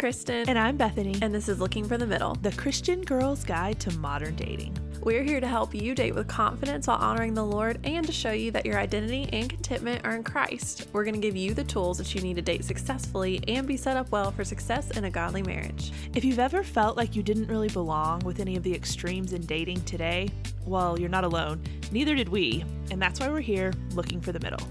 Kristen. 0.00 0.48
And 0.48 0.58
I'm 0.58 0.78
Bethany. 0.78 1.14
And 1.20 1.34
this 1.34 1.46
is 1.46 1.60
Looking 1.60 1.86
for 1.86 1.98
the 1.98 2.06
Middle, 2.06 2.34
the 2.36 2.52
Christian 2.52 3.02
Girl's 3.02 3.44
Guide 3.44 3.78
to 3.80 3.90
Modern 3.98 4.34
Dating. 4.34 4.74
We're 5.02 5.22
here 5.22 5.40
to 5.40 5.46
help 5.46 5.74
you 5.74 5.94
date 5.94 6.14
with 6.14 6.26
confidence 6.26 6.86
while 6.86 6.96
honoring 6.96 7.34
the 7.34 7.44
Lord 7.44 7.78
and 7.84 8.06
to 8.06 8.10
show 8.10 8.32
you 8.32 8.50
that 8.52 8.64
your 8.64 8.78
identity 8.78 9.28
and 9.30 9.50
contentment 9.50 10.06
are 10.06 10.16
in 10.16 10.24
Christ. 10.24 10.88
We're 10.94 11.04
going 11.04 11.16
to 11.16 11.20
give 11.20 11.36
you 11.36 11.52
the 11.52 11.64
tools 11.64 11.98
that 11.98 12.14
you 12.14 12.22
need 12.22 12.36
to 12.36 12.42
date 12.42 12.64
successfully 12.64 13.44
and 13.46 13.68
be 13.68 13.76
set 13.76 13.98
up 13.98 14.10
well 14.10 14.32
for 14.32 14.42
success 14.42 14.90
in 14.92 15.04
a 15.04 15.10
godly 15.10 15.42
marriage. 15.42 15.92
If 16.14 16.24
you've 16.24 16.38
ever 16.38 16.62
felt 16.62 16.96
like 16.96 17.14
you 17.14 17.22
didn't 17.22 17.48
really 17.48 17.68
belong 17.68 18.20
with 18.20 18.40
any 18.40 18.56
of 18.56 18.62
the 18.62 18.74
extremes 18.74 19.34
in 19.34 19.44
dating 19.44 19.82
today, 19.82 20.30
well, 20.64 20.98
you're 20.98 21.10
not 21.10 21.24
alone. 21.24 21.62
Neither 21.92 22.14
did 22.14 22.30
we. 22.30 22.64
And 22.90 23.02
that's 23.02 23.20
why 23.20 23.28
we're 23.28 23.40
here 23.40 23.74
looking 23.94 24.22
for 24.22 24.32
the 24.32 24.40
middle. 24.40 24.66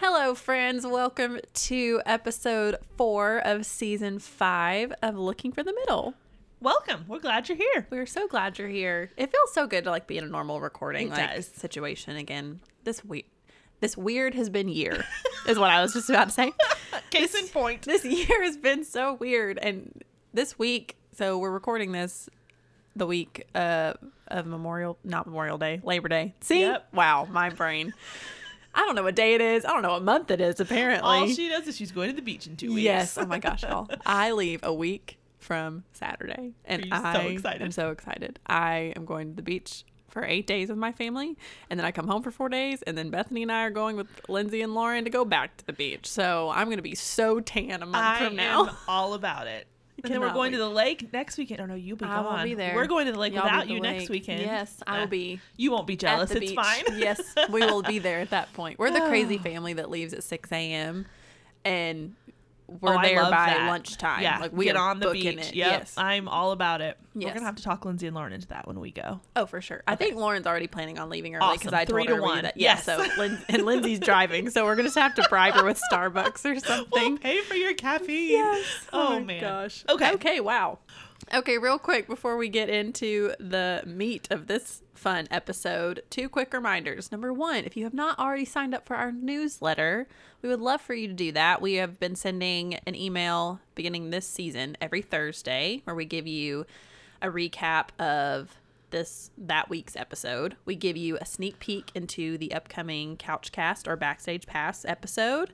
Hello, 0.00 0.34
friends. 0.34 0.86
Welcome 0.86 1.40
to 1.52 2.00
episode 2.06 2.76
four 2.96 3.38
of 3.38 3.66
season 3.66 4.18
five 4.18 4.92
of 5.02 5.16
Looking 5.16 5.52
for 5.52 5.62
the 5.62 5.72
Middle. 5.72 6.14
Welcome. 6.60 7.04
We're 7.08 7.18
glad 7.20 7.48
you're 7.48 7.58
here. 7.58 7.86
We're 7.90 8.06
so 8.06 8.28
glad 8.28 8.58
you're 8.58 8.68
here. 8.68 9.10
It 9.16 9.30
feels 9.32 9.52
so 9.52 9.66
good 9.66 9.84
to 9.84 9.90
like 9.90 10.06
be 10.06 10.18
in 10.18 10.24
a 10.24 10.28
normal 10.28 10.60
recording 10.60 11.08
It 11.08 11.10
like 11.10 11.34
does. 11.34 11.46
situation 11.46 12.16
again. 12.16 12.60
This 12.84 13.04
week, 13.04 13.28
this 13.80 13.96
weird 13.96 14.34
has 14.34 14.48
been 14.50 14.68
year, 14.68 15.04
is 15.48 15.58
what 15.58 15.70
I 15.70 15.80
was 15.82 15.92
just 15.94 16.08
about 16.10 16.28
to 16.28 16.34
say. 16.34 16.52
Case 17.10 17.34
in 17.34 17.48
point. 17.48 17.82
This 17.82 18.04
year 18.04 18.42
has 18.44 18.56
been 18.56 18.84
so 18.84 19.14
weird, 19.14 19.58
and 19.58 20.02
this 20.32 20.58
week. 20.58 20.96
So 21.16 21.38
we're 21.38 21.50
recording 21.50 21.90
this 21.92 22.28
the 22.94 23.06
week 23.06 23.46
uh, 23.54 23.94
of 24.28 24.46
Memorial, 24.46 24.98
not 25.04 25.26
Memorial 25.26 25.58
Day, 25.58 25.80
Labor 25.84 26.08
Day. 26.08 26.34
See, 26.40 26.60
Yep. 26.60 26.88
wow, 26.92 27.26
my 27.30 27.50
brain. 27.50 27.92
I 28.74 28.80
don't 28.80 28.94
know 28.94 29.02
what 29.02 29.16
day 29.16 29.34
it 29.34 29.40
is. 29.40 29.64
I 29.64 29.72
don't 29.72 29.82
know 29.82 29.92
what 29.92 30.04
month 30.04 30.30
it 30.30 30.40
is. 30.40 30.60
Apparently, 30.60 31.08
All 31.08 31.26
she 31.28 31.48
does 31.48 31.66
is 31.66 31.76
she's 31.76 31.92
going 31.92 32.10
to 32.10 32.14
the 32.16 32.22
beach 32.22 32.46
in 32.46 32.56
two 32.56 32.74
weeks. 32.74 32.84
Yes. 32.84 33.18
Oh 33.18 33.26
my 33.26 33.38
gosh, 33.38 33.62
y'all. 33.62 33.88
I 34.06 34.32
leave 34.32 34.60
a 34.62 34.72
week 34.72 35.18
from 35.38 35.84
Saturday. 35.92 36.52
And 36.64 36.84
you 36.84 36.90
so 36.90 37.20
excited. 37.20 37.62
I 37.62 37.64
am 37.64 37.72
so 37.72 37.90
excited. 37.90 38.38
I 38.46 38.92
am 38.96 39.04
going 39.04 39.30
to 39.30 39.36
the 39.36 39.42
beach 39.42 39.84
for 40.08 40.24
eight 40.24 40.46
days 40.46 40.68
with 40.68 40.78
my 40.78 40.92
family. 40.92 41.36
And 41.70 41.78
then 41.78 41.84
I 41.84 41.92
come 41.92 42.06
home 42.08 42.22
for 42.22 42.30
four 42.30 42.48
days. 42.48 42.82
And 42.82 42.96
then 42.96 43.10
Bethany 43.10 43.42
and 43.42 43.52
I 43.52 43.64
are 43.64 43.70
going 43.70 43.96
with 43.96 44.08
Lindsay 44.28 44.62
and 44.62 44.74
Lauren 44.74 45.04
to 45.04 45.10
go 45.10 45.24
back 45.24 45.56
to 45.58 45.66
the 45.66 45.72
beach. 45.72 46.06
So 46.06 46.50
I'm 46.54 46.66
going 46.66 46.78
to 46.78 46.82
be 46.82 46.94
so 46.94 47.40
tan 47.40 47.82
a 47.82 47.86
month 47.86 47.96
I 47.96 48.24
from 48.26 48.36
now. 48.36 48.66
am 48.68 48.76
all 48.88 49.14
about 49.14 49.46
it. 49.46 49.66
And 50.04 50.12
then 50.12 50.20
we're 50.20 50.32
going 50.32 50.52
to 50.52 50.58
the 50.58 50.68
lake 50.68 51.12
next 51.12 51.38
weekend. 51.38 51.60
Oh 51.60 51.66
no, 51.66 51.74
you'll 51.74 51.96
be 51.96 52.04
I 52.04 52.22
gone. 52.22 52.38
will 52.38 52.44
be 52.44 52.54
there. 52.54 52.74
We're 52.74 52.86
going 52.86 53.06
to 53.06 53.12
the 53.12 53.18
lake 53.18 53.32
Y'all 53.34 53.42
without 53.44 53.66
the 53.66 53.74
you 53.74 53.80
next 53.80 54.08
weekend. 54.08 54.40
Yes, 54.42 54.80
I 54.86 54.98
Uh, 54.98 55.00
will 55.00 55.06
be. 55.08 55.40
You 55.56 55.70
won't 55.72 55.86
be 55.86 55.96
jealous. 55.96 56.30
It's 56.30 56.40
beach. 56.40 56.54
fine. 56.54 56.84
yes, 56.98 57.20
we 57.50 57.60
will 57.66 57.82
be 57.82 57.98
there 58.08 58.20
at 58.20 58.30
that 58.30 58.52
point. 58.52 58.78
We're 58.78 58.90
the 58.92 59.00
crazy 59.08 59.38
family 59.50 59.72
that 59.74 59.90
leaves 59.90 60.12
at 60.14 60.22
6 60.22 60.52
a.m. 60.52 61.06
and 61.64 62.14
we're 62.68 62.96
Oh, 62.96 63.02
there 63.02 63.22
by 63.22 63.30
that. 63.30 63.66
lunchtime. 63.66 64.22
Yeah, 64.22 64.38
like 64.38 64.52
we 64.52 64.66
get 64.66 64.76
on 64.76 65.00
the 65.00 65.10
beach. 65.10 65.36
Yep, 65.36 65.54
Yes. 65.54 65.94
I'm 65.96 66.28
all 66.28 66.52
about 66.52 66.80
it. 66.82 66.98
We're 67.14 67.28
gonna 67.32 67.40
have 67.46 67.56
to 67.56 67.62
talk 67.62 67.84
Lindsay 67.84 68.06
and 68.06 68.14
Lauren 68.14 68.32
into 68.32 68.46
that 68.48 68.68
when 68.68 68.78
we 68.78 68.90
go. 68.92 69.20
Oh, 69.34 69.46
for 69.46 69.60
sure. 69.60 69.82
I 69.88 69.96
think 69.96 70.16
Lauren's 70.16 70.46
already 70.46 70.66
planning 70.66 70.98
on 70.98 71.08
leaving 71.08 71.34
early 71.34 71.54
because 71.56 71.68
Awesome. 71.68 71.74
I 71.78 71.84
told 71.84 71.96
Three 71.96 72.06
to 72.06 72.16
her 72.16 72.22
one. 72.22 72.42
that. 72.44 72.56
Yeah, 72.56 72.74
Yes. 72.74 72.84
so 72.84 73.04
Lin- 73.18 73.38
and 73.48 73.64
Lindsay's 73.64 73.98
driving, 74.00 74.50
so 74.50 74.64
we're 74.64 74.76
gonna 74.76 74.90
have 74.90 75.14
to 75.16 75.26
bribe 75.28 75.54
her 75.54 75.64
with 75.64 75.80
Starbucks 75.90 76.44
or 76.44 76.52
We'll 76.52 76.60
something. 76.60 77.18
pay 77.18 77.40
for 77.40 77.54
your 77.54 77.74
caffeine. 77.74 78.30
Yes. 78.32 78.64
Oh, 78.92 79.08
oh 79.08 79.10
my 79.14 79.20
man. 79.20 79.40
gosh. 79.40 79.84
Okay. 79.88 80.12
Okay. 80.12 80.40
Wow. 80.40 80.78
Okay, 81.34 81.58
real 81.58 81.78
quick 81.78 82.06
before 82.06 82.38
we 82.38 82.48
get 82.48 82.70
into 82.70 83.34
the 83.38 83.82
meat 83.84 84.28
of 84.30 84.46
this 84.46 84.82
fun 84.94 85.28
episode, 85.30 86.02
two 86.08 86.26
quick 86.26 86.54
reminders. 86.54 87.12
Number 87.12 87.34
one, 87.34 87.64
if 87.64 87.76
you 87.76 87.84
have 87.84 87.92
not 87.92 88.18
already 88.18 88.46
signed 88.46 88.74
up 88.74 88.86
for 88.86 88.96
our 88.96 89.12
newsletter, 89.12 90.08
we 90.40 90.48
would 90.48 90.60
love 90.60 90.80
for 90.80 90.94
you 90.94 91.06
to 91.06 91.12
do 91.12 91.30
that. 91.32 91.60
We 91.60 91.74
have 91.74 92.00
been 92.00 92.16
sending 92.16 92.76
an 92.86 92.94
email 92.94 93.60
beginning 93.74 94.08
this 94.08 94.26
season 94.26 94.78
every 94.80 95.02
Thursday 95.02 95.82
where 95.84 95.94
we 95.94 96.06
give 96.06 96.26
you 96.26 96.64
a 97.20 97.28
recap 97.28 97.88
of 98.00 98.56
this 98.88 99.30
that 99.36 99.68
week's 99.68 99.96
episode. 99.96 100.56
We 100.64 100.76
give 100.76 100.96
you 100.96 101.18
a 101.20 101.26
sneak 101.26 101.58
peek 101.58 101.90
into 101.94 102.38
the 102.38 102.54
upcoming 102.54 103.18
Couchcast 103.18 103.86
or 103.86 103.96
Backstage 103.96 104.46
Pass 104.46 104.86
episode 104.86 105.52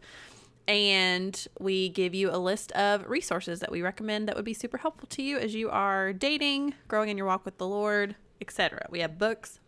and 0.66 1.46
we 1.58 1.90
give 1.90 2.14
you 2.14 2.30
a 2.30 2.38
list 2.38 2.72
of 2.72 3.08
resources 3.08 3.60
that 3.60 3.70
we 3.70 3.82
recommend 3.82 4.28
that 4.28 4.36
would 4.36 4.44
be 4.44 4.54
super 4.54 4.78
helpful 4.78 5.06
to 5.08 5.22
you 5.22 5.38
as 5.38 5.54
you 5.54 5.68
are 5.70 6.12
dating, 6.12 6.74
growing 6.88 7.08
in 7.10 7.18
your 7.18 7.26
walk 7.26 7.44
with 7.44 7.58
the 7.58 7.66
Lord, 7.66 8.16
etc. 8.40 8.86
We 8.90 9.00
have 9.00 9.18
books, 9.18 9.60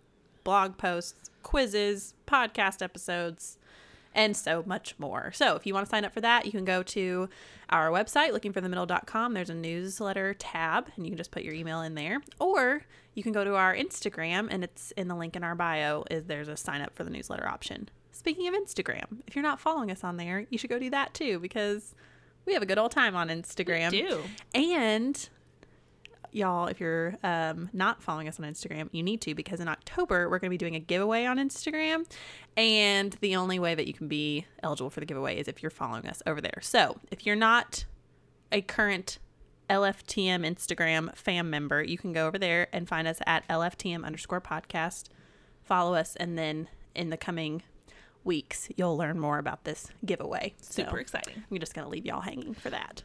blog 0.45 0.79
posts, 0.79 1.31
quizzes, 1.43 2.15
podcast 2.27 2.83
episodes, 2.83 3.59
and 4.15 4.37
so 4.37 4.65
much 4.67 4.95
more. 4.99 5.31
So, 5.35 5.55
if 5.57 5.67
you 5.67 5.75
want 5.75 5.87
to 5.87 5.91
sign 5.91 6.05
up 6.05 6.15
for 6.15 6.23
that, 6.23 6.47
you 6.47 6.53
can 6.53 6.65
go 6.65 6.83
to 6.83 7.29
our 7.69 7.91
website, 7.91 8.33
lookingforthemiddle.com. 8.33 9.35
There's 9.35 9.51
a 9.51 9.55
newsletter 9.55 10.35
tab, 10.35 10.89
and 10.97 11.05
you 11.05 11.11
can 11.11 11.19
just 11.19 11.31
put 11.31 11.43
your 11.43 11.53
email 11.53 11.83
in 11.83 11.95
there. 11.95 12.23
Or 12.41 12.83
you 13.15 13.23
can 13.23 13.33
go 13.33 13.45
to 13.45 13.55
our 13.55 13.77
Instagram, 13.77 14.49
and 14.51 14.65
it's 14.65 14.93
in 14.93 15.09
the 15.09 15.15
link 15.15 15.37
in 15.37 15.45
our 15.45 15.55
bio. 15.55 16.05
Is 16.11 16.25
there's 16.25 16.49
a 16.49 16.57
sign 16.57 16.81
up 16.81 16.95
for 16.97 17.05
the 17.05 17.11
newsletter 17.11 17.47
option. 17.47 17.91
Speaking 18.17 18.49
of 18.49 18.55
Instagram, 18.55 19.21
if 19.27 19.37
you're 19.37 19.43
not 19.43 19.61
following 19.61 19.91
us 19.91 20.03
on 20.03 20.17
there, 20.17 20.47
you 20.49 20.57
should 20.57 20.71
go 20.71 20.79
do 20.79 20.89
that 20.89 21.13
too 21.13 21.39
because 21.39 21.95
we 22.47 22.55
have 22.55 22.63
a 22.63 22.67
good 22.67 22.79
old 22.79 22.91
time 22.91 23.15
on 23.15 23.29
Instagram. 23.29 23.91
do. 23.91 24.23
And 24.55 25.29
y'all, 26.33 26.67
if 26.67 26.81
you're 26.81 27.19
um, 27.23 27.69
not 27.75 28.03
following 28.03 28.27
us 28.27 28.41
on 28.41 28.47
Instagram, 28.47 28.89
you 28.91 29.03
need 29.03 29.21
to 29.21 29.35
because 29.35 29.61
in 29.61 29.69
October 29.69 30.31
we're 30.31 30.39
going 30.39 30.49
to 30.49 30.55
be 30.55 30.57
doing 30.57 30.75
a 30.75 30.81
giveaway 30.81 31.27
on 31.27 31.37
Instagram. 31.37 32.07
And 32.57 33.13
the 33.21 33.37
only 33.37 33.59
way 33.59 33.75
that 33.75 33.87
you 33.87 33.93
can 33.93 34.09
be 34.09 34.47
eligible 34.63 34.89
for 34.89 35.01
the 35.01 35.07
giveaway 35.07 35.39
is 35.39 35.47
if 35.47 35.63
you're 35.63 35.69
following 35.69 36.07
us 36.07 36.23
over 36.27 36.41
there. 36.41 36.61
So 36.63 36.97
if 37.11 37.27
you're 37.27 37.37
not 37.37 37.85
a 38.51 38.63
current 38.63 39.19
LFTM 39.69 40.47
Instagram 40.47 41.15
fam 41.15 41.51
member, 41.51 41.83
you 41.83 41.99
can 41.99 42.15
go 42.15 42.27
over 42.27 42.39
there 42.39 42.69
and 42.73 42.89
find 42.89 43.07
us 43.07 43.19
at 43.27 43.47
LFTM 43.49 44.07
underscore 44.07 44.41
podcast. 44.41 45.11
Follow 45.63 45.95
us, 45.95 46.17
and 46.17 46.39
then 46.39 46.69
in 46.95 47.11
the 47.11 47.17
coming 47.19 47.63
weeks, 48.27 48.69
you'll 48.77 48.97
learn 48.97 49.19
more 49.19 49.39
about 49.39 49.65
this 49.65 49.89
giveaway. 50.05 50.55
Super 50.61 50.91
So 50.91 50.97
exciting. 50.97 51.45
I'm 51.51 51.59
just 51.59 51.75
going 51.75 51.85
to 51.87 51.91
leave 51.91 52.05
y'all 52.05 52.21
hanging 52.21 52.53
for 52.55 52.69
that. 52.71 53.03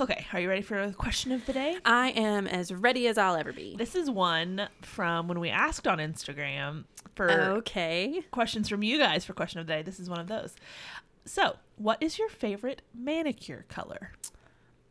Okay, 0.00 0.26
are 0.32 0.40
you 0.40 0.48
ready 0.48 0.62
for 0.62 0.84
the 0.88 0.92
question 0.92 1.30
of 1.30 1.46
the 1.46 1.52
day? 1.52 1.76
I 1.84 2.08
am 2.10 2.48
as 2.48 2.72
ready 2.72 3.06
as 3.06 3.16
I'll 3.16 3.36
ever 3.36 3.52
be. 3.52 3.76
This 3.76 3.94
is 3.94 4.10
one 4.10 4.68
from 4.82 5.28
when 5.28 5.38
we 5.38 5.50
asked 5.50 5.86
on 5.86 5.98
Instagram 5.98 6.84
for 7.14 7.30
Okay. 7.30 8.24
questions 8.32 8.68
from 8.68 8.82
you 8.82 8.98
guys 8.98 9.24
for 9.24 9.34
question 9.34 9.60
of 9.60 9.68
the 9.68 9.72
day. 9.72 9.82
This 9.82 10.00
is 10.00 10.10
one 10.10 10.18
of 10.18 10.26
those. 10.26 10.56
So, 11.26 11.56
what 11.76 12.02
is 12.02 12.18
your 12.18 12.28
favorite 12.28 12.82
manicure 12.92 13.66
color? 13.68 14.10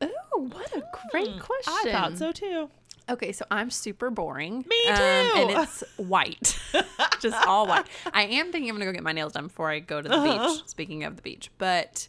Oh, 0.02 0.50
what 0.52 0.72
a 0.76 0.84
great 1.12 1.32
Hmm, 1.32 1.38
question. 1.40 1.74
I 1.88 1.92
thought 1.92 2.18
so 2.18 2.32
too. 2.32 2.70
Okay, 3.10 3.32
so 3.34 3.46
I'm 3.52 3.70
super 3.70 4.10
boring. 4.10 4.64
Me 4.68 4.86
Um, 4.90 4.96
too. 4.98 5.02
and 5.36 5.50
it's 5.52 5.84
white, 5.98 6.58
just 7.22 7.48
all 7.48 7.68
white. 7.68 7.86
I 8.14 8.24
am 8.24 8.52
thinking 8.52 8.70
I'm 8.70 8.76
gonna 8.78 8.86
go 8.86 8.92
get 8.94 9.04
my 9.04 9.12
nails 9.12 9.34
done 9.34 9.48
before 9.48 9.70
I 9.70 9.80
go 9.80 10.02
to 10.02 10.08
the 10.08 10.16
Uh-huh. 10.16 10.54
beach. 10.56 10.64
Speaking 10.68 11.04
of 11.04 11.16
the 11.18 11.22
beach, 11.22 11.52
but 11.58 12.08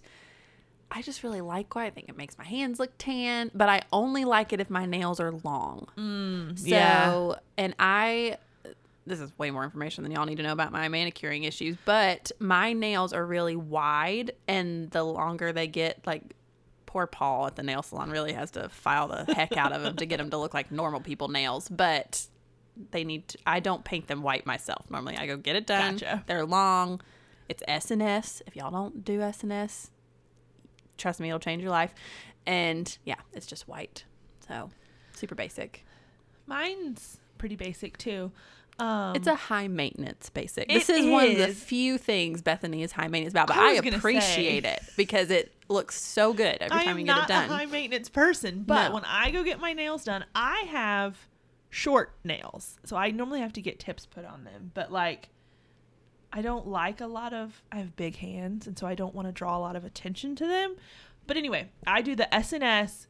I 0.90 1.02
just 1.02 1.24
really 1.24 1.40
like 1.40 1.74
white. 1.74 1.86
I 1.86 1.90
think 1.90 2.08
it 2.08 2.16
makes 2.16 2.38
my 2.38 2.44
hands 2.44 2.78
look 2.78 2.92
tan, 2.98 3.50
but 3.54 3.68
I 3.68 3.82
only 3.92 4.24
like 4.24 4.52
it 4.52 4.60
if 4.60 4.70
my 4.70 4.86
nails 4.86 5.18
are 5.18 5.32
long. 5.42 5.88
so, 6.56 6.64
yeah. 6.66 7.34
and 7.58 7.74
I. 7.78 8.36
This 9.06 9.20
is 9.20 9.36
way 9.36 9.50
more 9.50 9.64
information 9.64 10.02
than 10.02 10.12
y'all 10.12 10.24
need 10.24 10.36
to 10.36 10.42
know 10.42 10.52
about 10.52 10.72
my 10.72 10.88
manicuring 10.88 11.44
issues, 11.44 11.76
but 11.84 12.32
my 12.38 12.72
nails 12.72 13.12
are 13.12 13.26
really 13.26 13.54
wide, 13.56 14.32
and 14.48 14.90
the 14.92 15.02
longer 15.02 15.52
they 15.52 15.66
get, 15.66 16.06
like 16.06 16.22
poor 16.94 17.08
Paul 17.08 17.48
at 17.48 17.56
the 17.56 17.64
nail 17.64 17.82
salon 17.82 18.08
really 18.08 18.34
has 18.34 18.52
to 18.52 18.68
file 18.68 19.08
the 19.08 19.24
heck 19.34 19.56
out 19.56 19.72
of 19.72 19.82
them 19.82 19.96
to 19.96 20.06
get 20.06 20.18
them 20.18 20.30
to 20.30 20.38
look 20.38 20.54
like 20.54 20.70
normal 20.70 21.00
people 21.00 21.26
nails. 21.26 21.68
But 21.68 22.28
they 22.92 23.02
need. 23.02 23.26
To, 23.28 23.38
I 23.44 23.58
don't 23.58 23.84
paint 23.84 24.06
them 24.06 24.22
white 24.22 24.46
myself. 24.46 24.88
Normally, 24.88 25.16
I 25.16 25.26
go 25.26 25.36
get 25.36 25.56
it 25.56 25.66
done. 25.66 25.94
Gotcha. 25.94 26.22
They're 26.28 26.46
long. 26.46 27.00
It's 27.48 27.64
S 27.66 27.90
and 27.90 28.00
S. 28.00 28.42
If 28.46 28.54
y'all 28.54 28.70
don't 28.70 29.04
do 29.04 29.22
S 29.22 29.42
and 29.42 29.52
S, 29.52 29.90
trust 30.96 31.18
me, 31.18 31.30
it'll 31.30 31.40
change 31.40 31.62
your 31.62 31.72
life. 31.72 31.92
And 32.46 32.96
yeah, 33.04 33.18
it's 33.32 33.46
just 33.46 33.66
white. 33.66 34.04
So 34.46 34.70
super 35.14 35.34
basic. 35.34 35.84
Mine's 36.46 37.18
pretty 37.38 37.56
basic 37.56 37.98
too. 37.98 38.30
Um, 38.78 39.14
It's 39.14 39.26
a 39.28 39.34
high 39.36 39.68
maintenance 39.68 40.30
basic. 40.30 40.68
This 40.68 40.90
is 40.90 41.06
one 41.06 41.30
of 41.30 41.36
the 41.38 41.48
few 41.48 41.96
things 41.98 42.42
Bethany 42.42 42.82
is 42.82 42.92
high 42.92 43.08
maintenance 43.08 43.32
about, 43.34 43.46
but 43.48 43.56
I 43.56 43.70
I, 43.70 43.72
appreciate 43.74 44.64
say. 44.64 44.70
it 44.72 44.82
because 44.96 45.30
it 45.30 45.52
looks 45.68 46.00
so 46.00 46.32
good 46.32 46.58
every 46.60 46.76
I 46.78 46.84
time 46.84 46.98
you 46.98 47.04
get 47.04 47.16
it 47.24 47.28
done. 47.28 47.42
I'm 47.44 47.48
not 47.50 47.54
a 47.54 47.58
high 47.58 47.66
maintenance 47.66 48.08
person, 48.08 48.64
but 48.66 48.88
No. 48.88 48.94
when 48.94 49.04
I 49.04 49.30
go 49.30 49.44
get 49.44 49.60
my 49.60 49.72
nails 49.72 50.04
done, 50.04 50.24
I 50.34 50.66
have 50.70 51.16
short 51.70 52.14
nails, 52.24 52.76
so 52.84 52.96
I 52.96 53.10
normally 53.10 53.40
have 53.40 53.52
to 53.54 53.62
get 53.62 53.78
tips 53.78 54.06
put 54.06 54.24
on 54.24 54.44
them. 54.44 54.72
But 54.74 54.90
like, 54.92 55.28
I 56.32 56.42
don't 56.42 56.66
like 56.66 57.00
a 57.00 57.06
lot 57.06 57.32
of. 57.32 57.62
I 57.70 57.76
have 57.76 57.94
big 57.94 58.16
hands, 58.16 58.66
and 58.66 58.76
so 58.78 58.86
I 58.88 58.94
don't 58.96 59.14
want 59.14 59.28
to 59.28 59.32
draw 59.32 59.56
a 59.56 59.60
lot 59.60 59.76
of 59.76 59.84
attention 59.84 60.34
to 60.36 60.46
them. 60.46 60.74
But 61.28 61.36
anyway, 61.36 61.68
I 61.86 62.02
do 62.02 62.16
the 62.16 62.32
S 62.34 62.52
and 62.52 62.64
S 62.64 63.06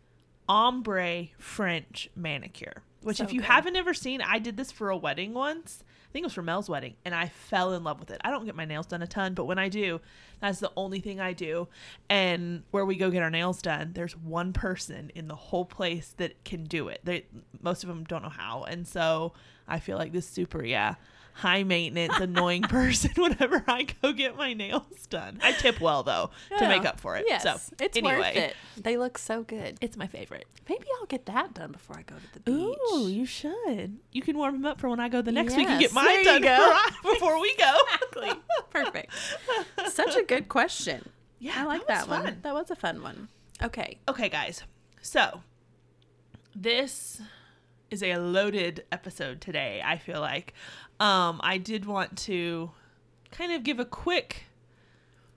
ombre 0.48 1.28
French 1.38 2.10
manicure. 2.14 2.82
Which, 3.04 3.18
So 3.18 3.24
if 3.24 3.32
you 3.32 3.40
good. 3.40 3.46
haven't 3.46 3.76
ever 3.76 3.94
seen, 3.94 4.20
I 4.20 4.38
did 4.38 4.56
this 4.56 4.72
for 4.72 4.90
a 4.90 4.96
wedding 4.96 5.34
once. 5.34 5.84
I 6.08 6.12
think 6.12 6.22
it 6.22 6.26
was 6.26 6.32
for 6.34 6.42
Mel's 6.42 6.68
wedding, 6.68 6.94
and 7.04 7.14
I 7.14 7.28
fell 7.28 7.72
in 7.74 7.82
love 7.84 7.98
with 7.98 8.10
it. 8.10 8.20
I 8.24 8.30
don't 8.30 8.44
get 8.44 8.54
my 8.54 8.64
nails 8.64 8.86
done 8.86 9.02
a 9.02 9.06
ton, 9.06 9.34
but 9.34 9.46
when 9.46 9.58
I 9.58 9.68
do, 9.68 10.00
that's 10.40 10.60
the 10.60 10.70
only 10.76 11.00
thing 11.00 11.20
I 11.20 11.32
do. 11.32 11.66
And 12.08 12.62
where 12.70 12.84
we 12.84 12.96
go 12.96 13.10
get 13.10 13.22
our 13.22 13.30
nails 13.30 13.60
done, 13.60 13.92
there's 13.94 14.16
one 14.16 14.52
person 14.52 15.10
in 15.14 15.28
the 15.28 15.34
whole 15.34 15.64
place 15.64 16.14
that 16.18 16.44
can 16.44 16.64
do 16.64 16.88
it. 16.88 17.00
They 17.04 17.26
most 17.60 17.82
of 17.82 17.88
them 17.88 18.04
don't 18.04 18.22
know 18.22 18.28
how, 18.28 18.62
and 18.62 18.86
so 18.86 19.32
I 19.66 19.80
feel 19.80 19.98
like 19.98 20.12
this 20.12 20.28
super 20.28 20.64
yeah 20.64 20.94
high 21.34 21.62
maintenance 21.64 22.18
annoying 22.20 22.62
person 22.62 23.10
whenever 23.16 23.62
I 23.66 23.86
go 24.00 24.12
get 24.12 24.36
my 24.36 24.52
nails 24.54 25.06
done. 25.10 25.38
I 25.42 25.52
tip 25.52 25.80
well 25.80 26.02
though 26.02 26.30
to 26.58 26.68
make 26.68 26.84
up 26.84 27.00
for 27.00 27.16
it. 27.16 27.24
Yes, 27.28 27.42
so 27.42 27.56
it's 27.80 27.96
anyway, 27.96 28.18
worth 28.18 28.36
it. 28.36 28.56
They 28.80 28.96
look 28.96 29.18
so 29.18 29.42
good. 29.42 29.76
It's 29.80 29.96
my 29.96 30.06
favorite. 30.06 30.46
Maybe 30.68 30.84
I'll 31.00 31.06
get 31.06 31.26
that 31.26 31.52
done 31.54 31.72
before 31.72 31.96
I 31.98 32.02
go 32.02 32.14
to 32.14 32.32
the 32.34 32.40
beach. 32.40 32.78
Ooh, 32.94 33.08
you 33.08 33.26
should. 33.26 33.98
You 34.12 34.22
can 34.22 34.38
warm 34.38 34.54
them 34.54 34.64
up 34.64 34.80
for 34.80 34.88
when 34.88 35.00
I 35.00 35.08
go 35.08 35.22
the 35.22 35.32
next 35.32 35.56
week 35.56 35.68
and 35.68 35.80
Yes, 35.80 35.92
get 35.92 35.94
mine 35.94 36.22
there 36.24 36.38
done 36.38 36.42
go. 36.42 36.78
for- 37.02 37.12
before 37.14 37.40
we 37.40 37.54
go. 37.56 37.76
exactly. 37.94 38.30
Perfect. 38.70 39.12
Such 39.90 40.16
a 40.16 40.22
good 40.22 40.48
question. 40.48 41.08
Yeah, 41.40 41.54
I 41.56 41.64
like 41.64 41.86
that 41.88 42.06
that, 42.06 42.08
one. 42.08 42.22
fun. 42.24 42.38
That 42.42 42.54
was 42.54 42.70
a 42.70 42.76
fun 42.76 43.02
one. 43.02 43.28
Okay. 43.62 43.98
Okay, 44.08 44.28
guys. 44.28 44.62
So 45.02 45.42
this 46.54 47.20
is 47.90 48.02
a 48.02 48.16
loaded 48.16 48.84
episode 48.90 49.40
today. 49.40 49.82
I 49.84 49.98
feel 49.98 50.20
like 50.20 50.54
um, 51.00 51.40
I 51.42 51.58
did 51.58 51.86
want 51.86 52.16
to 52.18 52.70
kind 53.30 53.52
of 53.52 53.62
give 53.64 53.80
a 53.80 53.84
quick, 53.84 54.44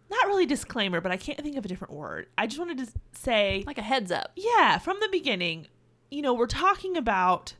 not 0.09 0.27
really 0.27 0.45
disclaimer, 0.45 1.01
but 1.01 1.11
I 1.11 1.17
can't 1.17 1.39
think 1.41 1.57
of 1.57 1.65
a 1.65 1.67
different 1.67 1.93
word. 1.93 2.27
I 2.37 2.47
just 2.47 2.59
wanted 2.59 2.77
to 2.79 2.87
say, 3.13 3.63
Like 3.65 3.77
a 3.77 3.81
heads 3.83 4.11
up. 4.11 4.31
yeah, 4.35 4.77
from 4.77 4.97
the 5.01 5.09
beginning, 5.11 5.67
you 6.11 6.21
know, 6.21 6.33
we're 6.33 6.45
talking 6.47 6.95
about 6.95 7.55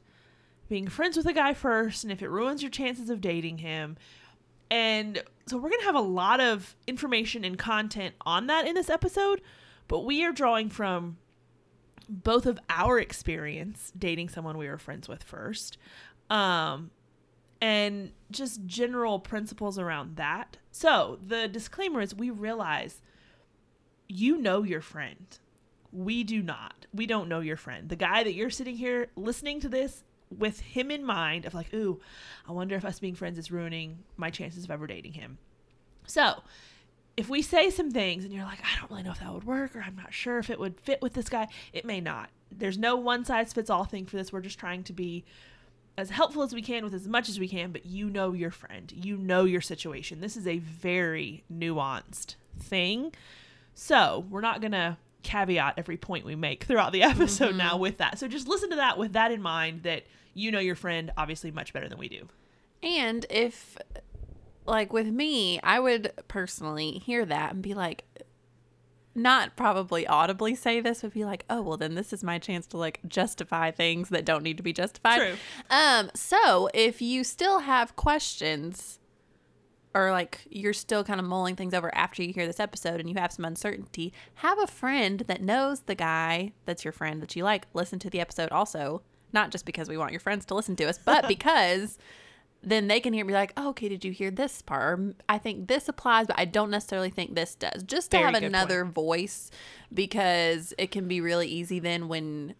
being 0.69 0.87
friends 0.87 1.17
with 1.17 1.25
a 1.25 1.33
guy 1.33 1.53
first 1.53 2.03
and 2.03 2.11
if 2.11 2.21
it 2.21 2.29
ruins 2.29 2.61
your 2.61 2.69
chances 2.71 3.09
of 3.09 3.21
dating 3.21 3.59
him. 3.59 3.97
And 4.69 5.23
so 5.47 5.57
we're 5.57 5.69
going 5.69 5.79
to 5.79 5.85
have 5.85 5.95
a 5.95 6.01
lot 6.01 6.39
of 6.41 6.75
information 6.87 7.45
and 7.45 7.57
content 7.57 8.15
on 8.25 8.47
that 8.47 8.67
in 8.67 8.75
this 8.75 8.89
episode, 8.89 9.41
but 9.87 10.01
we 10.01 10.23
are 10.25 10.33
drawing 10.33 10.69
from 10.69 11.17
both 12.09 12.45
of 12.45 12.59
our 12.69 12.99
experience 12.99 13.91
dating 13.97 14.29
someone 14.29 14.57
we 14.57 14.67
were 14.67 14.77
friends 14.77 15.07
with 15.09 15.23
first. 15.23 15.77
Um 16.29 16.91
and 17.61 18.11
just 18.31 18.65
general 18.65 19.19
principles 19.19 19.79
around 19.79 20.15
that. 20.17 20.57
So, 20.71 21.17
the 21.25 21.47
disclaimer 21.47 22.01
is 22.01 22.13
we 22.13 22.29
realize 22.29 23.01
you 24.07 24.37
know 24.37 24.63
your 24.63 24.81
friend. 24.81 25.37
We 25.91 26.23
do 26.23 26.41
not. 26.41 26.85
We 26.93 27.05
don't 27.05 27.29
know 27.29 27.39
your 27.39 27.57
friend. 27.57 27.89
The 27.89 27.95
guy 27.95 28.23
that 28.23 28.33
you're 28.33 28.49
sitting 28.49 28.75
here 28.75 29.07
listening 29.15 29.59
to 29.61 29.69
this 29.69 30.03
with 30.35 30.59
him 30.59 30.91
in 30.91 31.05
mind 31.05 31.45
of 31.45 31.53
like, 31.53 31.73
ooh, 31.73 31.99
I 32.47 32.51
wonder 32.51 32.75
if 32.75 32.85
us 32.85 32.99
being 32.99 33.15
friends 33.15 33.37
is 33.37 33.51
ruining 33.51 33.99
my 34.17 34.29
chances 34.29 34.63
of 34.65 34.71
ever 34.71 34.87
dating 34.87 35.13
him. 35.13 35.37
So, 36.05 36.43
if 37.15 37.29
we 37.29 37.41
say 37.41 37.69
some 37.71 37.89
things 37.89 38.23
and 38.23 38.33
you're 38.33 38.43
like, 38.43 38.59
I 38.61 38.79
don't 38.79 38.91
really 38.91 39.03
know 39.03 39.11
if 39.11 39.19
that 39.19 39.33
would 39.33 39.43
work 39.43 39.75
or 39.75 39.81
I'm 39.81 39.95
not 39.95 40.13
sure 40.13 40.37
if 40.37 40.49
it 40.49 40.59
would 40.59 40.79
fit 40.79 41.01
with 41.01 41.13
this 41.13 41.29
guy, 41.29 41.47
it 41.73 41.83
may 41.83 41.99
not. 41.99 42.29
There's 42.51 42.77
no 42.77 42.95
one 42.95 43.25
size 43.25 43.53
fits 43.53 43.69
all 43.69 43.85
thing 43.85 44.05
for 44.05 44.17
this. 44.17 44.31
We're 44.31 44.41
just 44.41 44.59
trying 44.59 44.83
to 44.83 44.93
be 44.93 45.25
as 45.97 46.11
helpful 46.11 46.43
as 46.43 46.53
we 46.53 46.61
can 46.61 46.83
with 46.83 46.93
as 46.93 47.07
much 47.07 47.27
as 47.27 47.39
we 47.39 47.47
can, 47.47 47.71
but 47.71 47.85
you 47.85 48.09
know 48.09 48.33
your 48.33 48.51
friend, 48.51 48.93
you 48.95 49.17
know 49.17 49.45
your 49.45 49.61
situation. 49.61 50.21
This 50.21 50.37
is 50.37 50.45
a 50.45 50.59
very 50.59 51.43
nuanced 51.51 52.35
thing. 52.59 53.13
So, 53.73 54.25
we're 54.29 54.41
not 54.41 54.61
going 54.61 54.73
to 54.73 54.97
caveat 55.23 55.73
every 55.77 55.97
point 55.97 56.25
we 56.25 56.35
make 56.35 56.63
throughout 56.63 56.91
the 56.91 57.03
episode 57.03 57.49
mm-hmm. 57.49 57.57
now 57.57 57.77
with 57.77 57.97
that. 57.97 58.19
So, 58.19 58.27
just 58.27 58.47
listen 58.47 58.69
to 58.69 58.75
that 58.75 58.97
with 58.97 59.13
that 59.13 59.31
in 59.31 59.41
mind 59.41 59.83
that 59.83 60.03
you 60.35 60.51
know 60.51 60.59
your 60.59 60.75
friend 60.75 61.11
obviously 61.17 61.49
much 61.49 61.73
better 61.73 61.89
than 61.89 61.97
we 61.97 62.09
do. 62.09 62.27
And 62.83 63.25
if, 63.31 63.75
like 64.67 64.93
with 64.93 65.07
me, 65.07 65.59
I 65.61 65.79
would 65.79 66.11
personally 66.27 66.91
hear 66.99 67.25
that 67.25 67.53
and 67.53 67.63
be 67.63 67.73
like, 67.73 68.05
not 69.17 69.55
probably 69.55 70.05
audibly 70.07 70.55
say 70.55 70.79
this, 70.79 71.03
would 71.03 71.13
be 71.13 71.25
like, 71.25 71.43
oh, 71.49 71.61
well, 71.61 71.77
then 71.77 71.95
this 71.95 72.13
is 72.13 72.23
my 72.23 72.39
chance 72.39 72.67
to 72.67 72.77
like 72.77 72.99
justify 73.07 73.71
things 73.71 74.09
that 74.09 74.23
don't 74.23 74.43
need 74.43 74.57
to 74.57 74.63
be 74.63 74.73
justified. 74.73 75.17
True. 75.19 75.35
Um, 75.69 76.11
so 76.13 76.69
if 76.73 77.01
you 77.01 77.23
still 77.23 77.59
have 77.59 77.95
questions 77.95 78.99
or 79.93 80.11
like 80.11 80.41
you're 80.49 80.73
still 80.73 81.03
kind 81.03 81.19
of 81.19 81.25
mulling 81.25 81.55
things 81.55 81.73
over 81.73 81.93
after 81.95 82.21
you 82.21 82.31
hear 82.31 82.45
this 82.45 82.59
episode 82.59 82.99
and 82.99 83.09
you 83.09 83.15
have 83.15 83.31
some 83.31 83.45
uncertainty, 83.45 84.13
have 84.35 84.59
a 84.59 84.67
friend 84.67 85.21
that 85.27 85.41
knows 85.41 85.81
the 85.81 85.95
guy 85.95 86.53
that's 86.65 86.85
your 86.85 86.91
friend 86.91 87.21
that 87.21 87.35
you 87.35 87.43
like. 87.43 87.65
Listen 87.73 87.97
to 87.99 88.09
the 88.09 88.19
episode 88.19 88.49
also, 88.51 89.01
not 89.33 89.49
just 89.49 89.65
because 89.65 89.89
we 89.89 89.97
want 89.97 90.11
your 90.11 90.19
friends 90.19 90.45
to 90.45 90.55
listen 90.55 90.75
to 90.75 90.87
us, 90.87 90.99
but 91.03 91.27
because 91.27 91.97
then 92.63 92.87
they 92.87 92.99
can 92.99 93.13
hear 93.13 93.23
me 93.23 93.33
like, 93.33 93.53
oh, 93.55 93.69
okay, 93.69 93.87
did 93.87 94.03
you 94.03 94.11
hear 94.11 94.31
this 94.31 94.61
part? 94.61 94.99
Or, 94.99 95.13
I 95.29 95.37
think 95.37 95.67
this 95.67 95.87
applies, 95.87 96.27
but 96.27 96.37
I 96.39 96.45
don't 96.45 96.69
necessarily 96.71 97.09
think 97.09 97.35
this 97.35 97.55
does. 97.55 97.83
Just 97.83 98.11
to 98.11 98.17
Very 98.17 98.33
have 98.33 98.43
another 98.43 98.83
voice 98.83 99.51
because 99.93 100.73
it 100.77 100.91
can 100.91 101.07
be 101.07 101.21
really 101.21 101.47
easy 101.47 101.79
then 101.79 102.07
when 102.07 102.55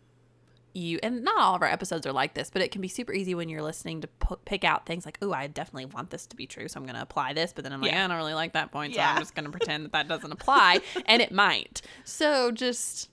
you 0.74 1.00
and 1.02 1.24
not 1.24 1.40
all 1.40 1.56
of 1.56 1.62
our 1.64 1.68
episodes 1.68 2.06
are 2.06 2.14
like 2.14 2.36
this, 2.36 2.52
but 2.52 2.62
it 2.62 2.72
can 2.72 2.82
be 2.82 2.88
super 2.88 3.12
easy 3.12 3.34
when 3.34 3.50
you're 3.50 3.64
listening 3.64 4.02
to 4.02 4.08
p- 4.08 4.36
pick 4.46 4.64
out 4.64 4.86
things 4.86 5.06
like, 5.08 5.18
"Oh, 5.24 5.34
I 5.34 5.48
definitely 5.48 5.86
want 5.86 6.12
this 6.12 6.28
to 6.28 6.36
be 6.36 6.46
true, 6.46 6.68
so 6.68 6.80
I'm 6.80 6.86
going 6.86 6.96
to 6.96 7.02
apply 7.02 7.34
this." 7.34 7.52
But 7.52 7.64
then 7.64 7.74
I'm 7.74 7.82
like, 7.82 7.92
Yeah. 7.92 8.06
I 8.06 8.08
don't 8.08 8.18
really 8.18 8.36
like 8.36 8.54
that 8.54 8.72
point, 8.72 8.94
so 8.94 9.00
Yeah. 9.00 9.14
I'm 9.14 9.20
just 9.20 9.34
going 9.34 9.46
to 9.52 9.52
pretend 9.52 9.86
that 9.86 9.92
that 9.94 10.08
doesn't 10.08 10.32
apply, 10.32 10.82
and 11.08 11.20
it 11.22 11.32
might. 11.32 11.82
So 12.04 12.52
just 12.52 13.10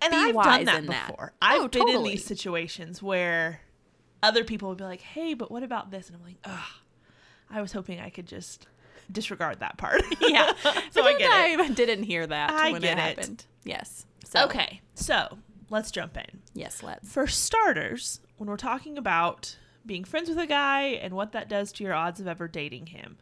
And 0.00 0.12
Be 0.12 0.16
I've 0.16 0.34
wise 0.36 0.46
done 0.46 0.64
that 0.66 0.78
in 0.78 0.86
that. 0.86 1.08
before. 1.08 1.32
I've 1.42 1.62
Oh, 1.62 1.68
been 1.68 1.88
in 1.88 2.04
these 2.04 2.24
situations 2.24 3.02
where 3.02 3.62
other 4.22 4.44
people 4.44 4.68
would 4.68 4.78
be 4.78 4.84
like, 4.84 5.00
"Hey, 5.00 5.34
but 5.34 5.50
what 5.50 5.62
about 5.62 5.90
this?" 5.90 6.08
And 6.08 6.16
I'm 6.16 6.22
like, 6.22 6.36
"Ugh, 6.44 6.70
I 7.50 7.60
was 7.60 7.72
hoping 7.72 8.00
I 8.00 8.10
could 8.10 8.26
just 8.26 8.66
disregard 9.10 9.60
that 9.60 9.76
part." 9.78 10.02
yeah. 10.20 10.52
so 10.90 11.02
I 11.04 11.14
get 11.18 11.50
it. 11.50 11.60
I 11.60 11.68
didn't 11.68 12.04
hear 12.04 12.26
that 12.26 12.50
I 12.50 12.72
when 12.72 12.82
get 12.82 12.98
it 12.98 13.00
it. 13.00 13.18
happened. 13.18 13.44
Yes. 13.64 14.06
So 14.24 14.44
Okay, 14.44 14.80
so 14.94 15.38
let's 15.70 15.90
jump 15.90 16.16
in. 16.16 16.40
Yes, 16.54 16.82
let's. 16.82 17.12
For 17.12 17.26
starters, 17.26 18.20
when 18.38 18.48
we're 18.48 18.56
talking 18.56 18.96
about 18.96 19.56
being 19.84 20.04
friends 20.04 20.28
with 20.28 20.38
a 20.38 20.46
guy 20.46 20.82
and 20.84 21.14
what 21.14 21.32
that 21.32 21.48
does 21.48 21.72
to 21.72 21.84
your 21.84 21.94
odds 21.94 22.20
of 22.20 22.26
ever 22.26 22.48
dating 22.48 22.86
him, 22.86 23.18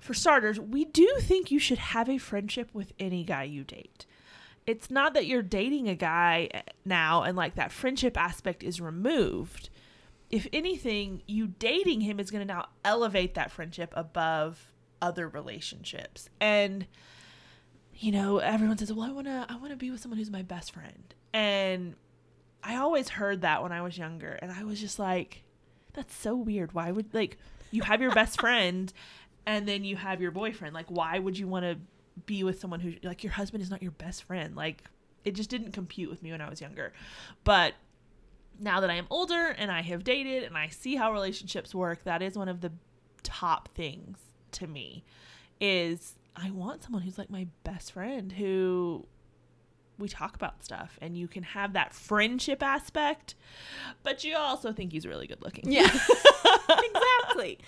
for 0.00 0.12
starters, 0.12 0.60
we 0.60 0.84
do 0.84 1.08
think 1.20 1.50
you 1.50 1.58
should 1.58 1.78
have 1.78 2.10
a 2.10 2.18
friendship 2.18 2.68
with 2.74 2.92
any 2.98 3.24
guy 3.24 3.44
you 3.44 3.64
date. 3.64 4.04
It's 4.66 4.90
not 4.90 5.14
that 5.14 5.26
you're 5.26 5.42
dating 5.42 5.88
a 5.88 5.94
guy 5.94 6.50
now 6.84 7.22
and 7.22 7.36
like 7.36 7.54
that 7.54 7.72
friendship 7.72 8.16
aspect 8.18 8.62
is 8.62 8.80
removed. 8.80 9.70
If 10.30 10.46
anything, 10.52 11.22
you 11.26 11.46
dating 11.46 12.00
him 12.00 12.18
is 12.18 12.30
going 12.30 12.46
to 12.46 12.52
now 12.52 12.66
elevate 12.84 13.34
that 13.34 13.50
friendship 13.50 13.92
above 13.94 14.72
other 15.00 15.28
relationships. 15.28 16.28
And 16.40 16.86
you 17.96 18.10
know, 18.10 18.38
everyone 18.38 18.78
says, 18.78 18.92
"Well, 18.92 19.08
I 19.08 19.12
want 19.12 19.26
to 19.26 19.46
I 19.48 19.56
want 19.56 19.70
to 19.70 19.76
be 19.76 19.90
with 19.90 20.00
someone 20.00 20.18
who's 20.18 20.30
my 20.30 20.42
best 20.42 20.72
friend." 20.72 21.14
And 21.32 21.94
I 22.62 22.76
always 22.76 23.10
heard 23.10 23.42
that 23.42 23.62
when 23.62 23.72
I 23.72 23.82
was 23.82 23.96
younger, 23.96 24.38
and 24.42 24.50
I 24.50 24.64
was 24.64 24.80
just 24.80 24.98
like, 24.98 25.44
"That's 25.92 26.14
so 26.14 26.34
weird. 26.34 26.72
Why 26.72 26.90
would 26.90 27.14
like 27.14 27.38
you 27.70 27.82
have 27.82 28.00
your 28.00 28.12
best 28.12 28.40
friend 28.40 28.92
and 29.46 29.68
then 29.68 29.84
you 29.84 29.96
have 29.96 30.20
your 30.20 30.30
boyfriend? 30.30 30.74
Like 30.74 30.86
why 30.88 31.18
would 31.18 31.38
you 31.38 31.46
want 31.46 31.64
to 31.64 31.78
be 32.26 32.42
with 32.42 32.60
someone 32.60 32.80
who 32.80 32.94
like 33.02 33.22
your 33.22 33.32
husband 33.32 33.62
is 33.62 33.70
not 33.70 33.82
your 33.82 33.92
best 33.92 34.24
friend?" 34.24 34.56
Like 34.56 34.82
it 35.24 35.34
just 35.34 35.50
didn't 35.50 35.72
compute 35.72 36.10
with 36.10 36.22
me 36.22 36.32
when 36.32 36.40
I 36.40 36.50
was 36.50 36.60
younger. 36.60 36.92
But 37.44 37.74
now 38.58 38.80
that 38.80 38.90
I 38.90 38.94
am 38.94 39.06
older 39.10 39.54
and 39.58 39.70
I 39.70 39.82
have 39.82 40.04
dated 40.04 40.44
and 40.44 40.56
I 40.56 40.68
see 40.68 40.96
how 40.96 41.12
relationships 41.12 41.74
work, 41.74 42.04
that 42.04 42.22
is 42.22 42.36
one 42.36 42.48
of 42.48 42.60
the 42.60 42.72
top 43.22 43.68
things 43.74 44.18
to 44.52 44.66
me 44.66 45.04
is 45.60 46.14
I 46.36 46.50
want 46.50 46.82
someone 46.82 47.02
who's 47.02 47.18
like 47.18 47.30
my 47.30 47.46
best 47.64 47.92
friend 47.92 48.30
who 48.32 49.06
we 49.98 50.08
talk 50.08 50.34
about 50.34 50.64
stuff 50.64 50.98
and 51.00 51.16
you 51.16 51.28
can 51.28 51.42
have 51.42 51.74
that 51.74 51.94
friendship 51.94 52.62
aspect, 52.62 53.34
but 54.02 54.24
you 54.24 54.36
also 54.36 54.72
think 54.72 54.92
he's 54.92 55.06
really 55.06 55.26
good 55.26 55.42
looking. 55.42 55.70
Yeah. 55.70 55.82
exactly. 56.68 57.58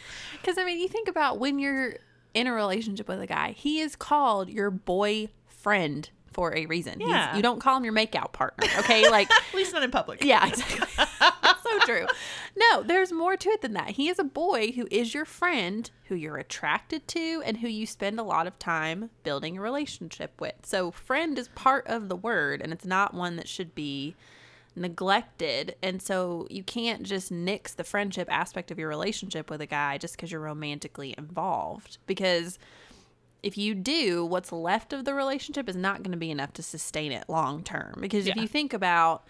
Because, 0.41 0.59
I 0.59 0.65
mean, 0.65 0.81
you 0.81 0.89
think 0.89 1.09
about 1.09 1.39
when 1.39 1.59
you're 1.59 1.97
in 2.35 2.47
a 2.47 2.53
relationship 2.53 3.09
with 3.09 3.21
a 3.21 3.27
guy, 3.27 3.53
he 3.53 3.81
is 3.81 3.97
called 3.97 4.51
your 4.51 4.71
boyfriend 4.71 6.11
for 6.33 6.55
a 6.57 6.67
reason. 6.67 7.01
He's- 7.01 7.11
Yeah. 7.11 7.35
you 7.37 7.43
don't 7.43 7.61
call 7.61 7.77
him 7.79 7.85
your 7.85 7.95
makeout 7.95 8.33
partner, 8.33 8.69
okay? 8.81 9.09
Like, 9.09 9.31
At 9.31 9.55
least 9.55 9.73
not 9.73 9.83
in 9.83 9.91
public. 9.91 10.23
yeah, 10.25 10.47
exactly. 10.47 10.87
so 11.63 11.79
true. 11.81 12.07
No, 12.57 12.83
there's 12.83 13.11
more 13.13 13.37
to 13.37 13.49
it 13.51 13.63
than 13.63 13.73
that. 13.75 13.91
He 13.91 14.09
is 14.09 14.19
a 14.19 14.25
boy 14.25 14.73
who 14.73 14.87
is 14.91 15.15
your 15.15 15.25
friend, 15.25 15.91
who 16.05 16.15
you're 16.15 16.37
attracted 16.37 17.09
to, 17.09 17.43
and 17.45 17.59
who 17.59 17.69
you 17.69 17.87
spend 17.87 18.19
a 18.21 18.23
lot 18.23 18.47
of 18.47 18.59
time 18.59 19.11
building 19.25 19.57
a 19.59 19.61
relationship 19.61 20.41
with. 20.41 20.55
So, 20.65 20.91
friend 20.91 21.39
is 21.39 21.49
part 21.49 21.87
of 21.87 22.09
the 22.09 22.17
word, 22.17 22.61
and 22.63 22.73
it's 22.73 22.85
not 22.85 23.15
one 23.15 23.37
that 23.37 23.49
should 23.49 23.75
be 23.75 24.15
neglected. 24.75 25.75
And 25.83 26.01
so, 26.01 26.47
you 26.51 26.63
can't 26.63 27.03
just 27.03 27.31
nix 27.33 27.75
the 27.75 27.85
friendship 27.85 28.29
aspect 28.31 28.71
of 28.71 28.79
your 28.79 28.89
relationship 28.89 29.51
with 29.51 29.61
a 29.61 29.67
guy 29.67 29.99
just 29.99 30.17
because 30.17 30.31
you're 30.31 30.41
romantically 30.41 31.15
involved. 31.17 31.99
Because 32.07 32.59
if 33.43 33.57
you 33.57 33.75
do, 33.75 34.25
what's 34.25 34.53
left 34.53 34.93
of 34.93 35.05
the 35.05 35.15
relationship 35.15 35.69
is 35.69 35.77
not 35.77 36.03
going 36.03 36.13
to 36.13 36.19
be 36.19 36.31
enough 36.31 36.53
to 36.55 36.63
sustain 36.63 37.13
it 37.13 37.25
long 37.29 37.63
term. 37.63 37.99
Because 38.01 38.27
if 38.27 38.37
you 38.37 38.49
think 38.49 38.73
about 38.73 39.25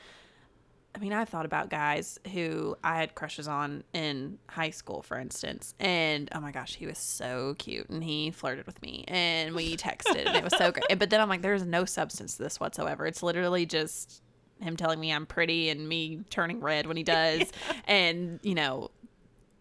I 0.97 0.99
mean, 0.99 1.13
I've 1.13 1.29
thought 1.29 1.45
about 1.45 1.69
guys 1.69 2.19
who 2.33 2.75
I 2.83 2.97
had 2.97 3.15
crushes 3.15 3.47
on 3.47 3.85
in 3.93 4.39
high 4.49 4.71
school, 4.71 5.03
for 5.03 5.19
instance. 5.19 5.75
And 5.79 6.31
oh 6.35 6.41
my 6.41 6.53
gosh, 6.53 6.75
he 6.75 6.87
was 6.87 6.97
so 6.97 7.55
cute. 7.59 7.91
And 7.91 8.03
he 8.03 8.31
flirted 8.31 8.65
with 8.65 8.81
me 8.81 9.05
and 9.07 9.55
we 9.55 9.77
texted 9.77 10.25
and 10.25 10.35
it 10.35 10.43
was 10.43 10.57
so 10.57 10.73
great. 10.73 10.99
But 10.99 11.11
then 11.11 11.21
I'm 11.21 11.29
like, 11.29 11.43
there's 11.43 11.67
no 11.67 11.85
substance 11.85 12.39
to 12.39 12.45
this 12.45 12.59
whatsoever. 12.59 13.05
It's 13.05 13.23
literally 13.23 13.67
just 13.67 14.23
him 14.59 14.75
telling 14.75 14.99
me 14.99 15.13
I'm 15.13 15.27
pretty 15.27 15.69
and 15.69 15.87
me 15.87 16.21
turning 16.31 16.61
red 16.61 16.87
when 16.87 16.97
he 16.97 17.03
does. 17.03 17.53
And, 17.85 18.41
you 18.43 18.55
know, 18.55 18.91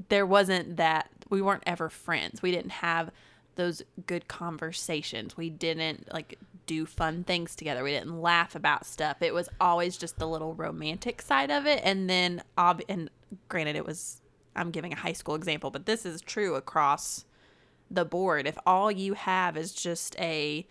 there 0.07 0.25
wasn't 0.25 0.77
that, 0.77 1.09
we 1.29 1.41
weren't 1.41 1.63
ever 1.65 1.89
friends. 1.89 2.41
We 2.41 2.51
didn't 2.51 2.71
have 2.71 3.11
those 3.55 3.81
good 4.05 4.27
conversations. 4.27 5.38
We 5.38 5.50
didn't 5.50 6.12
like 6.13 6.38
do 6.65 6.85
fun 6.85 7.24
things 7.24 7.55
together. 7.55 7.83
We 7.83 7.91
didn't 7.91 8.21
laugh 8.21 8.55
about 8.55 8.85
stuff. 8.85 9.21
It 9.21 9.33
was 9.33 9.50
always 9.59 9.97
just 9.97 10.17
the 10.17 10.27
little 10.27 10.53
romantic 10.53 11.21
side 11.21 11.51
of 11.51 11.65
it. 11.65 11.81
And 11.83 12.09
then, 12.09 12.43
ob- 12.57 12.81
and 12.89 13.09
granted, 13.50 13.75
it 13.75 13.85
was, 13.85 14.21
I'm 14.55 14.71
giving 14.71 14.93
a 14.93 14.97
high 14.97 15.13
school 15.13 15.35
example, 15.35 15.69
but 15.69 15.85
this 15.85 16.05
is 16.05 16.21
true 16.21 16.55
across 16.55 17.25
the 17.89 18.05
board. 18.05 18.47
If 18.47 18.57
all 18.65 18.91
you 18.91 19.13
have 19.13 19.57
is 19.57 19.74
just 19.74 20.19
a 20.19 20.67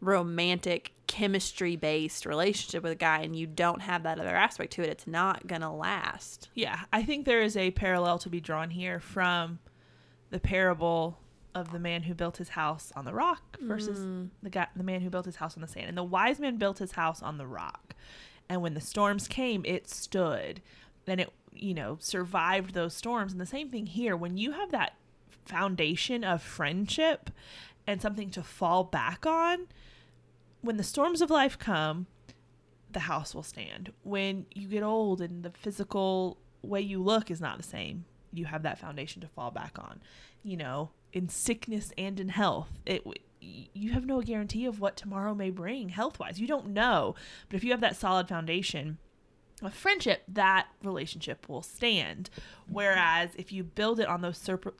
romantic, 0.00 0.92
chemistry 1.06 1.76
based 1.76 2.26
relationship 2.26 2.82
with 2.82 2.92
a 2.92 2.96
guy 2.96 3.20
and 3.20 3.36
you 3.36 3.46
don't 3.46 3.82
have 3.82 4.02
that 4.02 4.18
other 4.18 4.34
aspect 4.34 4.72
to 4.72 4.82
it, 4.82 4.88
it's 4.88 5.06
not 5.06 5.46
going 5.46 5.60
to 5.62 5.70
last. 5.70 6.48
Yeah, 6.54 6.80
I 6.92 7.02
think 7.02 7.24
there 7.24 7.42
is 7.42 7.56
a 7.56 7.70
parallel 7.70 8.18
to 8.18 8.28
be 8.28 8.40
drawn 8.40 8.70
here 8.70 8.98
from 8.98 9.60
the 10.30 10.40
parable 10.40 11.18
of 11.54 11.70
the 11.72 11.78
man 11.78 12.02
who 12.02 12.14
built 12.14 12.38
his 12.38 12.50
house 12.50 12.92
on 12.96 13.04
the 13.04 13.14
rock 13.14 13.58
versus 13.60 13.98
Mm. 14.00 14.30
the 14.42 14.50
guy 14.50 14.66
the 14.74 14.82
man 14.82 15.00
who 15.02 15.10
built 15.10 15.26
his 15.26 15.36
house 15.36 15.56
on 15.56 15.60
the 15.60 15.68
sand. 15.68 15.88
And 15.88 15.96
the 15.96 16.02
wise 16.02 16.40
man 16.40 16.56
built 16.56 16.78
his 16.78 16.92
house 16.92 17.22
on 17.22 17.38
the 17.38 17.46
rock. 17.46 17.94
And 18.48 18.60
when 18.60 18.74
the 18.74 18.80
storms 18.80 19.28
came, 19.28 19.62
it 19.64 19.88
stood. 19.88 20.60
And 21.06 21.20
it, 21.20 21.32
you 21.52 21.74
know, 21.74 21.96
survived 22.00 22.74
those 22.74 22.94
storms. 22.94 23.32
And 23.32 23.40
the 23.40 23.46
same 23.46 23.70
thing 23.70 23.86
here, 23.86 24.16
when 24.16 24.36
you 24.36 24.52
have 24.52 24.70
that 24.72 24.94
foundation 25.44 26.24
of 26.24 26.42
friendship 26.42 27.30
and 27.86 28.00
something 28.02 28.30
to 28.30 28.42
fall 28.42 28.84
back 28.84 29.24
on, 29.26 29.68
when 30.62 30.76
the 30.78 30.82
storms 30.82 31.20
of 31.22 31.30
life 31.30 31.58
come, 31.58 32.06
the 32.90 33.00
house 33.00 33.34
will 33.34 33.42
stand. 33.42 33.92
When 34.02 34.46
you 34.54 34.68
get 34.68 34.82
old 34.82 35.20
and 35.20 35.42
the 35.42 35.50
physical 35.50 36.38
way 36.62 36.80
you 36.80 37.02
look 37.02 37.30
is 37.30 37.40
not 37.40 37.56
the 37.58 37.62
same, 37.62 38.06
you 38.32 38.46
have 38.46 38.62
that 38.62 38.78
foundation 38.78 39.20
to 39.22 39.28
fall 39.28 39.50
back 39.50 39.78
on. 39.78 40.00
You 40.42 40.56
know, 40.56 40.90
in 41.14 41.30
sickness 41.30 41.92
and 41.96 42.20
in 42.20 42.28
health, 42.28 42.68
it 42.84 43.02
you 43.40 43.92
have 43.92 44.06
no 44.06 44.22
guarantee 44.22 44.64
of 44.64 44.80
what 44.80 44.96
tomorrow 44.96 45.34
may 45.34 45.50
bring 45.50 45.90
health-wise. 45.90 46.40
You 46.40 46.46
don't 46.46 46.68
know. 46.68 47.14
But 47.48 47.56
if 47.56 47.64
you 47.64 47.72
have 47.72 47.80
that 47.82 47.96
solid 47.96 48.26
foundation 48.26 48.96
of 49.62 49.74
friendship, 49.74 50.22
that 50.28 50.68
relationship 50.82 51.46
will 51.46 51.60
stand. 51.60 52.30
Whereas 52.68 53.30
if 53.36 53.52
you 53.52 53.62
build 53.62 54.00
it 54.00 54.08
on 54.08 54.22
those 54.22 54.38
super 54.38 54.74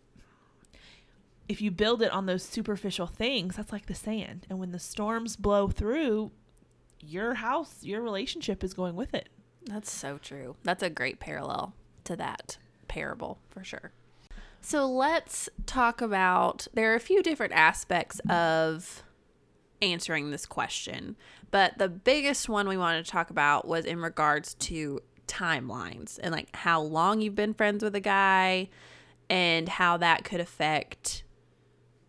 if 1.46 1.60
you 1.60 1.70
build 1.70 2.00
it 2.00 2.10
on 2.10 2.24
those 2.24 2.42
superficial 2.42 3.06
things, 3.06 3.56
that's 3.56 3.70
like 3.70 3.84
the 3.84 3.94
sand. 3.94 4.46
And 4.48 4.58
when 4.58 4.72
the 4.72 4.78
storms 4.78 5.36
blow 5.36 5.68
through, 5.68 6.32
your 7.00 7.34
house, 7.34 7.80
your 7.82 8.00
relationship 8.00 8.64
is 8.64 8.72
going 8.72 8.96
with 8.96 9.12
it. 9.12 9.28
That's 9.66 9.92
so 9.92 10.16
true. 10.16 10.56
That's 10.62 10.82
a 10.82 10.88
great 10.88 11.20
parallel 11.20 11.74
to 12.04 12.16
that 12.16 12.56
parable 12.88 13.40
for 13.50 13.62
sure. 13.62 13.92
So 14.64 14.86
let's 14.86 15.50
talk 15.66 16.00
about 16.00 16.66
there 16.72 16.90
are 16.90 16.94
a 16.94 17.00
few 17.00 17.22
different 17.22 17.52
aspects 17.52 18.18
of 18.30 19.02
answering 19.82 20.30
this 20.30 20.46
question, 20.46 21.16
but 21.50 21.76
the 21.76 21.90
biggest 21.90 22.48
one 22.48 22.66
we 22.66 22.78
wanted 22.78 23.04
to 23.04 23.10
talk 23.10 23.28
about 23.28 23.68
was 23.68 23.84
in 23.84 24.00
regards 24.00 24.54
to 24.54 25.00
timelines 25.26 26.18
and 26.22 26.32
like 26.32 26.48
how 26.56 26.80
long 26.80 27.20
you've 27.20 27.34
been 27.34 27.52
friends 27.52 27.84
with 27.84 27.94
a 27.94 28.00
guy 28.00 28.70
and 29.28 29.68
how 29.68 29.98
that 29.98 30.24
could 30.24 30.40
affect 30.40 31.24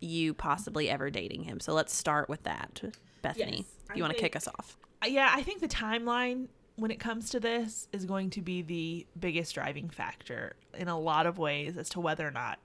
you 0.00 0.32
possibly 0.32 0.88
ever 0.88 1.10
dating 1.10 1.42
him. 1.42 1.60
So 1.60 1.74
let's 1.74 1.94
start 1.94 2.30
with 2.30 2.42
that. 2.44 2.82
Bethany, 3.20 3.56
Yes, 3.58 3.66
if 3.90 3.96
you 3.96 4.02
want 4.02 4.14
to 4.14 4.20
kick 4.20 4.34
us 4.34 4.48
off. 4.48 4.78
Yeah, 5.06 5.30
I 5.30 5.42
think 5.42 5.60
the 5.60 5.68
timeline 5.68 6.46
when 6.76 6.90
it 6.90 7.00
comes 7.00 7.30
to 7.30 7.40
this 7.40 7.88
is 7.92 8.04
going 8.04 8.30
to 8.30 8.42
be 8.42 8.62
the 8.62 9.06
biggest 9.18 9.54
driving 9.54 9.88
factor 9.88 10.56
in 10.74 10.88
a 10.88 10.98
lot 10.98 11.26
of 11.26 11.38
ways 11.38 11.76
as 11.76 11.88
to 11.90 12.00
whether 12.00 12.26
or 12.26 12.30
not 12.30 12.58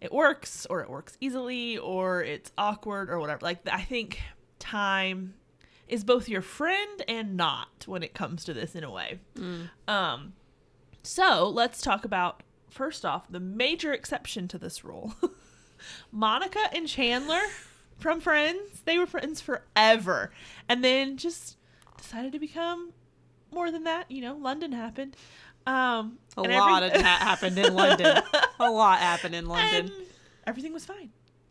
it 0.00 0.12
works 0.12 0.66
or 0.68 0.80
it 0.82 0.90
works 0.90 1.16
easily 1.20 1.78
or 1.78 2.22
it's 2.22 2.50
awkward 2.58 3.10
or 3.10 3.18
whatever. 3.20 3.40
Like 3.42 3.66
I 3.70 3.82
think 3.82 4.20
time 4.58 5.34
is 5.88 6.02
both 6.02 6.28
your 6.28 6.42
friend 6.42 7.02
and 7.06 7.36
not 7.36 7.84
when 7.86 8.02
it 8.02 8.14
comes 8.14 8.44
to 8.44 8.54
this 8.54 8.74
in 8.74 8.84
a 8.84 8.90
way. 8.90 9.20
Um 9.86 10.32
so, 11.02 11.48
let's 11.48 11.82
talk 11.82 12.04
about 12.04 12.42
first 12.68 13.04
off 13.04 13.30
the 13.30 13.38
major 13.38 13.92
exception 13.92 14.48
to 14.48 14.58
this 14.58 14.84
rule. 14.84 15.14
Monica 16.10 16.58
and 16.74 16.88
Chandler 16.88 17.42
from 17.96 18.20
Friends, 18.20 18.82
they 18.84 18.98
were 18.98 19.06
friends 19.06 19.40
forever. 19.40 20.32
And 20.68 20.82
then 20.82 21.16
just 21.16 21.58
decided 21.96 22.32
to 22.32 22.40
become 22.40 22.92
more 23.56 23.70
than 23.72 23.82
that. 23.84 24.08
You 24.10 24.20
know, 24.22 24.34
London 24.36 24.70
happened. 24.72 25.16
Um, 25.66 26.18
A 26.36 26.42
lot 26.42 26.82
every- 26.84 26.96
of 26.96 27.02
that 27.02 27.22
happened 27.22 27.58
in 27.58 27.74
London. 27.74 28.22
A 28.60 28.70
lot 28.70 29.00
happened 29.00 29.34
in 29.34 29.46
London. 29.46 29.86
and 29.86 29.92
everything 30.46 30.72
was 30.72 30.84
fine. 30.84 31.10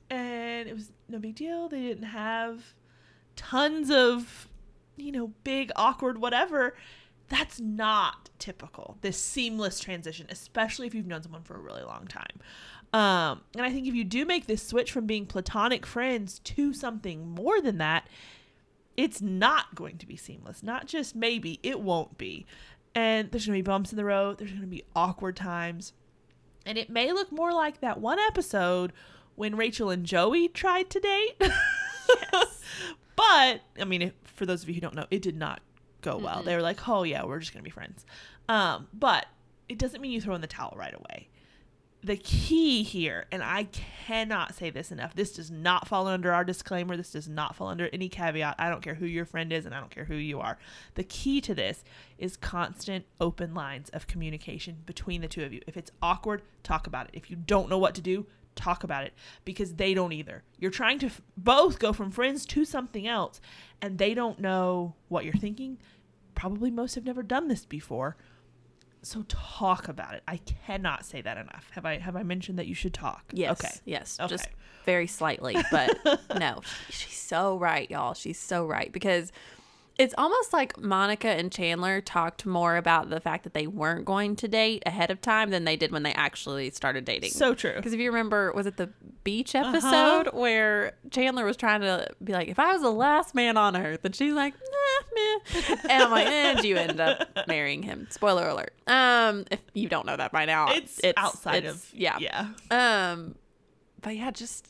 And 0.09 0.69
it 0.69 0.73
was 0.73 0.91
no 1.09 1.19
big 1.19 1.35
deal. 1.35 1.67
They 1.67 1.81
didn't 1.81 2.03
have 2.05 2.73
tons 3.35 3.89
of, 3.91 4.47
you 4.95 5.11
know, 5.11 5.33
big, 5.43 5.71
awkward, 5.75 6.19
whatever. 6.19 6.75
That's 7.27 7.59
not 7.59 8.29
typical, 8.37 8.97
this 9.01 9.19
seamless 9.19 9.79
transition, 9.79 10.27
especially 10.29 10.85
if 10.87 10.93
you've 10.93 11.07
known 11.07 11.23
someone 11.23 11.41
for 11.41 11.55
a 11.55 11.59
really 11.59 11.81
long 11.83 12.05
time. 12.07 12.39
Um, 12.93 13.41
and 13.57 13.65
I 13.65 13.71
think 13.71 13.87
if 13.87 13.95
you 13.95 14.03
do 14.05 14.25
make 14.25 14.45
this 14.45 14.61
switch 14.61 14.91
from 14.91 15.05
being 15.07 15.25
platonic 15.25 15.85
friends 15.85 16.39
to 16.39 16.71
something 16.73 17.27
more 17.27 17.59
than 17.61 17.79
that, 17.79 18.07
it's 18.97 19.21
not 19.21 19.75
going 19.75 19.97
to 19.97 20.07
be 20.07 20.15
seamless. 20.15 20.63
Not 20.63 20.87
just 20.87 21.15
maybe, 21.15 21.59
it 21.63 21.79
won't 21.79 22.17
be. 22.17 22.45
And 22.93 23.29
there's 23.31 23.45
going 23.45 23.57
to 23.57 23.63
be 23.63 23.69
bumps 23.69 23.91
in 23.91 23.97
the 23.97 24.05
road, 24.05 24.37
there's 24.37 24.51
going 24.51 24.61
to 24.61 24.67
be 24.67 24.83
awkward 24.95 25.35
times. 25.35 25.93
And 26.65 26.77
it 26.77 26.89
may 26.89 27.11
look 27.11 27.31
more 27.31 27.51
like 27.51 27.81
that 27.81 27.99
one 27.99 28.19
episode 28.19 28.93
when 29.35 29.55
Rachel 29.55 29.89
and 29.89 30.05
Joey 30.05 30.47
tried 30.47 30.89
to 30.91 30.99
date. 30.99 31.35
but, 33.15 33.61
I 33.79 33.83
mean, 33.85 34.01
if, 34.01 34.13
for 34.23 34.45
those 34.45 34.63
of 34.63 34.69
you 34.69 34.75
who 34.75 34.81
don't 34.81 34.95
know, 34.95 35.05
it 35.11 35.21
did 35.21 35.35
not 35.35 35.61
go 36.01 36.17
well. 36.17 36.41
They 36.41 36.55
were 36.55 36.61
like, 36.61 36.87
oh, 36.87 37.03
yeah, 37.03 37.23
we're 37.25 37.39
just 37.39 37.53
going 37.53 37.61
to 37.61 37.67
be 37.67 37.71
friends. 37.71 38.05
Um, 38.47 38.87
but 38.93 39.27
it 39.67 39.77
doesn't 39.77 40.01
mean 40.01 40.11
you 40.11 40.21
throw 40.21 40.35
in 40.35 40.41
the 40.41 40.47
towel 40.47 40.73
right 40.77 40.93
away. 40.93 41.27
The 42.05 42.17
key 42.17 42.83
here, 42.83 43.25
and 43.31 43.41
I 43.41 43.63
cannot 43.63 44.53
say 44.53 44.69
this 44.69 44.91
enough, 44.91 45.15
this 45.15 45.31
does 45.31 45.49
not 45.49 45.87
fall 45.87 46.05
under 46.05 46.31
our 46.31 46.43
disclaimer. 46.43 46.95
This 46.95 47.09
does 47.09 47.27
not 47.27 47.55
fall 47.55 47.67
under 47.67 47.89
any 47.91 48.09
caveat. 48.09 48.57
I 48.59 48.69
don't 48.69 48.83
care 48.83 48.93
who 48.93 49.07
your 49.07 49.25
friend 49.25 49.51
is 49.51 49.65
and 49.65 49.73
I 49.73 49.79
don't 49.79 49.89
care 49.89 50.05
who 50.05 50.13
you 50.13 50.39
are. 50.39 50.59
The 50.93 51.03
key 51.03 51.41
to 51.41 51.55
this 51.55 51.83
is 52.19 52.37
constant 52.37 53.05
open 53.19 53.55
lines 53.55 53.89
of 53.89 54.05
communication 54.05 54.83
between 54.85 55.21
the 55.21 55.27
two 55.27 55.43
of 55.43 55.51
you. 55.51 55.61
If 55.65 55.77
it's 55.77 55.89
awkward, 55.99 56.43
talk 56.61 56.85
about 56.85 57.07
it. 57.07 57.15
If 57.15 57.31
you 57.31 57.37
don't 57.37 57.71
know 57.71 57.79
what 57.79 57.95
to 57.95 58.01
do, 58.01 58.27
talk 58.53 58.83
about 58.83 59.03
it 59.03 59.13
because 59.43 59.73
they 59.73 59.95
don't 59.95 60.13
either. 60.13 60.43
You're 60.59 60.69
trying 60.69 60.99
to 60.99 61.07
f- 61.07 61.21
both 61.35 61.79
go 61.79 61.91
from 61.91 62.11
friends 62.11 62.45
to 62.45 62.65
something 62.65 63.07
else 63.07 63.41
and 63.81 63.97
they 63.97 64.13
don't 64.13 64.37
know 64.37 64.93
what 65.07 65.25
you're 65.25 65.33
thinking. 65.33 65.79
Probably 66.35 66.69
most 66.69 66.93
have 66.93 67.05
never 67.05 67.23
done 67.23 67.47
this 67.47 67.65
before. 67.65 68.15
So 69.05 69.23
talk 69.27 69.87
about 69.87 70.15
it. 70.15 70.23
I 70.27 70.37
cannot 70.37 71.05
say 71.05 71.21
that 71.21 71.37
enough. 71.37 71.69
Have 71.71 71.85
I 71.85 71.99
have 71.99 72.15
I 72.15 72.23
mentioned 72.23 72.57
that 72.59 72.67
you 72.67 72.73
should 72.75 72.93
talk? 72.93 73.23
Yes. 73.33 73.51
Okay. 73.63 73.73
Yes. 73.85 74.17
Okay. 74.19 74.27
Just 74.29 74.49
very 74.85 75.07
slightly, 75.07 75.55
but 75.71 75.97
no, 76.39 76.61
she's 76.89 77.13
so 77.17 77.57
right, 77.57 77.89
y'all. 77.89 78.13
She's 78.13 78.39
so 78.39 78.65
right 78.65 78.91
because 78.91 79.31
it's 79.97 80.13
almost 80.17 80.51
like 80.51 80.77
Monica 80.77 81.29
and 81.29 81.49
Chandler 81.51 82.01
talked 82.01 82.45
more 82.45 82.75
about 82.75 83.09
the 83.09 83.19
fact 83.21 83.45
that 83.45 83.53
they 83.53 83.65
weren't 83.65 84.03
going 84.03 84.35
to 84.35 84.47
date 84.47 84.83
ahead 84.85 85.09
of 85.09 85.21
time 85.21 85.51
than 85.51 85.63
they 85.63 85.77
did 85.77 85.91
when 85.91 86.03
they 86.03 86.11
actually 86.13 86.69
started 86.71 87.05
dating. 87.05 87.29
So 87.31 87.53
true. 87.55 87.73
Because 87.77 87.93
if 87.93 87.99
you 88.01 88.11
remember, 88.11 88.51
was 88.53 88.65
it 88.67 88.75
the 88.75 88.89
beach 89.23 89.55
Uh-huh. 89.55 89.69
episode 89.69 90.33
where 90.37 90.93
Chandler 91.11 91.45
was 91.45 91.55
trying 91.55 91.79
to 91.81 92.09
be 92.21 92.33
like, 92.33 92.49
if 92.49 92.59
I 92.59 92.73
was 92.73 92.81
the 92.81 92.91
last 92.91 93.33
man 93.33 93.55
on 93.55 93.77
earth, 93.77 94.03
and 94.03 94.13
she's 94.13 94.33
like, 94.33 94.53
nah, 94.53 94.59
meh. 95.15 95.75
And 95.89 96.03
I'm 96.03 96.11
like, 96.11 96.27
and 96.27 96.63
you 96.63 96.77
end 96.77 96.99
up 96.99 97.47
marrying 97.47 97.81
him. 97.83 98.07
Spoiler 98.09 98.47
alert. 98.47 98.73
Um, 98.87 99.45
if 99.49 99.59
you 99.73 99.87
don't 99.89 100.05
know 100.05 100.17
that 100.17 100.31
by 100.31 100.45
now, 100.45 100.67
It's, 100.73 100.99
outside 101.17 101.57
it's- 101.65 101.75
of 101.75 101.93
yeah, 101.93 102.17
Yeah. 102.19 102.47
um, 102.71 103.35
but 104.01 104.15
yeah, 104.15 104.31
just 104.31 104.67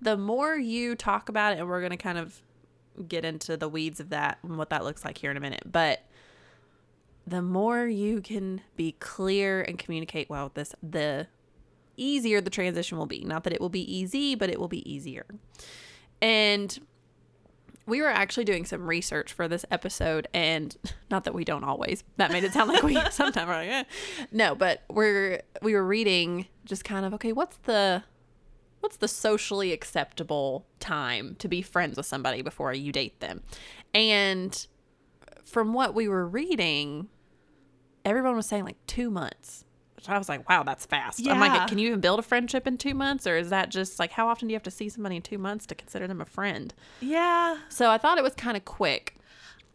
the 0.00 0.16
more 0.16 0.56
you 0.56 0.94
talk 0.94 1.28
about 1.28 1.52
it, 1.54 1.58
and 1.58 1.68
we're 1.68 1.82
gonna 1.82 1.96
kind 1.96 2.18
of 2.18 2.40
get 3.08 3.24
into 3.24 3.56
the 3.56 3.68
weeds 3.68 4.00
of 4.00 4.10
that 4.10 4.38
and 4.42 4.56
what 4.58 4.70
that 4.70 4.84
looks 4.84 5.04
like 5.04 5.18
here 5.18 5.30
in 5.30 5.36
a 5.36 5.40
minute, 5.40 5.62
but 5.70 6.02
the 7.26 7.42
more 7.42 7.86
you 7.86 8.20
can 8.20 8.60
be 8.76 8.92
clear 8.92 9.60
and 9.60 9.78
communicate 9.78 10.30
well 10.30 10.44
with 10.44 10.54
this, 10.54 10.74
the 10.82 11.26
easier 11.96 12.40
the 12.40 12.48
transition 12.50 12.96
will 12.96 13.06
be. 13.06 13.22
Not 13.24 13.44
that 13.44 13.52
it 13.52 13.60
will 13.60 13.68
be 13.68 13.82
easy, 13.94 14.34
but 14.34 14.48
it 14.50 14.58
will 14.58 14.68
be 14.68 14.88
easier. 14.90 15.26
And 16.22 16.78
we 17.88 18.02
were 18.02 18.08
actually 18.08 18.44
doing 18.44 18.64
some 18.64 18.86
research 18.86 19.32
for 19.32 19.48
this 19.48 19.64
episode 19.70 20.28
and 20.34 20.76
not 21.10 21.24
that 21.24 21.34
we 21.34 21.44
don't 21.44 21.64
always 21.64 22.04
that 22.16 22.30
made 22.30 22.44
it 22.44 22.52
sound 22.52 22.68
like 22.68 22.82
we 22.82 22.94
sometimes 23.10 23.48
we're 23.48 23.54
like 23.54 23.68
eh. 23.68 23.84
no 24.30 24.54
but 24.54 24.82
we're 24.90 25.42
we 25.62 25.74
were 25.74 25.84
reading 25.84 26.46
just 26.64 26.84
kind 26.84 27.04
of 27.04 27.14
okay 27.14 27.32
what's 27.32 27.56
the 27.58 28.02
what's 28.80 28.98
the 28.98 29.08
socially 29.08 29.72
acceptable 29.72 30.66
time 30.78 31.34
to 31.38 31.48
be 31.48 31.62
friends 31.62 31.96
with 31.96 32.06
somebody 32.06 32.42
before 32.42 32.72
you 32.72 32.92
date 32.92 33.18
them 33.20 33.42
and 33.94 34.66
from 35.44 35.72
what 35.72 35.94
we 35.94 36.06
were 36.06 36.26
reading 36.26 37.08
everyone 38.04 38.36
was 38.36 38.46
saying 38.46 38.64
like 38.64 38.76
two 38.86 39.10
months 39.10 39.64
i 40.06 40.16
was 40.18 40.28
like 40.28 40.48
wow 40.48 40.62
that's 40.62 40.86
fast 40.86 41.26
i'm 41.26 41.40
like 41.40 41.68
can 41.68 41.78
you 41.78 41.88
even 41.88 42.00
build 42.00 42.18
a 42.18 42.22
friendship 42.22 42.66
in 42.66 42.76
two 42.78 42.94
months 42.94 43.26
or 43.26 43.36
is 43.36 43.50
that 43.50 43.68
just 43.70 43.98
like 43.98 44.12
how 44.12 44.28
often 44.28 44.46
do 44.48 44.52
you 44.52 44.56
have 44.56 44.62
to 44.62 44.70
see 44.70 44.88
somebody 44.88 45.16
in 45.16 45.22
two 45.22 45.38
months 45.38 45.66
to 45.66 45.74
consider 45.74 46.06
them 46.06 46.20
a 46.20 46.24
friend 46.24 46.74
Yeah. 47.00 47.56
so 47.68 47.90
I 47.90 47.98
thought 47.98 48.18
it 48.18 48.22
was 48.24 48.34
kind 48.34 48.56
of 48.56 48.64
quick. 48.64 49.14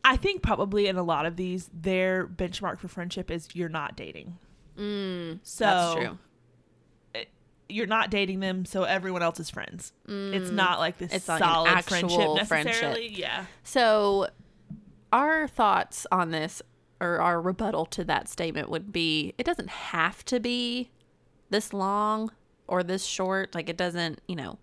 I 0.06 0.18
think 0.18 0.42
probably 0.42 0.88
in 0.88 0.98
a 0.98 1.04
lot 1.04 1.26
of 1.26 1.38
these, 1.38 1.70
their 1.74 2.28
benchmark 2.28 2.80
for 2.80 2.90
friendship 2.90 3.32
is 3.32 3.48
you're 3.54 3.70
not 3.70 3.96
dating. 3.96 4.38
Mm, 4.78 5.40
So 5.44 5.64
that's 5.66 5.96
true. 7.14 7.24
you're 7.70 7.88
not 7.88 8.10
dating 8.10 8.40
them, 8.42 8.66
so 8.66 8.84
everyone 8.84 9.24
else 9.24 9.40
is 9.40 9.50
friends. 9.50 9.94
It's 10.08 10.52
not 10.52 10.80
like 10.80 10.98
this 10.98 11.12
Mm. 11.12 11.16
It's 11.16 11.26
solid 11.26 11.86
friendship 11.86 12.48
friendship. 12.48 12.66
necessarily. 12.66 13.08
Yeah. 13.18 13.46
So 13.64 14.28
our 15.14 15.48
thoughts 15.48 16.06
on 16.12 16.32
this 16.32 16.62
or 17.04 17.22
our 17.22 17.42
rebuttal 17.42 17.86
to 17.88 18.04
that 18.06 18.28
statement 18.28 18.70
would 18.70 18.92
be 18.92 19.34
it 19.38 19.46
doesn't 19.46 19.70
have 19.70 20.24
to 20.26 20.40
be 20.40 20.90
this 21.50 21.74
long 21.74 22.32
or 22.68 22.82
this 22.84 23.06
short. 23.06 23.54
Like 23.54 23.70
it 23.70 23.78
doesn't, 23.78 24.22
you 24.28 24.36
know, 24.36 24.58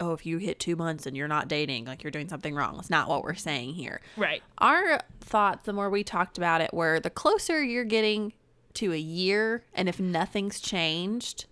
oh, 0.00 0.12
if 0.12 0.26
you 0.26 0.38
hit 0.38 0.58
two 0.58 0.74
months 0.74 1.06
and 1.06 1.16
you're 1.16 1.28
not 1.28 1.48
dating, 1.48 1.84
like 1.84 2.02
you're 2.02 2.10
doing 2.10 2.28
something 2.28 2.54
wrong. 2.54 2.76
It's 2.78 2.90
not 2.90 3.08
what 3.08 3.22
we're 3.22 3.34
saying 3.34 3.74
here. 3.74 4.00
Right. 4.16 4.42
Our 4.58 5.00
thoughts, 5.20 5.64
the 5.64 5.72
more 5.72 5.90
we 5.90 6.02
talked 6.02 6.38
about 6.38 6.60
it, 6.60 6.74
were 6.74 6.98
the 6.98 7.10
closer 7.10 7.62
you're 7.62 7.84
getting 7.84 8.32
to 8.74 8.92
a 8.92 8.98
year, 8.98 9.64
and 9.74 9.88
if 9.88 10.00
nothing's 10.00 10.58
changed, 10.58 11.44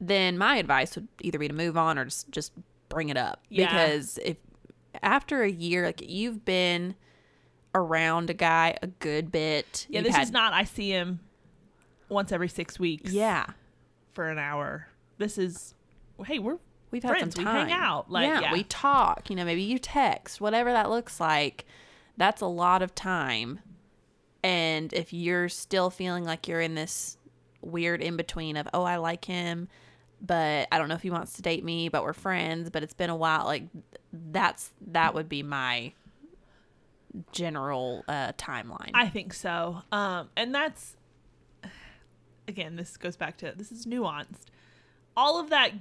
then 0.00 0.38
my 0.38 0.56
advice 0.56 0.96
would 0.96 1.06
either 1.20 1.38
be 1.38 1.48
to 1.48 1.54
move 1.54 1.76
on 1.76 1.98
or 1.98 2.06
just 2.06 2.30
just 2.30 2.52
bring 2.88 3.10
it 3.10 3.16
up. 3.16 3.42
Yeah. 3.50 3.68
Because 3.68 4.18
if 4.24 4.38
after 5.02 5.42
a 5.42 5.50
year, 5.50 5.84
like 5.84 6.02
you've 6.04 6.44
been 6.44 6.94
around 7.74 8.30
a 8.30 8.34
guy 8.34 8.76
a 8.82 8.86
good 8.88 9.30
bit, 9.30 9.86
Yeah, 9.88 9.98
you've 10.00 10.06
this 10.08 10.16
had- 10.16 10.22
is 10.24 10.30
not 10.32 10.52
I 10.52 10.64
see 10.64 10.90
him 10.90 11.20
once 12.08 12.32
every 12.32 12.48
six 12.48 12.78
weeks 12.78 13.12
yeah. 13.12 13.46
for 14.12 14.28
an 14.28 14.38
hour. 14.38 14.88
This 15.18 15.38
is 15.38 15.74
hey, 16.26 16.38
we're 16.38 16.58
We've 16.90 17.02
had 17.04 17.10
friends. 17.10 17.36
some 17.36 17.44
We 17.44 17.50
time. 17.50 17.68
hang 17.68 17.78
out. 17.78 18.10
Like, 18.10 18.26
yeah, 18.26 18.40
yeah. 18.40 18.52
we 18.52 18.64
talk. 18.64 19.30
You 19.30 19.36
know, 19.36 19.44
maybe 19.44 19.62
you 19.62 19.78
text, 19.78 20.40
whatever 20.40 20.72
that 20.72 20.90
looks 20.90 21.20
like. 21.20 21.64
That's 22.16 22.40
a 22.42 22.46
lot 22.46 22.82
of 22.82 22.96
time. 22.96 23.60
And 24.42 24.92
if 24.92 25.12
you're 25.12 25.48
still 25.48 25.90
feeling 25.90 26.24
like 26.24 26.48
you're 26.48 26.60
in 26.60 26.74
this 26.74 27.16
weird 27.62 28.00
in 28.02 28.16
between 28.16 28.56
of, 28.56 28.66
oh, 28.74 28.82
I 28.82 28.96
like 28.96 29.24
him, 29.24 29.68
but 30.20 30.66
I 30.72 30.78
don't 30.78 30.88
know 30.88 30.94
if 30.96 31.02
he 31.02 31.10
wants 31.10 31.34
to 31.34 31.42
date 31.42 31.62
me, 31.64 31.88
but 31.90 32.02
we're 32.02 32.12
friends, 32.12 32.70
but 32.70 32.82
it's 32.82 32.94
been 32.94 33.10
a 33.10 33.16
while. 33.16 33.44
Like 33.44 33.64
that's 34.12 34.70
that 34.88 35.14
would 35.14 35.28
be 35.28 35.42
my 35.44 35.92
general 37.32 38.04
uh, 38.08 38.32
timeline. 38.32 38.90
I 38.94 39.08
think 39.08 39.34
so. 39.34 39.82
Um, 39.92 40.28
and 40.36 40.54
that's 40.54 40.96
again, 42.48 42.76
this 42.76 42.96
goes 42.96 43.16
back 43.16 43.38
to 43.38 43.54
this 43.56 43.72
is 43.72 43.86
nuanced. 43.86 44.46
All 45.16 45.40
of 45.40 45.50
that 45.50 45.72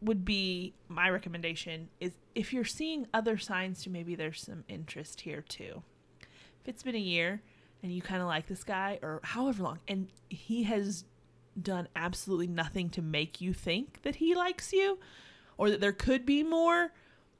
would 0.00 0.24
be 0.24 0.74
my 0.88 1.08
recommendation 1.10 1.88
is 2.00 2.12
if 2.34 2.52
you're 2.52 2.64
seeing 2.64 3.06
other 3.12 3.38
signs 3.38 3.82
to 3.82 3.90
maybe 3.90 4.14
there's 4.14 4.40
some 4.42 4.64
interest 4.68 5.22
here 5.22 5.42
too. 5.42 5.82
If 6.20 6.68
it's 6.68 6.82
been 6.82 6.94
a 6.94 6.98
year 6.98 7.42
and 7.82 7.92
you 7.92 8.02
kind 8.02 8.20
of 8.20 8.28
like 8.28 8.46
this 8.46 8.64
guy 8.64 8.98
or 9.02 9.20
however 9.22 9.62
long 9.62 9.78
and 9.88 10.08
he 10.28 10.64
has 10.64 11.04
done 11.60 11.88
absolutely 11.96 12.46
nothing 12.46 12.90
to 12.90 13.02
make 13.02 13.40
you 13.40 13.52
think 13.52 14.02
that 14.02 14.16
he 14.16 14.34
likes 14.34 14.72
you 14.72 14.98
or 15.56 15.70
that 15.70 15.80
there 15.80 15.92
could 15.92 16.26
be 16.26 16.42
more, 16.42 16.92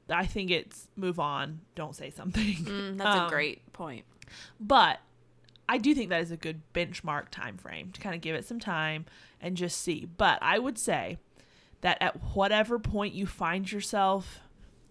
I 0.09 0.25
think 0.25 0.51
it's 0.51 0.87
move 0.95 1.19
on, 1.19 1.61
don't 1.75 1.95
say 1.95 2.09
something. 2.09 2.55
Mm, 2.55 2.97
that's 2.97 3.09
Um, 3.19 3.27
a 3.27 3.29
great 3.29 3.71
point. 3.73 4.05
but 4.59 4.99
I 5.69 5.77
do 5.77 5.93
think 5.93 6.09
that 6.09 6.21
is 6.21 6.31
a 6.31 6.37
good 6.37 6.61
benchmark 6.73 7.29
time 7.29 7.57
frame 7.57 7.91
to 7.91 7.99
kind 7.99 8.15
of 8.15 8.21
give 8.21 8.35
it 8.35 8.45
some 8.45 8.59
time 8.59 9.05
and 9.41 9.57
just 9.57 9.81
see. 9.81 10.05
But 10.05 10.39
I 10.41 10.59
would 10.59 10.77
say 10.77 11.17
that 11.81 11.97
at 12.01 12.35
whatever 12.35 12.79
point 12.79 13.13
you 13.13 13.25
find 13.27 13.69
yourself, 13.71 14.39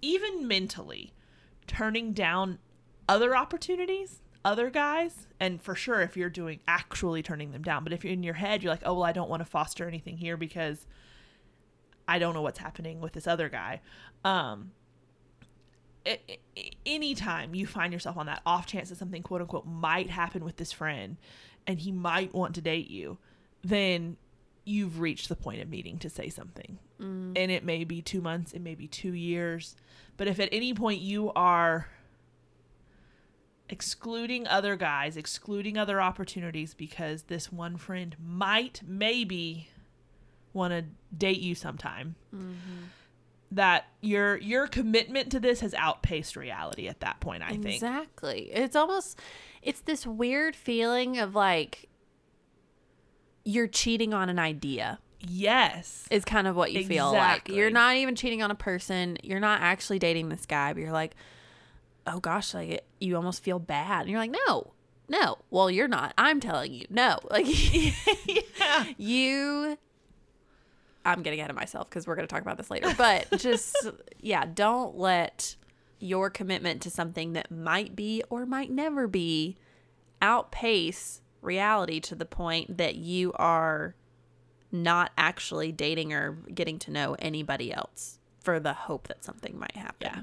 even 0.03 0.47
mentally, 0.47 1.15
turning 1.67 2.13
down 2.13 2.59
other 3.09 3.35
opportunities, 3.35 4.21
other 4.45 4.69
guys, 4.69 5.27
and 5.41 5.63
for 5.63 5.75
sure 5.75 6.03
if 6.03 6.17
you're 6.17 6.29
doing 6.31 6.61
actually 6.69 7.23
turning 7.23 7.53
them 7.53 7.63
down, 7.63 7.83
but 7.83 7.93
if 7.95 8.05
you're 8.05 8.13
in 8.13 8.23
your 8.23 8.35
head, 8.35 8.63
you're 8.63 8.73
like, 8.73 8.83
oh, 8.85 8.95
well, 8.95 9.05
I 9.05 9.13
don't 9.13 9.31
want 9.31 9.41
to 9.41 9.45
foster 9.47 9.89
anything 9.89 10.19
here 10.19 10.37
because 10.37 10.87
I 12.07 12.19
don't 12.19 12.35
know 12.35 12.43
what's 12.43 12.59
happening 12.59 13.01
with 13.01 13.15
this 13.15 13.27
other 13.27 13.49
guy. 13.49 13.81
Um, 14.25 14.73
anytime 16.85 17.55
you 17.55 17.67
find 17.67 17.93
yourself 17.93 18.17
on 18.17 18.27
that 18.27 18.43
off 18.47 18.67
chance 18.67 18.91
that 18.91 18.99
something 18.99 19.23
quote 19.23 19.41
unquote 19.41 19.67
might 19.67 20.11
happen 20.11 20.45
with 20.45 20.57
this 20.57 20.73
friend 20.73 21.17
and 21.67 21.81
he 21.81 21.93
might 21.93 22.35
want 22.35 22.55
to 22.55 22.61
date 22.61 22.91
you, 22.91 23.19
then 23.63 24.17
you've 24.65 25.01
reached 25.01 25.29
the 25.29 25.37
point 25.37 25.61
of 25.61 25.69
needing 25.69 25.99
to 25.99 26.11
say 26.11 26.29
something. 26.29 26.79
Mm. 27.01 27.33
And 27.37 27.51
it 27.51 27.65
may 27.65 27.85
be 27.85 28.03
two 28.03 28.21
months, 28.21 28.53
it 28.53 28.61
may 28.61 28.75
be 28.75 28.87
two 28.87 29.13
years. 29.13 29.77
But 30.17 30.29
if 30.29 30.41
at 30.41 30.49
any 30.53 30.75
point 30.75 31.01
you 31.01 31.33
are 31.35 31.89
excluding 33.69 34.47
other 34.47 34.77
guys, 34.77 35.17
excluding 35.17 35.77
other 35.77 36.01
opportunities 36.01 36.75
because 36.75 37.25
this 37.25 37.53
one 37.53 37.77
friend 37.77 38.17
might, 38.25 38.81
maybe 38.87 39.69
want 40.53 40.73
to 40.73 40.85
date 41.17 41.41
you 41.41 41.55
sometime, 41.55 42.15
mm-hmm. 42.35 42.85
That 43.53 43.87
your 44.01 44.37
your 44.39 44.67
commitment 44.67 45.31
to 45.33 45.41
this 45.41 45.61
has 45.61 45.75
outpaced 45.75 46.37
reality 46.37 46.89
at 46.89 47.01
that 47.01 47.21
point. 47.21 47.43
I 47.43 47.51
think. 47.51 47.67
Exactly. 47.67 48.51
It's 48.53 48.77
almost 48.77 49.19
it's 49.63 49.81
this 49.81 50.07
weird 50.07 50.57
feeling 50.57 51.19
of 51.19 51.35
like 51.35 51.89
you're 53.45 53.69
cheating 53.69 54.13
on 54.13 54.29
an 54.29 54.39
idea. 54.39 54.99
Yes. 55.21 56.07
Is 56.11 56.25
kind 56.25 56.47
of 56.47 56.57
what 56.57 56.73
you 56.73 56.85
feel 56.85 57.13
like. 57.13 57.49
You're 57.49 57.71
not 57.71 57.97
even 57.97 58.15
cheating 58.15 58.43
on 58.43 58.51
a 58.51 58.57
person. 58.57 59.17
You're 59.23 59.41
not 59.41 59.61
actually 59.61 59.99
dating 59.99 60.29
this 60.29 60.47
guy, 60.47 60.73
but 60.73 60.83
you're 60.83 60.93
like, 60.93 61.15
"Oh 62.07 62.21
gosh, 62.21 62.55
like 62.55 62.69
it, 62.69 62.87
you 63.01 63.17
almost 63.17 63.43
feel 63.43 63.59
bad." 63.59 64.03
And 64.03 64.11
you're 64.11 64.21
like, 64.21 64.35
"No. 64.49 64.73
No. 65.09 65.39
Well, 65.51 65.71
you're 65.71 65.89
not. 65.89 66.13
I'm 66.19 66.41
telling 66.41 66.73
you. 66.73 66.87
No." 66.91 67.19
Like 67.31 67.47
yeah. 68.27 68.85
you 68.99 69.79
I'm 71.07 71.23
getting 71.23 71.39
ahead 71.39 71.51
of 71.51 71.57
myself 71.57 71.89
because 71.89 72.07
we're 72.07 72.17
going 72.17 72.27
to 72.27 72.33
talk 72.33 72.43
about 72.43 72.57
this 72.57 72.71
later. 72.71 72.93
But 72.97 73.31
just, 73.39 73.77
yeah, 74.21 74.45
don't 74.45 74.99
let 74.99 75.57
your 75.99 76.29
commitment 76.29 76.83
to 76.83 76.91
something 76.91 77.33
that 77.35 77.51
might 77.51 77.97
be 77.97 78.23
or 78.29 78.45
might 78.45 78.71
never 78.71 79.07
be 79.07 79.57
outpace 80.21 81.21
reality 81.41 82.01
to 82.01 82.15
the 82.15 82.25
point 82.25 82.77
that 82.79 82.97
you 82.97 83.33
are 83.35 83.95
not 84.73 85.13
actually 85.17 85.73
dating 85.73 86.13
or 86.13 86.33
getting 86.53 86.79
to 86.81 86.91
know 86.91 87.17
anybody 87.19 87.73
else 87.73 88.19
for 88.41 88.59
the 88.59 88.73
hope 88.73 89.09
that 89.09 89.25
something 89.25 89.59
might 89.59 89.77
happen. 89.77 90.11
Yeah. 90.13 90.21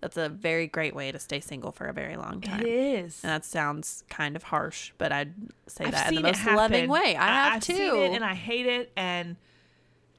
That's 0.00 0.18
a 0.18 0.28
very 0.28 0.66
great 0.66 0.94
way 0.94 1.10
to 1.12 1.18
stay 1.18 1.40
single 1.40 1.72
for 1.72 1.86
a 1.86 1.92
very 1.94 2.16
long 2.16 2.42
time. 2.42 2.60
It 2.60 2.66
is. 2.66 3.20
And 3.22 3.30
that 3.30 3.44
sounds 3.44 4.04
kind 4.10 4.36
of 4.36 4.42
harsh, 4.42 4.92
but 4.98 5.12
I'd 5.12 5.32
say 5.66 5.86
I've 5.86 5.92
that 5.92 6.08
in 6.10 6.16
the 6.16 6.20
most 6.20 6.44
loving 6.44 6.90
way. 6.90 7.16
I 7.16 7.26
have 7.26 7.52
I've 7.54 7.62
too. 7.62 7.74
seen 7.74 7.96
it 7.96 8.12
and 8.12 8.24
I 8.24 8.34
hate 8.34 8.66
it 8.66 8.92
and 8.96 9.36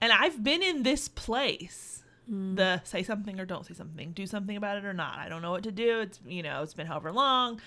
and 0.01 0.12
I've 0.12 0.43
been 0.43 0.62
in 0.62 0.84
this 0.84 1.08
place. 1.08 2.03
Mm. 2.31 2.55
The 2.55 2.81
say 2.84 3.03
something 3.03 3.39
or 3.39 3.45
don't 3.45 3.65
say 3.65 3.73
something, 3.75 4.12
do 4.12 4.25
something 4.25 4.58
about 4.58 4.77
it 4.77 4.86
or 4.86 4.93
not. 4.93 5.19
I 5.19 5.29
don't 5.29 5.41
know 5.43 5.51
what 5.51 5.63
to 5.63 5.71
do. 5.71 5.99
It's 5.99 6.19
you 6.27 6.41
know, 6.43 6.63
it's 6.63 6.73
been 6.73 6.88
however 6.88 7.12
long. 7.12 7.62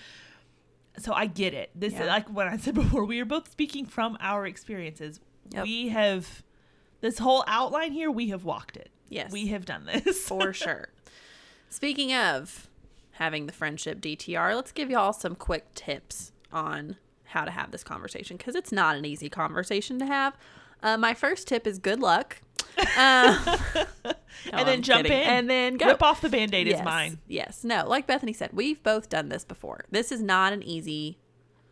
So 0.97 1.13
I 1.13 1.27
get 1.27 1.53
it. 1.53 1.69
This 1.75 1.93
Yeah. 1.93 2.01
is 2.01 2.07
like 2.07 2.29
what 2.29 2.47
I 2.47 2.57
said 2.57 2.75
before. 2.75 3.05
We 3.05 3.19
are 3.21 3.25
both 3.25 3.49
speaking 3.49 3.85
from 3.85 4.17
our 4.19 4.45
experiences. 4.45 5.19
Yep. 5.51 5.63
We 5.63 5.87
have 5.89 6.43
this 7.01 7.19
whole 7.19 7.43
outline 7.47 7.93
here. 7.93 8.11
We 8.11 8.29
have 8.29 8.43
walked 8.43 8.75
it. 8.75 8.89
Yes. 9.07 9.31
we 9.31 9.47
have 9.47 9.65
done 9.65 9.85
this 9.85 10.19
for 10.27 10.53
sure. 10.53 10.89
Speaking 11.69 12.13
of 12.13 12.67
having 13.13 13.45
the 13.47 13.53
friendship 13.53 14.01
DTR, 14.01 14.55
let's 14.55 14.71
give 14.71 14.89
y'all 14.91 15.13
some 15.13 15.35
quick 15.35 15.73
tips 15.73 16.31
on 16.51 16.97
how 17.25 17.45
to 17.45 17.51
have 17.51 17.71
this 17.71 17.83
conversation 17.83 18.37
because 18.37 18.55
it's 18.55 18.71
not 18.71 18.95
an 18.95 19.05
easy 19.05 19.29
conversation 19.29 19.97
to 19.99 20.05
have. 20.05 20.35
Uh, 20.81 20.97
my 20.97 21.13
first 21.13 21.47
tip 21.47 21.67
is 21.67 21.77
good 21.79 21.99
luck. 21.99 22.41
Um, 22.97 23.37
no, 24.05 24.13
and 24.53 24.67
then 24.67 24.77
I'm 24.77 24.81
jump 24.81 25.05
kidding. 25.05 25.21
in 25.21 25.27
and 25.27 25.49
then 25.49 25.77
go. 25.77 25.87
Rip 25.87 26.01
off 26.01 26.21
the 26.21 26.29
band-aid 26.29 26.65
yes, 26.67 26.79
is 26.79 26.85
mine. 26.85 27.19
Yes. 27.27 27.63
No, 27.65 27.85
like 27.87 28.07
Bethany 28.07 28.31
said, 28.31 28.51
we've 28.53 28.81
both 28.83 29.09
done 29.09 29.27
this 29.27 29.43
before. 29.43 29.83
This 29.91 30.13
is 30.13 30.21
not 30.21 30.53
an 30.53 30.63
easy 30.63 31.17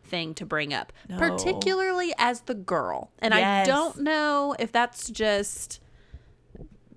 thing 0.04 0.34
to 0.36 0.46
bring 0.46 0.74
up, 0.74 0.92
No. 1.08 1.18
particularly 1.18 2.14
as 2.18 2.42
the 2.42 2.54
girl. 2.54 3.12
And 3.20 3.34
I 3.34 3.64
don't 3.64 4.00
know 4.00 4.54
if 4.60 4.72
that's 4.74 5.10
just 5.10 5.80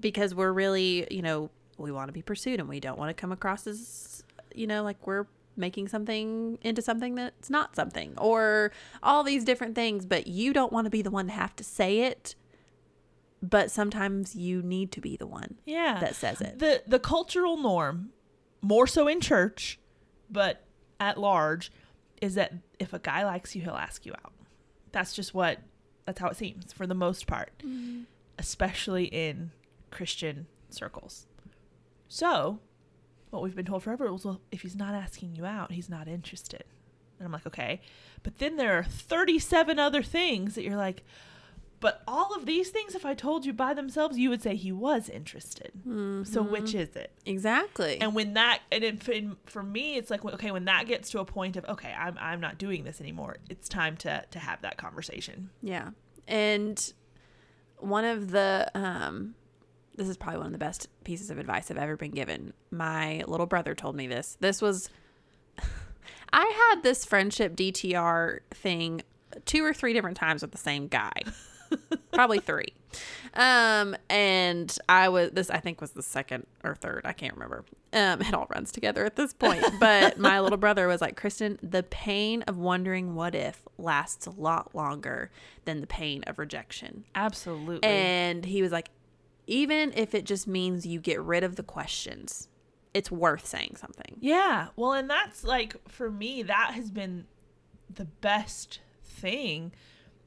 because 0.00 0.34
we're 0.34 0.52
really, 0.52 1.06
you 1.10 1.22
know, 1.22 1.50
we 1.78 1.92
want 1.92 2.08
to 2.08 2.12
be 2.12 2.22
pursued 2.22 2.58
and 2.58 2.68
we 2.68 2.80
don't 2.80 2.98
want 2.98 3.10
to 3.10 3.14
come 3.20 3.30
across 3.32 3.66
as, 3.66 4.24
you 4.54 4.66
know, 4.66 4.82
like 4.82 5.06
we're 5.06 5.26
making 5.56 5.88
something 5.88 6.58
into 6.62 6.80
something 6.80 7.14
that's 7.16 7.50
not 7.50 7.76
something 7.76 8.14
or 8.18 8.72
all 9.02 9.22
these 9.24 9.44
different 9.44 9.74
things, 9.74 10.06
but 10.06 10.26
you 10.26 10.52
don't 10.52 10.72
want 10.72 10.86
to 10.86 10.90
be 10.90 11.02
the 11.02 11.10
one 11.10 11.26
to 11.26 11.32
have 11.32 11.54
to 11.56 11.64
say 11.64 12.00
it. 12.02 12.34
But 13.42 13.70
sometimes 13.70 14.36
you 14.36 14.62
need 14.62 14.92
to 14.92 15.00
be 15.00 15.16
the 15.16 15.26
one 15.26 15.56
Yeah. 15.64 15.98
that 16.00 16.14
says 16.14 16.40
it. 16.40 16.58
the 16.58 16.82
the 16.86 16.98
cultural 16.98 17.56
norm, 17.56 18.10
more 18.60 18.86
so 18.86 19.08
in 19.08 19.20
church, 19.20 19.78
but 20.30 20.64
at 20.98 21.18
large, 21.18 21.72
is 22.20 22.34
that 22.34 22.52
if 22.78 22.92
a 22.92 22.98
guy 22.98 23.24
likes 23.24 23.56
you, 23.56 23.62
he'll 23.62 23.72
ask 23.74 24.04
you 24.04 24.12
out. 24.24 24.32
That's 24.92 25.14
just 25.14 25.32
what 25.34 25.60
that's 26.04 26.20
how 26.20 26.28
it 26.28 26.36
seems 26.36 26.72
for 26.72 26.86
the 26.86 26.94
most 26.94 27.26
part, 27.26 27.50
mm-hmm. 27.64 28.02
especially 28.38 29.04
in 29.04 29.52
Christian 29.90 30.46
circles. 30.68 31.26
So, 32.08 32.58
what 33.30 33.42
we've 33.42 33.56
been 33.56 33.66
told 33.66 33.82
forever 33.82 34.12
was, 34.12 34.24
well, 34.24 34.40
if 34.50 34.62
he's 34.62 34.76
not 34.76 34.94
asking 34.94 35.34
you 35.34 35.44
out, 35.44 35.72
he's 35.72 35.88
not 35.88 36.08
interested. 36.08 36.64
And 37.18 37.26
I'm 37.26 37.32
like, 37.32 37.46
okay. 37.46 37.80
But 38.22 38.38
then 38.38 38.56
there 38.56 38.78
are 38.78 38.82
37 38.82 39.78
other 39.78 40.02
things 40.02 40.54
that 40.54 40.64
you're 40.64 40.76
like, 40.76 41.04
but 41.80 42.02
all 42.06 42.34
of 42.34 42.44
these 42.44 42.68
things, 42.68 42.94
if 42.94 43.06
I 43.06 43.14
told 43.14 43.46
you 43.46 43.54
by 43.54 43.72
themselves, 43.72 44.18
you 44.18 44.28
would 44.28 44.42
say 44.42 44.54
he 44.54 44.70
was 44.70 45.08
interested. 45.08 45.72
So 46.26 46.42
which 46.42 46.74
is 46.74 46.94
it? 46.94 47.10
Exactly. 47.24 47.98
And 48.00 48.14
when 48.14 48.34
that, 48.34 48.60
and 48.70 48.84
in, 48.84 49.00
in, 49.10 49.36
for 49.46 49.62
me, 49.62 49.96
it's 49.96 50.10
like, 50.10 50.22
okay, 50.22 50.50
when 50.50 50.66
that 50.66 50.86
gets 50.86 51.10
to 51.10 51.20
a 51.20 51.24
point 51.24 51.56
of, 51.56 51.64
okay, 51.64 51.94
I'm, 51.98 52.18
I'm 52.20 52.40
not 52.40 52.58
doing 52.58 52.84
this 52.84 53.00
anymore. 53.00 53.36
It's 53.48 53.66
time 53.66 53.96
to, 53.98 54.24
to 54.30 54.38
have 54.38 54.60
that 54.60 54.76
conversation. 54.76 55.50
Yeah. 55.62 55.90
And 56.28 56.92
one 57.78 58.04
of 58.04 58.30
the 58.30 58.70
um 58.74 59.34
this 59.96 60.08
is 60.08 60.16
probably 60.16 60.38
one 60.38 60.46
of 60.46 60.52
the 60.52 60.58
best 60.58 60.88
pieces 61.04 61.30
of 61.30 61.38
advice 61.38 61.70
I've 61.70 61.76
ever 61.76 61.96
been 61.96 62.12
given. 62.12 62.52
My 62.70 63.22
little 63.26 63.46
brother 63.46 63.74
told 63.74 63.96
me 63.96 64.06
this. 64.06 64.36
This 64.40 64.62
was 64.62 64.88
I 66.32 66.70
had 66.72 66.82
this 66.82 67.04
friendship 67.04 67.56
DTR 67.56 68.40
thing 68.50 69.02
two 69.44 69.64
or 69.64 69.74
three 69.74 69.92
different 69.92 70.16
times 70.16 70.42
with 70.42 70.52
the 70.52 70.58
same 70.58 70.88
guy. 70.88 71.12
probably 72.12 72.40
3. 72.40 72.66
Um 73.34 73.94
and 74.08 74.76
I 74.88 75.08
was 75.08 75.30
this 75.30 75.50
I 75.50 75.58
think 75.58 75.80
was 75.80 75.92
the 75.92 76.02
second 76.02 76.46
or 76.64 76.74
third, 76.74 77.02
I 77.04 77.12
can't 77.12 77.34
remember. 77.34 77.64
Um 77.92 78.20
it 78.22 78.34
all 78.34 78.46
runs 78.50 78.72
together 78.72 79.04
at 79.04 79.16
this 79.16 79.32
point. 79.32 79.64
But 79.80 80.18
my 80.18 80.40
little 80.40 80.58
brother 80.58 80.88
was 80.88 81.00
like, 81.00 81.16
"Kristen, 81.16 81.58
the 81.62 81.84
pain 81.84 82.42
of 82.42 82.58
wondering 82.58 83.14
what 83.14 83.34
if 83.34 83.62
lasts 83.78 84.26
a 84.26 84.30
lot 84.30 84.74
longer 84.74 85.30
than 85.64 85.80
the 85.80 85.86
pain 85.86 86.24
of 86.26 86.38
rejection." 86.38 87.04
Absolutely. 87.14 87.88
And 87.88 88.44
he 88.44 88.62
was 88.62 88.72
like, 88.72 88.90
even 89.46 89.92
if 89.94 90.14
it 90.14 90.24
just 90.24 90.46
means 90.46 90.86
you 90.86 91.00
get 91.00 91.20
rid 91.20 91.44
of 91.44 91.56
the 91.56 91.62
questions, 91.62 92.48
it's 92.94 93.10
worth 93.10 93.46
saying 93.46 93.76
something. 93.76 94.16
Yeah. 94.20 94.68
Well, 94.76 94.92
and 94.92 95.08
that's 95.08 95.44
like 95.44 95.76
for 95.88 96.10
me, 96.10 96.42
that 96.42 96.72
has 96.74 96.90
been 96.90 97.26
the 97.92 98.04
best 98.04 98.80
thing 99.02 99.72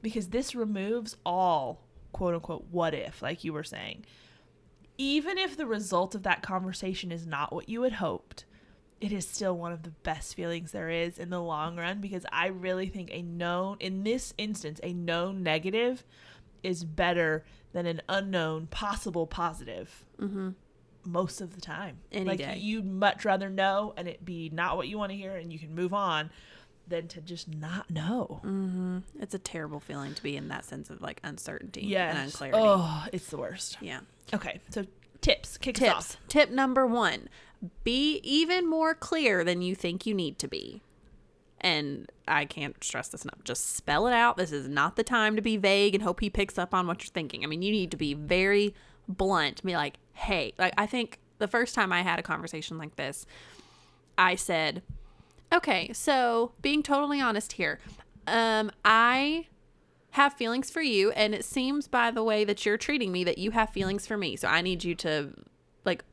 because 0.02 0.28
this 0.28 0.54
removes 0.54 1.16
all 1.24 1.84
quote 2.12 2.34
unquote 2.34 2.66
what 2.70 2.94
if, 2.94 3.22
like 3.22 3.44
you 3.44 3.52
were 3.52 3.64
saying. 3.64 4.04
Even 4.96 5.38
if 5.38 5.56
the 5.56 5.66
result 5.66 6.14
of 6.14 6.22
that 6.22 6.42
conversation 6.42 7.10
is 7.10 7.26
not 7.26 7.52
what 7.52 7.68
you 7.68 7.82
had 7.82 7.94
hoped, 7.94 8.44
it 9.00 9.12
is 9.12 9.26
still 9.26 9.56
one 9.56 9.72
of 9.72 9.82
the 9.82 9.90
best 9.90 10.34
feelings 10.34 10.70
there 10.70 10.88
is 10.88 11.18
in 11.18 11.30
the 11.30 11.42
long 11.42 11.76
run 11.76 12.00
because 12.00 12.24
I 12.32 12.46
really 12.46 12.88
think 12.88 13.10
a 13.12 13.22
known, 13.22 13.76
in 13.80 14.04
this 14.04 14.32
instance, 14.38 14.80
a 14.82 14.92
known 14.92 15.42
negative 15.42 16.04
is 16.64 16.82
better 16.84 17.44
than 17.72 17.86
an 17.86 18.00
unknown 18.08 18.66
possible 18.66 19.26
positive 19.26 20.04
Mm-hmm. 20.20 20.50
most 21.04 21.40
of 21.40 21.54
the 21.54 21.60
time. 21.60 21.98
Any 22.12 22.24
like 22.24 22.38
day. 22.38 22.56
you'd 22.58 22.86
much 22.86 23.24
rather 23.24 23.50
know 23.50 23.92
and 23.96 24.08
it 24.08 24.24
be 24.24 24.48
not 24.52 24.76
what 24.76 24.88
you 24.88 24.96
want 24.98 25.10
to 25.12 25.16
hear 25.16 25.34
and 25.36 25.52
you 25.52 25.58
can 25.58 25.74
move 25.74 25.92
on 25.92 26.30
than 26.86 27.08
to 27.08 27.20
just 27.20 27.48
not 27.52 27.90
know. 27.90 28.40
Mm-hmm. 28.44 28.98
It's 29.20 29.34
a 29.34 29.38
terrible 29.38 29.80
feeling 29.80 30.14
to 30.14 30.22
be 30.22 30.36
in 30.36 30.48
that 30.48 30.64
sense 30.64 30.90
of 30.90 31.00
like 31.02 31.20
uncertainty 31.24 31.82
Yes. 31.86 32.14
and 32.14 32.24
unclarity. 32.26 32.58
Oh, 32.60 33.06
it's 33.12 33.26
the 33.28 33.38
worst. 33.38 33.78
Yeah. 33.80 34.00
Okay, 34.32 34.60
so 34.70 34.86
tips. 35.20 35.58
Kick 35.58 35.76
Tips. 35.76 35.90
off. 35.92 36.16
Tip 36.28 36.50
number 36.50 36.86
one 36.86 37.28
be 37.82 38.20
even 38.22 38.68
more 38.68 38.94
clear 38.94 39.42
than 39.44 39.62
you 39.62 39.74
think 39.74 40.06
you 40.06 40.14
need 40.14 40.38
to 40.38 40.46
be. 40.48 40.82
And 41.64 42.12
I 42.28 42.44
can't 42.44 42.84
stress 42.84 43.08
this 43.08 43.24
enough. 43.24 43.42
Just 43.42 43.74
spell 43.74 44.06
it 44.06 44.12
out. 44.12 44.36
This 44.36 44.52
is 44.52 44.68
not 44.68 44.96
the 44.96 45.02
time 45.02 45.34
to 45.34 45.42
be 45.42 45.56
vague 45.56 45.94
and 45.94 46.04
hope 46.04 46.20
he 46.20 46.28
picks 46.28 46.58
up 46.58 46.74
on 46.74 46.86
what 46.86 47.02
you're 47.02 47.10
thinking. 47.10 47.42
I 47.42 47.46
mean, 47.46 47.62
you 47.62 47.72
need 47.72 47.90
to 47.90 47.96
be 47.96 48.12
very 48.12 48.74
blunt. 49.08 49.64
Be 49.64 49.74
like, 49.74 49.94
hey, 50.12 50.52
like 50.58 50.74
I 50.76 50.84
think 50.84 51.18
the 51.38 51.48
first 51.48 51.74
time 51.74 51.90
I 51.90 52.02
had 52.02 52.18
a 52.18 52.22
conversation 52.22 52.76
like 52.76 52.96
this, 52.96 53.24
I 54.18 54.34
said, 54.34 54.82
okay, 55.52 55.90
so 55.94 56.52
being 56.60 56.82
totally 56.82 57.20
honest 57.20 57.52
here, 57.52 57.80
um, 58.26 58.70
I 58.84 59.46
have 60.10 60.34
feelings 60.34 60.70
for 60.70 60.82
you, 60.82 61.12
and 61.12 61.34
it 61.34 61.44
seems 61.44 61.88
by 61.88 62.10
the 62.10 62.22
way 62.22 62.44
that 62.44 62.64
you're 62.64 62.76
treating 62.76 63.10
me 63.10 63.24
that 63.24 63.38
you 63.38 63.52
have 63.52 63.70
feelings 63.70 64.06
for 64.06 64.16
me. 64.16 64.36
So 64.36 64.48
I 64.48 64.60
need 64.60 64.84
you 64.84 64.94
to 64.96 65.32
like 65.84 66.04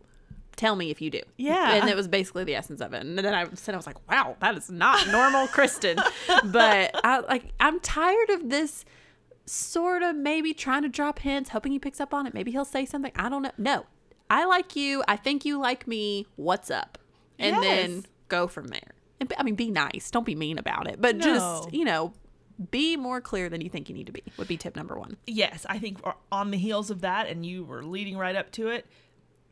tell 0.62 0.76
me 0.76 0.92
if 0.92 1.02
you 1.02 1.10
do. 1.10 1.22
Yeah. 1.38 1.74
And 1.74 1.90
it 1.90 1.96
was 1.96 2.08
basically 2.08 2.44
the 2.44 2.56
essence 2.56 2.82
of 2.82 2.94
it. 2.94 3.02
And 3.02 3.18
then 3.18 3.34
I 3.34 3.48
said 3.56 3.74
I 3.74 3.78
was 3.78 3.88
like, 3.88 3.98
wow, 4.10 4.38
that 4.42 4.56
is 4.56 4.70
not 4.70 5.08
normal 5.08 5.48
Kristen. 5.48 5.98
but 6.46 6.92
I 7.04 7.20
like 7.22 7.46
I'm 7.60 7.80
tired 7.80 8.30
of 8.30 8.50
this 8.50 8.86
sort 9.48 10.04
of 10.04 10.16
maybe 10.16 10.54
trying 10.54 10.84
to 10.84 10.90
drop 10.90 11.20
hints, 11.20 11.50
hoping 11.50 11.72
he 11.72 11.80
picks 11.80 12.00
up 12.00 12.14
on 12.14 12.28
it. 12.28 12.34
Maybe 12.36 12.52
he'll 12.52 12.64
say 12.64 12.86
something. 12.86 13.12
I 13.16 13.28
don't 13.28 13.42
know. 13.42 13.52
No. 13.58 13.86
I 14.30 14.46
like 14.46 14.76
you. 14.76 15.04
I 15.08 15.18
think 15.18 15.46
you 15.46 15.60
like 15.60 15.88
me. 15.88 16.28
What's 16.36 16.70
up? 16.70 17.00
And 17.40 17.56
Yes. 17.56 17.64
then 17.64 18.06
go 18.28 18.48
from 18.48 18.68
there. 18.68 18.92
And 19.20 19.34
I 19.38 19.44
mean, 19.44 19.56
be 19.56 19.72
nice. 19.72 20.12
Don't 20.12 20.26
be 20.26 20.36
mean 20.36 20.60
about 20.60 20.88
it. 20.88 21.02
But 21.02 21.18
No. 21.18 21.24
just, 21.26 21.74
you 21.74 21.84
know, 21.86 22.14
be 22.70 22.96
more 22.96 23.20
clear 23.20 23.50
than 23.50 23.62
you 23.62 23.70
think 23.70 23.90
you 23.90 23.96
need 23.96 24.06
to 24.06 24.12
be 24.12 24.22
would 24.38 24.48
be 24.48 24.58
tip 24.58 24.76
number 24.76 24.98
one. 24.98 25.18
Yes, 25.26 25.66
I 25.68 25.80
think 25.80 26.00
on 26.32 26.52
the 26.52 26.58
heels 26.58 26.92
of 26.92 27.02
that, 27.02 27.28
and 27.28 27.44
you 27.44 27.64
were 27.64 27.84
leading 27.84 28.16
right 28.16 28.36
up 28.36 28.52
to 28.52 28.68
it, 28.68 28.86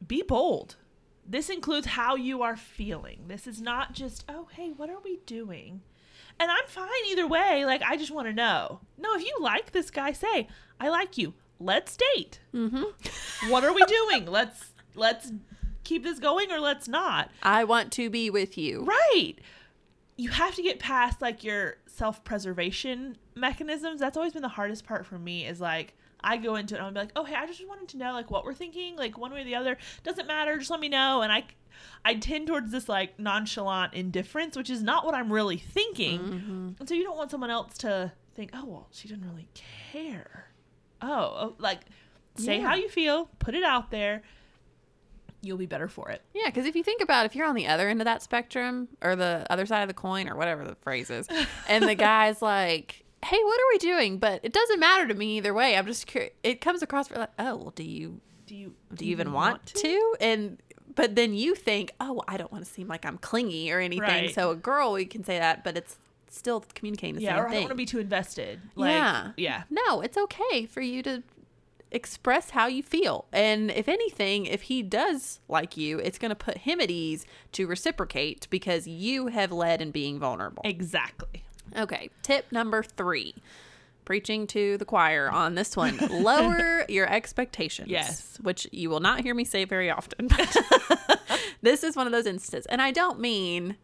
be 0.07 0.21
bold. 0.21 0.75
This 1.29 1.49
includes 1.49 1.85
how 1.85 2.15
you 2.15 2.41
are 2.41 2.57
feeling. 2.57 3.25
This 3.27 3.45
is 3.45 3.61
not 3.61 3.93
just, 3.93 4.25
oh, 4.27 4.47
hey, 4.51 4.71
what 4.75 4.89
are 4.89 4.99
we 5.03 5.17
doing? 5.27 5.81
And 6.39 6.49
I'm 6.49 6.65
fine 6.65 6.89
either 7.09 7.27
way. 7.27 7.65
Like, 7.65 7.83
I 7.83 7.97
just 7.97 8.09
want 8.09 8.27
to 8.27 8.33
know. 8.33 8.79
No, 8.97 9.13
if 9.13 9.23
you 9.23 9.37
like 9.39 9.71
this 9.71 9.91
guy, 9.91 10.11
say, 10.11 10.47
I 10.79 10.89
like 10.89 11.19
you. 11.19 11.35
Let's 11.59 11.95
date. 12.15 12.39
Mm-hmm. 12.53 13.51
what 13.51 13.63
are 13.63 13.73
we 13.73 13.83
doing? 13.85 14.25
let's 14.25 14.71
let's 14.95 15.31
keep 15.83 16.03
this 16.03 16.17
going 16.17 16.51
or 16.51 16.59
let's 16.59 16.87
not. 16.87 17.29
I 17.43 17.63
want 17.63 17.91
to 17.93 18.09
be 18.09 18.31
with 18.31 18.57
you. 18.57 18.85
Right. 18.85 19.35
You 20.17 20.29
have 20.29 20.55
to 20.55 20.63
get 20.63 20.79
past 20.79 21.21
like 21.21 21.43
your 21.43 21.77
self-preservation 21.85 23.17
mechanisms. 23.35 23.99
That's 23.99 24.17
always 24.17 24.33
been 24.33 24.41
the 24.41 24.47
hardest 24.47 24.85
part 24.85 25.05
for 25.05 25.19
me 25.19 25.45
is 25.45 25.61
like 25.61 25.95
I 26.23 26.37
go 26.37 26.55
into 26.55 26.75
it 26.75 26.77
and 26.79 26.85
I'll 26.87 26.93
be 26.93 26.99
like, 26.99 27.11
"Oh, 27.15 27.23
hey, 27.23 27.35
I 27.35 27.45
just 27.45 27.65
wanted 27.67 27.87
to 27.89 27.97
know 27.97 28.13
like 28.13 28.29
what 28.29 28.43
we're 28.45 28.53
thinking, 28.53 28.95
like 28.95 29.17
one 29.17 29.31
way 29.31 29.41
or 29.41 29.43
the 29.43 29.55
other. 29.55 29.77
Doesn't 30.03 30.27
matter, 30.27 30.57
just 30.57 30.69
let 30.69 30.79
me 30.79 30.89
know." 30.89 31.21
And 31.21 31.31
I 31.31 31.45
I 32.03 32.15
tend 32.15 32.47
towards 32.47 32.71
this 32.71 32.89
like 32.89 33.19
nonchalant 33.19 33.93
indifference, 33.93 34.55
which 34.57 34.69
is 34.69 34.81
not 34.81 35.05
what 35.05 35.15
I'm 35.15 35.31
really 35.31 35.57
thinking. 35.57 36.19
Mm-hmm. 36.19 36.69
And 36.79 36.89
so 36.89 36.95
you 36.95 37.03
don't 37.03 37.17
want 37.17 37.31
someone 37.31 37.49
else 37.49 37.77
to 37.79 38.11
think, 38.35 38.51
"Oh, 38.53 38.65
well, 38.65 38.87
she 38.91 39.07
didn't 39.07 39.25
really 39.29 39.49
care." 39.53 40.51
Oh, 41.01 41.07
oh 41.09 41.55
like 41.59 41.79
say 42.35 42.59
Yeah. 42.59 42.67
how 42.67 42.75
you 42.75 42.89
feel, 42.89 43.29
put 43.39 43.55
it 43.55 43.63
out 43.63 43.91
there. 43.91 44.21
You'll 45.41 45.57
be 45.57 45.65
better 45.65 45.87
for 45.87 46.09
it. 46.09 46.21
Yeah, 46.33 46.47
because 46.47 46.65
if 46.65 46.75
you 46.75 46.83
think 46.83 47.01
about 47.01 47.23
it, 47.23 47.27
if 47.27 47.35
you're 47.35 47.47
on 47.47 47.55
the 47.55 47.67
other 47.67 47.87
end 47.87 48.01
of 48.01 48.05
that 48.05 48.21
spectrum 48.21 48.89
or 49.01 49.15
the 49.15 49.45
other 49.49 49.65
side 49.65 49.81
of 49.83 49.87
the 49.87 49.93
coin 49.93 50.27
or 50.27 50.35
whatever 50.35 50.65
the 50.65 50.75
phrase 50.75 51.09
is, 51.09 51.27
and 51.69 51.87
the 51.87 51.95
guy's 51.95 52.41
like, 52.41 53.05
"Hey, 53.23 53.37
what 53.43 53.59
are 53.59 53.69
we 53.73 53.77
doing?" 53.77 54.17
But 54.17 54.39
it 54.43 54.53
doesn't 54.53 54.79
matter 54.79 55.07
to 55.07 55.13
me 55.13 55.37
either 55.37 55.53
way. 55.53 55.75
I'm 55.77 55.85
just 55.85 56.07
curious. 56.07 56.33
It 56.43 56.61
comes 56.61 56.81
across 56.81 57.07
for 57.07 57.15
like, 57.17 57.31
"Oh, 57.37 57.55
well, 57.55 57.73
do 57.75 57.83
you 57.83 58.21
Do 58.47 58.55
you 58.55 58.73
do 58.93 59.05
you 59.05 59.11
even 59.11 59.31
want, 59.33 59.65
to? 59.67 60.15
And 60.19 60.57
but 60.95 61.15
then 61.15 61.33
you 61.33 61.55
think, 61.55 61.91
"Oh, 61.99 62.23
I 62.27 62.37
don't 62.37 62.51
want 62.51 62.65
to 62.65 62.71
seem 62.71 62.87
like 62.87 63.05
I'm 63.05 63.17
clingy 63.17 63.71
or 63.71 63.79
anything." 63.79 64.01
Right. 64.01 64.33
So 64.33 64.51
a 64.51 64.55
girl, 64.55 64.93
we 64.93 65.05
can 65.05 65.23
say 65.23 65.37
that, 65.39 65.63
but 65.63 65.77
it's 65.77 65.97
still 66.29 66.63
communicating 66.75 67.15
the 67.15 67.21
Yeah, 67.21 67.35
same 67.35 67.39
or 67.43 67.47
I 67.47 67.51
don't 67.53 67.61
want 67.61 67.69
to 67.71 67.75
be 67.75 67.85
too 67.85 67.99
invested. 67.99 68.59
Like, 68.75 68.91
yeah, 68.91 69.31
yeah. 69.37 69.63
No, 69.69 70.01
it's 70.01 70.17
okay 70.17 70.65
for 70.65 70.81
you 70.81 71.01
to 71.03 71.23
express 71.91 72.51
how 72.51 72.67
you 72.67 72.83
feel. 72.83 73.25
And 73.31 73.71
if 73.71 73.87
anything, 73.87 74.45
if 74.45 74.63
he 74.63 74.83
does 74.83 75.39
like 75.47 75.75
you, 75.75 75.97
it's 75.99 76.19
going 76.19 76.29
to 76.29 76.35
put 76.35 76.59
him 76.59 76.79
at 76.79 76.91
ease 76.91 77.25
to 77.53 77.65
reciprocate 77.65 78.47
because 78.51 78.87
you 78.87 79.27
have 79.27 79.51
led 79.51 79.81
in 79.81 79.89
being 79.91 80.19
vulnerable. 80.19 80.61
Exactly. 80.65 81.43
Okay, 81.77 82.09
tip 82.21 82.51
number 82.51 82.83
three. 82.83 83.35
Preaching 84.05 84.47
to 84.47 84.77
the 84.77 84.85
choir 84.85 85.29
on 85.29 85.53
this 85.53 85.77
one. 85.77 85.97
Lower 85.97 86.83
your 86.89 87.07
expectations. 87.07 87.89
Yes. 87.89 88.39
Which 88.41 88.67
you 88.71 88.89
will 88.89 89.01
not 89.01 89.21
hear 89.21 89.35
me 89.35 89.45
say 89.45 89.65
very 89.65 89.91
often. 89.91 90.29
This 91.61 91.83
is 91.83 91.95
one 91.95 92.07
of 92.07 92.13
those 92.13 92.25
instances. 92.25 92.65
And 92.67 92.81
I 92.81 92.91
don't 92.91 93.19
mean 93.19 93.77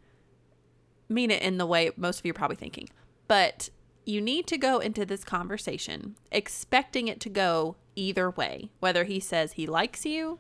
mean 1.08 1.30
it 1.30 1.42
in 1.44 1.58
the 1.60 1.68
way 1.68 1.92
most 1.98 2.20
of 2.20 2.26
you 2.26 2.32
are 2.32 2.36
probably 2.36 2.56
thinking. 2.56 2.90
But 3.28 3.70
you 4.06 4.22
need 4.22 4.48
to 4.48 4.58
go 4.58 4.80
into 4.80 5.06
this 5.06 5.24
conversation 5.24 6.16
expecting 6.32 7.08
it 7.08 7.20
to 7.22 7.30
go 7.30 7.76
either 7.96 8.30
way. 8.32 8.70
Whether 8.80 9.04
he 9.04 9.20
says 9.20 9.54
he 9.54 9.68
likes 9.68 10.06
you 10.06 10.40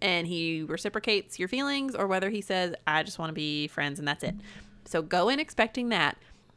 and 0.00 0.26
he 0.26 0.62
reciprocates 0.62 1.38
your 1.38 1.48
feelings 1.48 1.94
or 1.94 2.06
whether 2.06 2.30
he 2.30 2.40
says, 2.40 2.74
I 2.86 3.02
just 3.02 3.18
want 3.18 3.30
to 3.30 3.34
be 3.34 3.68
friends 3.68 3.98
and 3.98 4.08
that's 4.08 4.24
it. 4.24 4.34
So 4.84 5.02
go 5.02 5.28
in 5.28 5.38
expecting 5.38 5.88
that. 5.90 6.16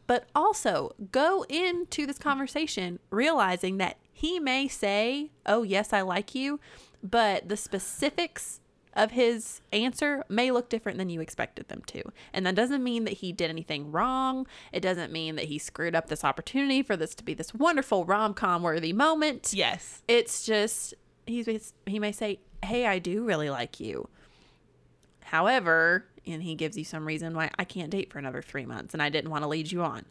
But 0.10 0.28
also 0.34 0.96
go 1.12 1.46
into 1.50 2.08
this 2.08 2.18
conversation 2.18 2.98
realizing 3.12 3.78
that 3.78 3.98
he 4.12 4.40
may 4.40 4.68
say, 4.68 5.30
Oh, 5.46 5.62
yes, 5.62 5.94
I 5.94 6.02
like 6.02 6.34
you, 6.34 6.60
but 7.04 7.48
the 7.48 7.56
specifics 7.56 8.60
of 8.94 9.12
his 9.12 9.62
answer 9.72 10.24
may 10.28 10.50
look 10.50 10.68
different 10.68 10.98
than 10.98 11.12
you 11.12 11.22
expected 11.22 11.68
them 11.68 11.84
to. 11.86 12.02
And 12.34 12.44
that 12.48 12.56
doesn't 12.56 12.84
mean 12.84 13.04
that 13.04 13.18
he 13.18 13.32
did 13.32 13.52
anything 13.52 13.92
wrong. 13.92 14.48
It 14.74 14.80
doesn't 14.80 15.12
mean 15.12 15.36
that 15.36 15.46
he 15.46 15.60
screwed 15.60 15.94
up 15.94 16.08
this 16.08 16.24
opportunity 16.24 16.82
for 16.82 16.98
this 16.98 17.14
to 17.14 17.24
be 17.24 17.36
this 17.36 17.54
wonderful 17.54 18.04
rom 18.04 18.34
com 18.34 18.64
worthy 18.64 18.94
moment. 18.94 19.54
Yes. 19.54 20.02
It's 20.08 20.44
just 20.44 20.96
he's 21.28 21.72
he 21.86 22.00
may 22.00 22.14
say, 22.14 22.40
"Hey, 22.66 22.88
I 22.88 22.98
do 22.98 23.24
really 23.26 23.52
like 23.52 23.80
you." 23.80 24.10
However, 25.30 26.06
and 26.26 26.44
he 26.44 26.56
gives 26.56 26.78
you 26.78 26.84
some 26.84 27.06
reason 27.06 27.34
why 27.36 27.50
I 27.58 27.64
can't 27.64 27.90
date 27.90 28.12
for 28.12 28.20
another 28.20 28.42
3 28.42 28.66
months 28.66 28.94
and 28.94 29.02
I 29.02 29.10
didn't 29.10 29.32
want 29.32 29.44
to 29.44 29.48
lead 29.48 29.72
you 29.72 29.82
on. 29.82 30.06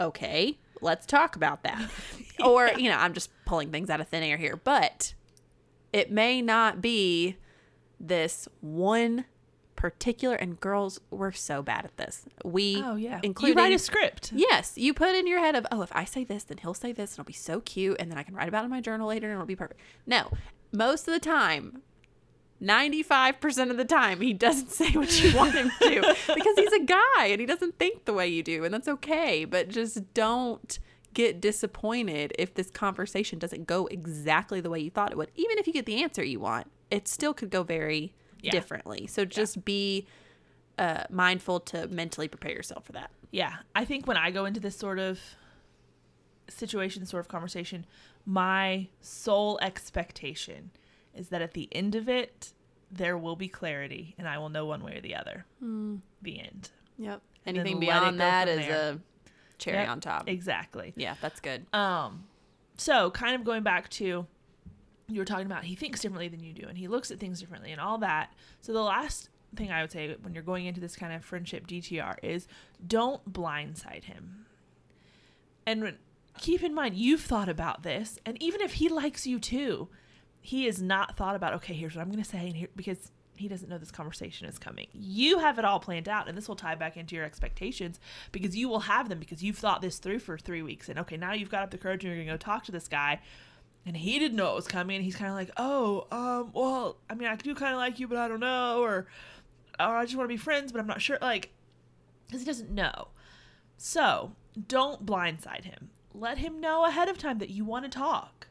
Okay, 0.00 0.58
let's 0.80 1.06
talk 1.06 1.36
about 1.36 1.62
that. 1.62 1.90
Or, 2.44 2.70
you 2.76 2.88
know, 2.90 2.96
I'm 2.96 3.12
just 3.12 3.30
pulling 3.44 3.70
things 3.70 3.88
out 3.88 4.00
of 4.00 4.08
thin 4.08 4.24
air 4.24 4.36
here, 4.36 4.56
but 4.56 5.14
it 5.92 6.10
may 6.10 6.42
not 6.42 6.80
be 6.80 7.36
this 8.00 8.48
one 8.60 9.26
particular 9.76 10.34
and 10.34 10.58
girls 10.58 10.98
we're 11.10 11.30
so 11.32 11.62
bad 11.62 11.84
at 11.84 11.96
this. 11.96 12.24
We 12.44 12.82
Oh 12.84 12.96
yeah. 12.96 13.20
including 13.22 13.56
you 13.56 13.62
write 13.62 13.72
a 13.72 13.78
script. 13.78 14.32
Yes, 14.34 14.72
you 14.76 14.92
put 14.92 15.14
in 15.14 15.26
your 15.28 15.38
head 15.38 15.54
of, 15.54 15.66
oh, 15.70 15.82
if 15.82 15.90
I 15.94 16.04
say 16.04 16.24
this, 16.24 16.44
then 16.44 16.58
he'll 16.58 16.74
say 16.74 16.92
this, 16.92 17.12
and 17.12 17.20
it'll 17.20 17.28
be 17.28 17.32
so 17.32 17.60
cute, 17.60 17.96
and 18.00 18.10
then 18.10 18.18
I 18.18 18.22
can 18.24 18.34
write 18.34 18.48
about 18.48 18.62
it 18.62 18.64
in 18.66 18.70
my 18.70 18.80
journal 18.80 19.08
later, 19.08 19.26
and 19.28 19.34
it'll 19.34 19.46
be 19.46 19.54
perfect. 19.56 19.80
No, 20.06 20.30
most 20.72 21.06
of 21.06 21.14
the 21.14 21.20
time, 21.20 21.82
ninety-five 22.62 23.40
percent 23.40 23.70
of 23.70 23.76
the 23.76 23.84
time, 23.84 24.20
he 24.20 24.32
doesn't 24.32 24.70
say 24.80 24.90
what 24.92 25.22
you 25.22 25.36
want 25.36 25.54
him 25.54 25.70
to 25.80 26.16
because 26.34 26.56
he's 26.56 26.72
a 26.72 26.84
guy 26.84 27.26
and 27.26 27.40
he 27.40 27.46
doesn't 27.46 27.78
think 27.78 28.04
the 28.06 28.12
way 28.14 28.26
you 28.28 28.42
do, 28.42 28.64
and 28.64 28.72
that's 28.72 28.88
okay. 28.88 29.44
But 29.44 29.68
just 29.68 30.14
don't 30.14 30.78
get 31.14 31.40
disappointed 31.42 32.32
if 32.38 32.54
this 32.54 32.70
conversation 32.70 33.38
doesn't 33.38 33.66
go 33.66 33.86
exactly 33.88 34.60
the 34.62 34.70
way 34.70 34.80
you 34.80 34.90
thought 34.90 35.10
it 35.10 35.18
would. 35.18 35.30
Even 35.34 35.58
if 35.58 35.66
you 35.66 35.72
get 35.74 35.84
the 35.84 36.02
answer 36.02 36.24
you 36.24 36.40
want, 36.40 36.68
it 36.90 37.06
still 37.06 37.34
could 37.34 37.50
go 37.50 37.62
very 37.62 38.14
Yeah. 38.40 38.50
differently. 38.52 39.06
So 39.06 39.26
just 39.26 39.62
be 39.62 40.06
uh, 40.78 41.04
mindful 41.10 41.60
to 41.60 41.86
mentally 41.88 42.28
prepare 42.28 42.52
yourself 42.52 42.86
for 42.86 42.92
that. 42.92 43.10
Yeah, 43.30 43.56
I 43.74 43.84
think 43.84 44.06
when 44.06 44.16
I 44.16 44.30
go 44.30 44.46
into 44.46 44.58
this 44.58 44.74
sort 44.74 44.98
of 44.98 45.20
situation, 46.48 47.04
sort 47.06 47.20
of 47.20 47.28
conversation, 47.28 47.86
my 48.24 48.88
sole 49.00 49.58
expectation 49.62 50.70
is 51.14 51.28
that 51.28 51.42
at 51.42 51.52
the 51.54 51.68
end 51.72 51.94
of 51.94 52.08
it, 52.08 52.52
there 52.90 53.16
will 53.16 53.36
be 53.36 53.48
clarity 53.48 54.14
and 54.18 54.28
I 54.28 54.38
will 54.38 54.48
know 54.50 54.66
one 54.66 54.82
way 54.84 54.96
or 54.96 55.00
the 55.00 55.14
other. 55.16 55.44
The 55.60 56.40
end. 56.40 56.70
Yep. 56.98 57.22
And 57.46 57.58
Anything 57.58 57.80
beyond 57.80 58.20
that 58.20 58.48
is 58.48 58.58
there. 58.66 58.90
a 58.92 58.98
cherry 59.58 59.78
Yep, 59.78 59.88
on 59.88 60.00
top. 60.00 60.28
Exactly. 60.28 60.92
Yeah, 60.96 61.14
that's 61.20 61.40
good. 61.40 61.66
Um, 61.74 62.24
so 62.76 63.10
kind 63.10 63.34
of 63.34 63.44
going 63.44 63.62
back 63.62 63.88
to 63.90 64.26
you 65.08 65.18
were 65.18 65.24
talking 65.24 65.46
about 65.46 65.64
he 65.64 65.74
thinks 65.74 66.00
differently 66.00 66.28
than 66.28 66.42
you 66.42 66.52
do 66.52 66.66
and 66.68 66.78
he 66.78 66.88
looks 66.88 67.10
at 67.10 67.18
things 67.18 67.40
differently 67.40 67.72
and 67.72 67.80
all 67.80 67.98
that. 67.98 68.32
So 68.60 68.72
the 68.72 68.80
last 68.82 69.28
thing 69.56 69.70
I 69.70 69.82
would 69.82 69.92
say 69.92 70.16
when 70.22 70.32
you're 70.32 70.42
going 70.42 70.66
into 70.66 70.80
this 70.80 70.96
kind 70.96 71.12
of 71.12 71.24
friendship 71.24 71.66
DTR 71.66 72.16
is 72.22 72.46
don't 72.86 73.30
blindside 73.32 74.04
him. 74.04 74.46
And 75.66 75.94
keep 76.38 76.62
in 76.62 76.74
mind 76.74 76.94
you've 76.96 77.20
thought 77.20 77.48
about 77.48 77.82
this 77.82 78.18
and 78.24 78.40
even 78.42 78.60
if 78.60 78.74
he 78.74 78.88
likes 78.88 79.26
you 79.26 79.38
too, 79.38 79.88
he 80.42 80.66
has 80.66 80.82
not 80.82 81.16
thought 81.16 81.36
about 81.36 81.54
okay, 81.54 81.72
here's 81.72 81.94
what 81.94 82.02
I'm 82.02 82.10
going 82.10 82.22
to 82.22 82.28
say 82.28 82.46
and 82.46 82.56
here 82.56 82.68
because 82.76 83.12
he 83.36 83.48
doesn't 83.48 83.68
know 83.68 83.78
this 83.78 83.90
conversation 83.90 84.46
is 84.46 84.58
coming. 84.58 84.88
You 84.92 85.38
have 85.38 85.58
it 85.58 85.64
all 85.64 85.80
planned 85.80 86.08
out, 86.08 86.28
and 86.28 86.36
this 86.36 86.48
will 86.48 86.56
tie 86.56 86.74
back 86.74 86.96
into 86.96 87.14
your 87.14 87.24
expectations 87.24 87.98
because 88.30 88.56
you 88.56 88.68
will 88.68 88.80
have 88.80 89.08
them 89.08 89.18
because 89.18 89.42
you've 89.42 89.56
thought 89.56 89.80
this 89.80 89.98
through 89.98 90.18
for 90.18 90.36
three 90.36 90.62
weeks. 90.62 90.88
And 90.88 90.98
okay, 90.98 91.16
now 91.16 91.32
you've 91.32 91.50
got 91.50 91.62
up 91.62 91.70
the 91.70 91.78
courage 91.78 92.04
and 92.04 92.14
you're 92.14 92.24
gonna 92.24 92.34
go 92.34 92.36
talk 92.36 92.64
to 92.64 92.72
this 92.72 92.88
guy, 92.88 93.20
and 93.86 93.96
he 93.96 94.18
didn't 94.18 94.36
know 94.36 94.52
it 94.52 94.56
was 94.56 94.68
coming. 94.68 95.00
He's 95.00 95.16
kind 95.16 95.30
of 95.30 95.36
like, 95.36 95.50
oh, 95.56 96.06
um, 96.10 96.50
well, 96.52 96.98
I 97.08 97.14
mean, 97.14 97.28
I 97.28 97.36
do 97.36 97.54
kind 97.54 97.72
of 97.72 97.78
like 97.78 97.98
you, 97.98 98.06
but 98.06 98.18
I 98.18 98.28
don't 98.28 98.40
know, 98.40 98.82
or, 98.82 99.06
or 99.80 99.96
I 99.96 100.04
just 100.04 100.16
want 100.16 100.28
to 100.28 100.32
be 100.32 100.36
friends, 100.36 100.72
but 100.72 100.80
I'm 100.80 100.86
not 100.86 101.00
sure, 101.00 101.18
like, 101.22 101.50
because 102.26 102.40
he 102.40 102.46
doesn't 102.46 102.70
know. 102.70 103.08
So 103.76 104.32
don't 104.68 105.06
blindside 105.06 105.64
him. 105.64 105.90
Let 106.14 106.38
him 106.38 106.60
know 106.60 106.84
ahead 106.84 107.08
of 107.08 107.18
time 107.18 107.38
that 107.38 107.50
you 107.50 107.64
want 107.64 107.84
to 107.84 107.90
talk. 107.90 108.48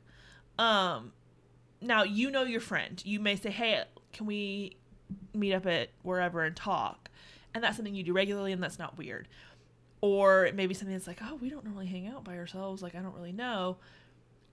Um, 0.58 1.14
now 1.82 2.04
you 2.04 2.30
know 2.32 2.44
your 2.44 2.62
friend. 2.62 3.02
You 3.06 3.20
may 3.20 3.36
say, 3.36 3.50
"Hey, 3.50 3.84
can 4.14 4.26
we 4.26 4.78
meet 5.34 5.54
up 5.54 5.66
at 5.66 5.90
wherever 6.04 6.44
and 6.44 6.56
talk?" 6.56 7.10
And 7.54 7.64
that's 7.64 7.76
something 7.76 7.96
you 7.96 8.04
do 8.04 8.14
regularly, 8.14 8.52
and 8.52 8.62
that's 8.64 8.80
not 8.80 8.98
weird. 8.98 9.28
Or 10.00 10.46
it 10.46 10.56
may 10.56 10.68
be 10.68 10.74
something 10.74 10.96
that's 10.96 11.08
like, 11.08 11.20
"Oh, 11.22 11.36
we 11.36 11.50
don't 11.50 11.66
normally 11.66 11.88
hang 11.88 12.08
out 12.08 12.24
by 12.24 12.38
ourselves. 12.38 12.82
Like, 12.82 12.96
I 12.96 13.00
don't 13.00 13.16
really 13.16 13.34
know." 13.34 13.78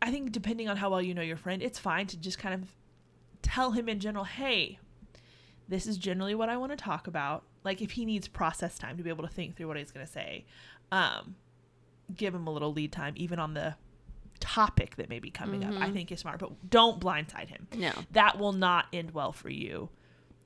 I 0.00 0.10
think 0.10 0.32
depending 0.32 0.68
on 0.68 0.76
how 0.76 0.90
well 0.90 1.02
you 1.02 1.14
know 1.14 1.22
your 1.22 1.36
friend, 1.36 1.62
it's 1.62 1.78
fine 1.78 2.06
to 2.08 2.16
just 2.16 2.38
kind 2.38 2.54
of 2.54 2.68
tell 3.42 3.72
him 3.72 3.88
in 3.88 4.00
general, 4.00 4.24
"Hey, 4.24 4.78
this 5.68 5.86
is 5.86 5.98
generally 5.98 6.34
what 6.34 6.48
I 6.48 6.56
want 6.56 6.72
to 6.72 6.76
talk 6.76 7.06
about." 7.06 7.44
Like 7.64 7.82
if 7.82 7.92
he 7.92 8.04
needs 8.04 8.28
process 8.28 8.78
time 8.78 8.96
to 8.96 9.02
be 9.02 9.10
able 9.10 9.26
to 9.26 9.32
think 9.32 9.56
through 9.56 9.68
what 9.68 9.76
he's 9.76 9.90
going 9.90 10.06
to 10.06 10.12
say, 10.12 10.46
um, 10.92 11.36
give 12.16 12.34
him 12.34 12.46
a 12.46 12.50
little 12.50 12.72
lead 12.72 12.92
time, 12.92 13.14
even 13.16 13.38
on 13.38 13.54
the 13.54 13.74
topic 14.48 14.96
that 14.96 15.10
may 15.10 15.18
be 15.18 15.30
coming 15.30 15.62
up. 15.62 15.74
I 15.74 15.84
mm-hmm. 15.84 15.92
think 15.92 16.12
is 16.12 16.20
smart, 16.20 16.38
but 16.38 16.70
don't 16.70 16.98
blindside 17.00 17.48
him. 17.48 17.68
No. 17.76 17.92
That 18.12 18.38
will 18.38 18.52
not 18.52 18.86
end 18.94 19.10
well 19.10 19.32
for 19.32 19.50
you, 19.50 19.90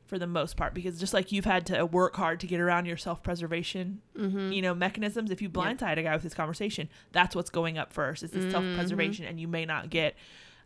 for 0.06 0.18
the 0.18 0.26
most 0.26 0.56
part, 0.56 0.74
because 0.74 0.98
just 0.98 1.14
like 1.14 1.30
you've 1.30 1.44
had 1.44 1.66
to 1.66 1.86
work 1.86 2.16
hard 2.16 2.40
to 2.40 2.48
get 2.48 2.60
around 2.60 2.86
your 2.86 2.96
self-preservation, 2.96 4.02
mm-hmm. 4.18 4.50
you 4.50 4.60
know, 4.60 4.74
mechanisms. 4.74 5.30
If 5.30 5.40
you 5.40 5.48
blindside 5.48 5.98
a 5.98 6.02
guy 6.02 6.12
with 6.14 6.24
this 6.24 6.34
conversation, 6.34 6.88
that's 7.12 7.36
what's 7.36 7.50
going 7.50 7.78
up 7.78 7.92
first. 7.92 8.24
Is 8.24 8.32
this 8.32 8.42
mm-hmm. 8.42 8.50
self-preservation, 8.50 9.24
and 9.24 9.38
you 9.38 9.46
may 9.46 9.64
not 9.64 9.88
get 9.88 10.16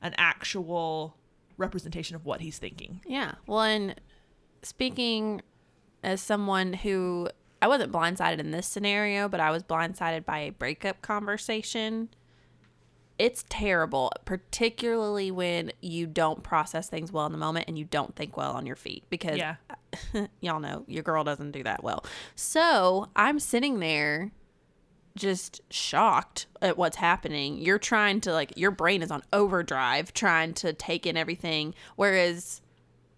an 0.00 0.14
actual 0.16 1.16
representation 1.58 2.16
of 2.16 2.24
what 2.24 2.40
he's 2.40 2.58
thinking. 2.58 3.00
Yeah. 3.06 3.34
Well, 3.46 3.62
and 3.62 4.00
speaking 4.62 5.42
as 6.02 6.20
someone 6.20 6.72
who 6.72 7.28
I 7.60 7.68
wasn't 7.68 7.92
blindsided 7.92 8.38
in 8.38 8.50
this 8.50 8.66
scenario, 8.66 9.28
but 9.28 9.40
I 9.40 9.50
was 9.50 9.62
blindsided 9.62 10.24
by 10.24 10.38
a 10.40 10.50
breakup 10.50 11.02
conversation. 11.02 12.10
It's 13.18 13.44
terrible, 13.48 14.12
particularly 14.24 15.30
when 15.30 15.72
you 15.80 16.06
don't 16.06 16.42
process 16.42 16.88
things 16.88 17.10
well 17.10 17.26
in 17.26 17.32
the 17.32 17.38
moment 17.38 17.64
and 17.68 17.78
you 17.78 17.84
don't 17.84 18.14
think 18.14 18.36
well 18.36 18.52
on 18.52 18.66
your 18.66 18.76
feet 18.76 19.04
because 19.08 19.38
Yeah. 19.38 19.56
y'all 20.40 20.60
know 20.60 20.84
your 20.86 21.02
girl 21.02 21.24
doesn't 21.24 21.52
do 21.52 21.62
that 21.62 21.82
well. 21.82 22.04
So 22.34 23.08
I'm 23.16 23.38
sitting 23.38 23.80
there 23.80 24.32
just 25.16 25.62
shocked 25.70 26.46
at 26.60 26.76
what's 26.76 26.96
happening. 26.96 27.58
You're 27.58 27.78
trying 27.78 28.20
to 28.22 28.32
like 28.32 28.52
your 28.56 28.70
brain 28.70 29.02
is 29.02 29.10
on 29.10 29.22
overdrive 29.32 30.12
trying 30.12 30.52
to 30.54 30.74
take 30.74 31.06
in 31.06 31.16
everything 31.16 31.74
whereas 31.96 32.60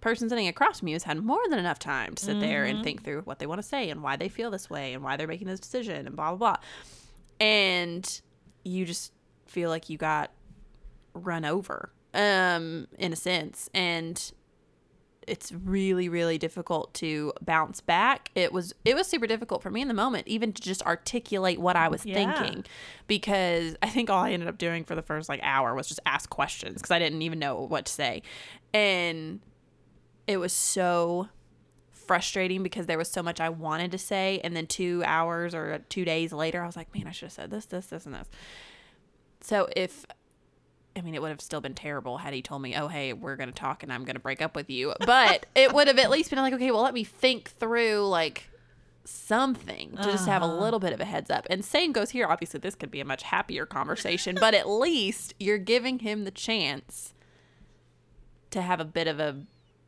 person 0.01 0.29
sitting 0.29 0.47
across 0.47 0.79
from 0.79 0.89
you 0.89 0.95
has 0.95 1.03
had 1.03 1.19
more 1.19 1.43
than 1.51 1.59
enough 1.59 1.79
time 1.79 2.15
to 2.15 2.25
sit 2.25 2.39
there 2.39 2.65
and 2.65 2.77
mm-hmm. 2.77 2.85
think 2.85 3.05
through 3.05 3.21
what 3.23 3.41
they 3.41 3.47
want 3.47 3.61
to 3.61 3.67
say 3.67 3.91
and 3.91 4.01
why 4.01 4.17
they 4.17 4.29
feel 4.29 4.51
this 4.51 4.71
way 4.71 4.93
and 4.93 5.03
why 5.03 5.17
they're 5.17 5.27
making 5.27 5.49
this 5.49 5.59
decision 5.59 6.07
and 6.07 6.15
blah 6.15 6.35
blah 6.35 6.37
blah. 6.37 6.57
And 7.41 8.21
you 8.65 8.85
just 8.85 9.13
feel 9.49 9.71
like 9.71 9.89
you 9.89 9.99
got 9.99 10.31
run 11.15 11.45
over 11.45 11.91
um 12.15 12.87
in 12.99 13.13
a 13.13 13.17
sense. 13.17 13.69
And 13.75 14.33
it's 15.27 15.53
really 15.53 16.09
really 16.09 16.39
difficult 16.39 16.95
to 16.95 17.33
bounce 17.43 17.81
back. 17.83 18.31
It 18.35 18.51
was 18.53 18.73
it 18.85 18.95
was 18.97 19.07
super 19.07 19.27
difficult 19.27 19.63
for 19.63 19.71
me 19.71 19.83
in 19.83 19.89
the 19.89 19.95
moment 19.95 20.27
even 20.27 20.53
to 20.55 20.63
just 20.63 20.83
articulate 20.85 21.61
what 21.61 21.77
i 21.77 21.87
was 21.89 22.07
Yeah. 22.07 22.15
thinking 22.15 22.65
because 23.07 23.77
i 23.83 23.89
think 23.91 24.09
all 24.09 24.25
i 24.25 24.31
ended 24.31 24.49
up 24.49 24.57
doing 24.57 24.85
for 24.85 24.95
the 24.95 25.03
first 25.03 25.29
like 25.29 25.41
hour 25.43 25.75
was 25.75 25.87
just 25.87 26.01
ask 26.07 26.31
questions 26.31 26.77
because 26.77 26.91
i 26.91 26.99
didn't 26.99 27.21
even 27.23 27.39
know 27.39 27.61
what 27.61 27.85
to 27.87 27.93
say. 27.93 28.23
And 28.73 29.41
it 30.27 30.39
was 30.39 30.53
so 30.55 31.29
frustrating 31.91 32.63
because 32.63 32.87
there 32.87 32.97
was 32.97 33.11
so 33.11 33.23
much 33.23 33.39
i 33.39 33.51
wanted 33.51 33.91
to 33.93 33.99
say. 33.99 34.41
And 34.43 34.57
then 34.57 34.67
two 34.67 35.03
hours 35.05 35.55
or 35.55 35.81
two 35.91 36.07
days 36.07 36.33
later 36.33 36.63
i 36.63 36.67
was 36.67 36.75
like 36.77 36.95
man 36.95 37.07
i 37.07 37.11
should 37.11 37.27
have 37.27 37.33
said 37.35 37.51
this 37.51 37.67
this 37.67 37.87
this 37.89 38.07
and 38.07 38.15
this 38.15 38.29
so 39.41 39.69
if 39.77 40.05
I 40.97 41.01
mean, 41.01 41.15
it 41.15 41.23
would 41.23 41.29
have 41.29 41.41
still 41.41 41.61
been 41.61 41.75
terrible 41.75 42.19
had 42.19 42.33
he 42.35 42.43
told 42.43 42.61
me, 42.63 42.75
"Oh, 42.75 42.89
hey, 42.89 43.13
we're 43.13 43.37
gonna 43.37 43.53
talk 43.53 43.83
and 43.85 43.93
I'm 43.93 44.05
gonna 44.05 44.19
break 44.19 44.43
up 44.43 44.57
with 44.57 44.69
you." 44.69 44.95
But 45.05 45.47
it 45.55 45.73
would 45.73 45.87
have 45.87 45.99
at 45.99 46.11
least 46.11 46.31
been 46.31 46.39
like, 46.41 46.53
"Okay, 46.55 46.71
well, 46.73 46.83
let 46.83 46.95
me 46.95 47.05
think 47.05 47.51
through 47.51 48.09
like 48.09 48.51
something 49.05 49.93
to 49.97 50.03
just 50.03 50.27
have 50.27 50.43
a 50.43 50.45
Uh-huh. 50.45 50.61
little 50.61 50.81
bit 50.81 50.93
of 50.93 51.01
a 51.01 51.05
heads 51.05 51.31
up." 51.31 51.47
And 51.51 51.65
same 51.65 51.93
goes 51.93 52.11
here. 52.11 52.27
Obviously, 52.27 52.59
this 52.61 52.75
could 52.75 52.91
be 52.91 53.01
a 53.01 53.05
much 53.05 53.23
happier 53.23 53.65
conversation, 53.65 54.37
but 54.41 54.55
at 54.55 54.69
least 54.69 55.35
you're 55.39 55.59
giving 55.59 56.01
him 56.01 56.25
the 56.25 56.31
chance 56.33 57.15
to 58.51 58.63
have 58.63 58.81
a 58.81 58.85
bit 58.85 59.07
of 59.07 59.21
a 59.21 59.37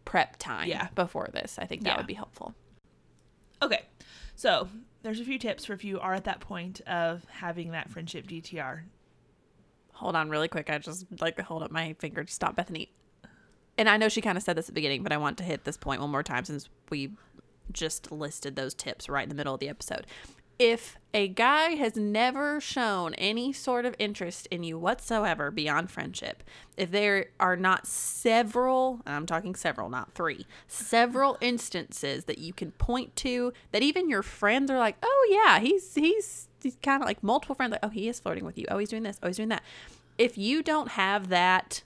prep 0.04 0.36
time 0.36 0.68
Yeah. 0.68 0.88
before 0.94 1.28
this. 1.32 1.58
I 1.58 1.66
think 1.66 1.82
that 1.84 1.90
Yeah. 1.90 1.96
would 1.96 2.06
be 2.06 2.14
helpful. 2.14 2.54
Okay, 3.62 3.82
so 4.36 4.68
there's 5.02 5.18
a 5.20 5.24
few 5.24 5.38
tips 5.38 5.64
for 5.64 5.72
if 5.72 5.82
you 5.84 5.98
are 5.98 6.14
at 6.14 6.24
that 6.24 6.40
point 6.40 6.80
of 6.82 7.24
having 7.30 7.72
that 7.72 7.90
friendship 7.90 8.26
DTR. 8.26 8.84
Hold 10.00 10.16
on, 10.16 10.30
really 10.30 10.48
quick. 10.48 10.70
I 10.70 10.78
just 10.78 11.06
like 11.20 11.38
hold 11.40 11.62
up 11.62 11.70
my 11.70 11.94
finger 11.98 12.24
to 12.24 12.32
stop 12.32 12.56
Bethany. 12.56 12.90
and 13.78 13.88
I 13.88 13.96
know 13.96 14.08
she 14.08 14.20
kind 14.20 14.36
of 14.36 14.42
said 14.44 14.56
this 14.56 14.64
at 14.64 14.74
the 14.74 14.80
beginning, 14.80 15.02
but 15.02 15.12
I 15.12 15.16
want 15.16 15.38
to 15.38 15.44
hit 15.44 15.64
this 15.64 15.76
point 15.76 16.00
one 16.00 16.10
more 16.10 16.22
time 16.22 16.44
since 16.44 16.68
we 16.90 17.12
just 17.72 18.10
listed 18.10 18.56
those 18.56 18.74
tips 18.74 19.08
right 19.08 19.22
in 19.22 19.28
the 19.28 19.34
middle 19.34 19.54
of 19.54 19.60
the 19.60 19.68
episode. 19.68 20.06
If 20.58 20.98
a 21.14 21.26
guy 21.28 21.70
has 21.70 21.96
never 21.96 22.60
shown 22.60 23.14
any 23.14 23.50
sort 23.50 23.86
of 23.86 23.94
interest 23.98 24.46
in 24.50 24.62
you 24.62 24.78
whatsoever 24.78 25.50
beyond 25.50 25.90
friendship, 25.90 26.42
if 26.76 26.90
there 26.90 27.28
are 27.40 27.56
not 27.56 27.86
several, 27.86 29.00
I'm 29.06 29.24
talking 29.24 29.54
several, 29.54 29.88
not 29.88 30.12
three, 30.14 30.46
several 30.66 31.38
instances 31.40 32.24
that 32.24 32.36
you 32.36 32.52
can 32.52 32.72
point 32.72 33.16
to 33.16 33.54
that 33.72 33.82
even 33.82 34.10
your 34.10 34.22
friends 34.22 34.70
are 34.70 34.78
like, 34.78 34.96
oh 35.02 35.28
yeah, 35.30 35.60
he's 35.60 35.94
he's 35.94 36.48
he's 36.62 36.76
kind 36.82 37.02
of 37.02 37.06
like 37.06 37.22
multiple 37.22 37.54
friends 37.54 37.72
like, 37.72 37.80
oh 37.82 37.88
he 37.88 38.08
is 38.08 38.20
flirting 38.20 38.44
with 38.44 38.58
you, 38.58 38.66
oh 38.70 38.78
he's 38.78 38.88
doing 38.88 39.02
this, 39.02 39.18
oh 39.22 39.26
he's 39.28 39.36
doing 39.36 39.48
that. 39.50 39.62
If 40.18 40.36
you 40.36 40.62
don't 40.62 40.88
have 40.88 41.28
that 41.28 41.82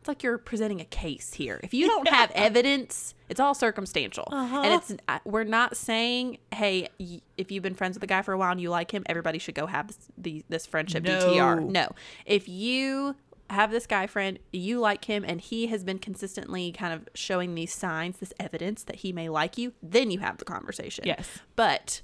it's 0.00 0.08
like 0.08 0.22
you're 0.22 0.38
presenting 0.38 0.80
a 0.80 0.84
case 0.86 1.34
here. 1.34 1.60
If 1.62 1.74
you 1.74 1.86
don't 1.86 2.08
have 2.08 2.30
evidence, 2.34 3.14
it's 3.28 3.38
all 3.38 3.52
circumstantial. 3.52 4.26
Uh-huh. 4.32 4.62
And 4.62 4.72
it's 4.74 4.96
we're 5.26 5.44
not 5.44 5.76
saying, 5.76 6.38
hey, 6.54 6.88
y- 6.98 7.20
if 7.36 7.50
you've 7.50 7.62
been 7.62 7.74
friends 7.74 7.96
with 7.96 8.02
a 8.04 8.06
guy 8.06 8.22
for 8.22 8.32
a 8.32 8.38
while 8.38 8.50
and 8.50 8.60
you 8.60 8.70
like 8.70 8.90
him, 8.92 9.02
everybody 9.06 9.38
should 9.38 9.54
go 9.54 9.66
have 9.66 9.88
this 9.88 9.98
the, 10.16 10.42
this 10.48 10.64
friendship 10.64 11.04
No. 11.04 11.18
DTR. 11.20 11.66
No. 11.68 11.90
If 12.24 12.48
you 12.48 13.14
have 13.50 13.70
this 13.70 13.86
guy 13.86 14.06
friend, 14.06 14.38
you 14.54 14.80
like 14.80 15.04
him 15.04 15.22
and 15.26 15.38
he 15.38 15.66
has 15.66 15.84
been 15.84 15.98
consistently 15.98 16.72
kind 16.72 16.94
of 16.94 17.06
showing 17.14 17.54
these 17.54 17.74
signs, 17.74 18.20
this 18.20 18.32
evidence 18.40 18.84
that 18.84 18.96
he 18.96 19.12
may 19.12 19.28
like 19.28 19.58
you, 19.58 19.74
then 19.82 20.10
you 20.10 20.20
have 20.20 20.38
the 20.38 20.46
conversation. 20.46 21.04
Yes. 21.06 21.28
But 21.56 22.00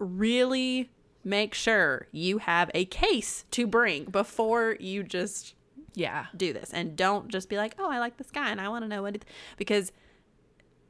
really 0.00 0.90
make 1.24 1.52
sure 1.54 2.06
you 2.12 2.38
have 2.38 2.70
a 2.74 2.84
case 2.86 3.44
to 3.50 3.66
bring 3.66 4.04
before 4.04 4.76
you 4.80 5.02
just 5.02 5.54
Yeah. 5.94 6.26
do 6.36 6.52
this. 6.52 6.70
And 6.72 6.96
don't 6.96 7.28
just 7.28 7.48
be 7.48 7.56
like 7.56 7.74
oh 7.78 7.90
i 7.90 7.98
like 7.98 8.16
this 8.16 8.30
guy 8.30 8.50
and 8.50 8.60
i 8.60 8.68
want 8.68 8.84
to 8.84 8.88
know 8.88 9.02
what 9.02 9.14
it 9.16 9.24
because 9.56 9.92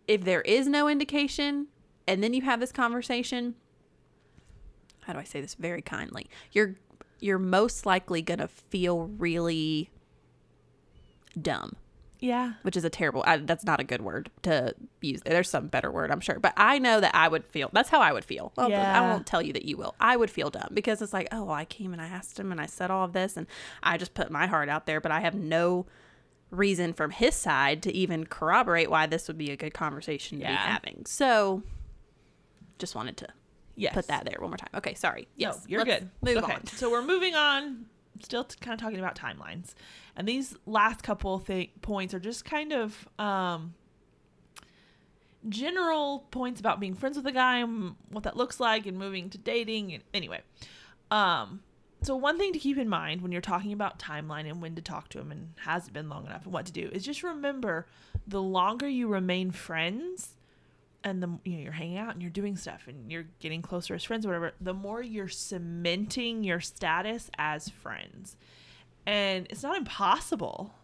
if 0.07 0.25
there 0.25 0.43
is 0.43 0.67
no 0.67 0.89
indication 0.89 1.67
and 2.07 2.23
then 2.23 2.33
you 2.35 2.43
have 2.43 2.61
this 2.61 2.73
conversation 2.73 3.55
how 5.01 5.13
do 5.13 5.19
i 5.19 5.25
say 5.25 5.41
this 5.41 5.55
very 5.55 5.83
kindly? 5.83 6.29
You're 6.53 6.77
you're 7.21 7.39
most 7.39 7.85
likely 7.87 8.23
gonna 8.23 8.49
feel 8.49 9.07
really 9.19 9.91
dumb 11.41 11.77
Yeah. 12.21 12.53
which 12.63 12.77
is 12.77 12.85
a 12.85 12.91
terrible 12.91 13.23
I, 13.27 13.39
that's 13.39 13.65
not 13.65 13.81
a 13.81 13.85
good 13.85 14.03
word 14.03 14.31
to 14.43 14.75
use 15.01 15.21
there's 15.25 15.49
some 15.49 15.69
better 15.69 15.91
word 15.91 16.11
i'm 16.11 16.21
sure 16.21 16.39
but 16.39 16.53
i 16.57 16.79
know 16.79 17.01
that 17.01 17.15
i 17.15 17.27
would 17.29 17.45
feel 17.47 17.71
that's 17.73 17.89
how 17.89 18.01
i 18.01 18.13
would 18.13 18.25
feel 18.25 18.53
well 18.57 18.71
i 18.73 19.01
won't 19.01 19.27
tell 19.27 19.41
you 19.41 19.53
that 19.55 19.65
you 19.65 19.77
will 19.77 19.95
i 20.01 20.17
would 20.17 20.31
feel 20.31 20.51
dumb 20.51 20.69
because 20.75 21.01
it's 21.03 21.13
like 21.13 21.29
oh 21.33 21.45
well, 21.45 21.55
i 21.55 21.65
came 21.65 21.93
and 21.93 22.01
i 22.03 22.07
asked 22.07 22.39
him 22.39 22.53
and 22.53 22.61
i 22.61 22.67
said 22.67 22.91
all 22.91 23.05
of 23.05 23.13
this 23.15 23.37
and 23.37 23.47
i 23.83 23.97
just 23.97 24.13
put 24.15 24.31
my 24.31 24.47
heart 24.47 24.69
out 24.69 24.85
there 24.87 25.01
but 25.01 25.11
i 25.11 25.21
have 25.21 25.35
no 25.35 25.87
reason 26.51 26.93
from 26.93 27.11
his 27.11 27.35
side 27.35 27.83
to 27.83 27.95
even 27.95 28.27
corroborate 28.27 28.91
why 28.91 29.07
this 29.07 29.27
would 29.29 29.39
be 29.39 29.51
a 29.51 29.57
good 29.57 29.73
conversation 29.73 30.39
to 30.41 30.45
be 30.47 30.53
having 30.53 31.03
so 31.07 31.63
just 32.79 32.95
wanted 32.95 33.17
to 33.19 33.29
Yes. 33.77 33.95
put 33.95 34.09
that 34.09 34.27
there 34.27 34.37
one 34.41 34.51
more 34.51 34.59
time 34.59 34.69
okay 34.75 34.93
sorry 34.93 35.27
yes 35.37 35.61
No, 35.63 35.63
you're 35.69 35.85
good. 35.85 36.11
move 36.21 36.37
okay. 36.39 36.53
on 36.53 36.67
So 36.67 36.91
we're 36.91 37.01
moving 37.05 37.35
on. 37.35 37.87
Still 38.23 38.45
t- 38.45 38.57
kind 38.61 38.75
of 38.75 38.81
talking 38.81 38.99
about 38.99 39.17
timelines, 39.17 39.75
and 40.17 40.27
these 40.27 40.57
last 40.67 41.03
couple 41.03 41.39
th- 41.39 41.71
points 41.83 42.15
are 42.15 42.21
just 42.21 42.45
kind 42.45 42.73
of 42.73 43.09
um, 43.19 43.75
general 45.49 46.27
points 46.31 46.61
about 46.61 46.81
being 46.81 46.95
friends 46.95 47.17
with 47.17 47.27
a 47.27 47.33
guy 47.33 47.59
and 47.59 47.97
what 48.11 48.25
that 48.25 48.37
looks 48.37 48.61
like, 48.61 48.87
and 48.87 48.99
moving 48.99 49.31
to 49.31 49.39
dating. 49.39 49.95
And 49.95 50.03
anyway, 50.13 50.41
um, 51.11 51.61
so 52.03 52.17
one 52.17 52.39
thing 52.39 52.53
to 52.53 52.59
keep 52.59 52.79
in 52.79 52.89
mind 52.89 53.21
when 53.21 53.31
you're 53.31 53.41
talking 53.41 53.73
about 53.73 53.99
timeline 53.99 54.49
and 54.49 54.63
when 54.63 54.75
to 54.75 54.83
talk 54.83 55.09
to 55.11 55.19
him 55.19 55.31
and 55.31 55.53
has 55.65 55.87
it 55.87 55.93
been 55.93 56.09
long 56.09 56.25
enough 56.27 56.45
and 56.45 56.53
what 56.53 56.67
to 56.67 56.73
do 56.73 56.89
is 56.93 57.05
just 57.05 57.23
remember 57.23 57.87
the 58.27 58.41
longer 58.41 58.89
you 58.89 59.07
remain 59.07 59.51
friends 59.51 60.37
and 61.03 61.23
the 61.23 61.39
you 61.45 61.57
know 61.57 61.63
you're 61.63 61.73
hanging 61.73 61.99
out 61.99 62.13
and 62.13 62.23
you're 62.23 62.31
doing 62.31 62.57
stuff 62.57 62.83
and 62.87 63.11
you're 63.11 63.27
getting 63.39 63.63
closer 63.63 63.95
as 63.95 64.05
friends 64.05 64.27
whatever 64.27 64.53
the 64.61 64.75
more 64.75 65.03
you're 65.03 65.29
cementing 65.29 66.45
your 66.45 66.61
status 66.61 67.31
as 67.39 67.69
friends. 67.69 68.37
And 69.07 69.47
it's 69.51 69.63
not 69.63 69.77
impossible 69.77 70.75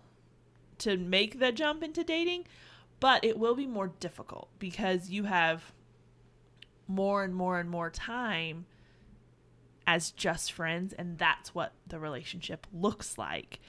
to 0.78 0.96
make 0.96 1.38
the 1.38 1.52
jump 1.52 1.82
into 1.82 2.02
dating 2.04 2.46
but 3.00 3.24
it 3.24 3.38
will 3.38 3.54
be 3.54 3.66
more 3.66 3.92
difficult 4.00 4.48
because 4.58 5.10
you 5.10 5.24
have 5.24 5.72
more 6.88 7.24
and 7.24 7.34
more 7.34 7.58
and 7.58 7.68
more 7.68 7.90
time 7.90 8.66
as 9.86 10.10
just 10.10 10.52
friends 10.52 10.92
and 10.94 11.18
that's 11.18 11.54
what 11.54 11.72
the 11.86 11.98
relationship 11.98 12.66
looks 12.72 13.18
like 13.18 13.60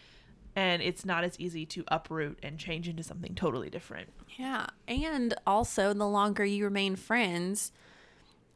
and 0.57 0.81
it's 0.81 1.05
not 1.05 1.23
as 1.23 1.39
easy 1.39 1.65
to 1.67 1.83
uproot 1.89 2.39
and 2.41 2.57
change 2.57 2.89
into 2.89 3.03
something 3.03 3.35
totally 3.35 3.69
different 3.69 4.09
Yeah. 4.37 4.65
And 4.87 5.33
also, 5.45 5.93
the 5.93 6.07
longer 6.07 6.43
you 6.43 6.63
remain 6.65 6.95
friends, 6.95 7.71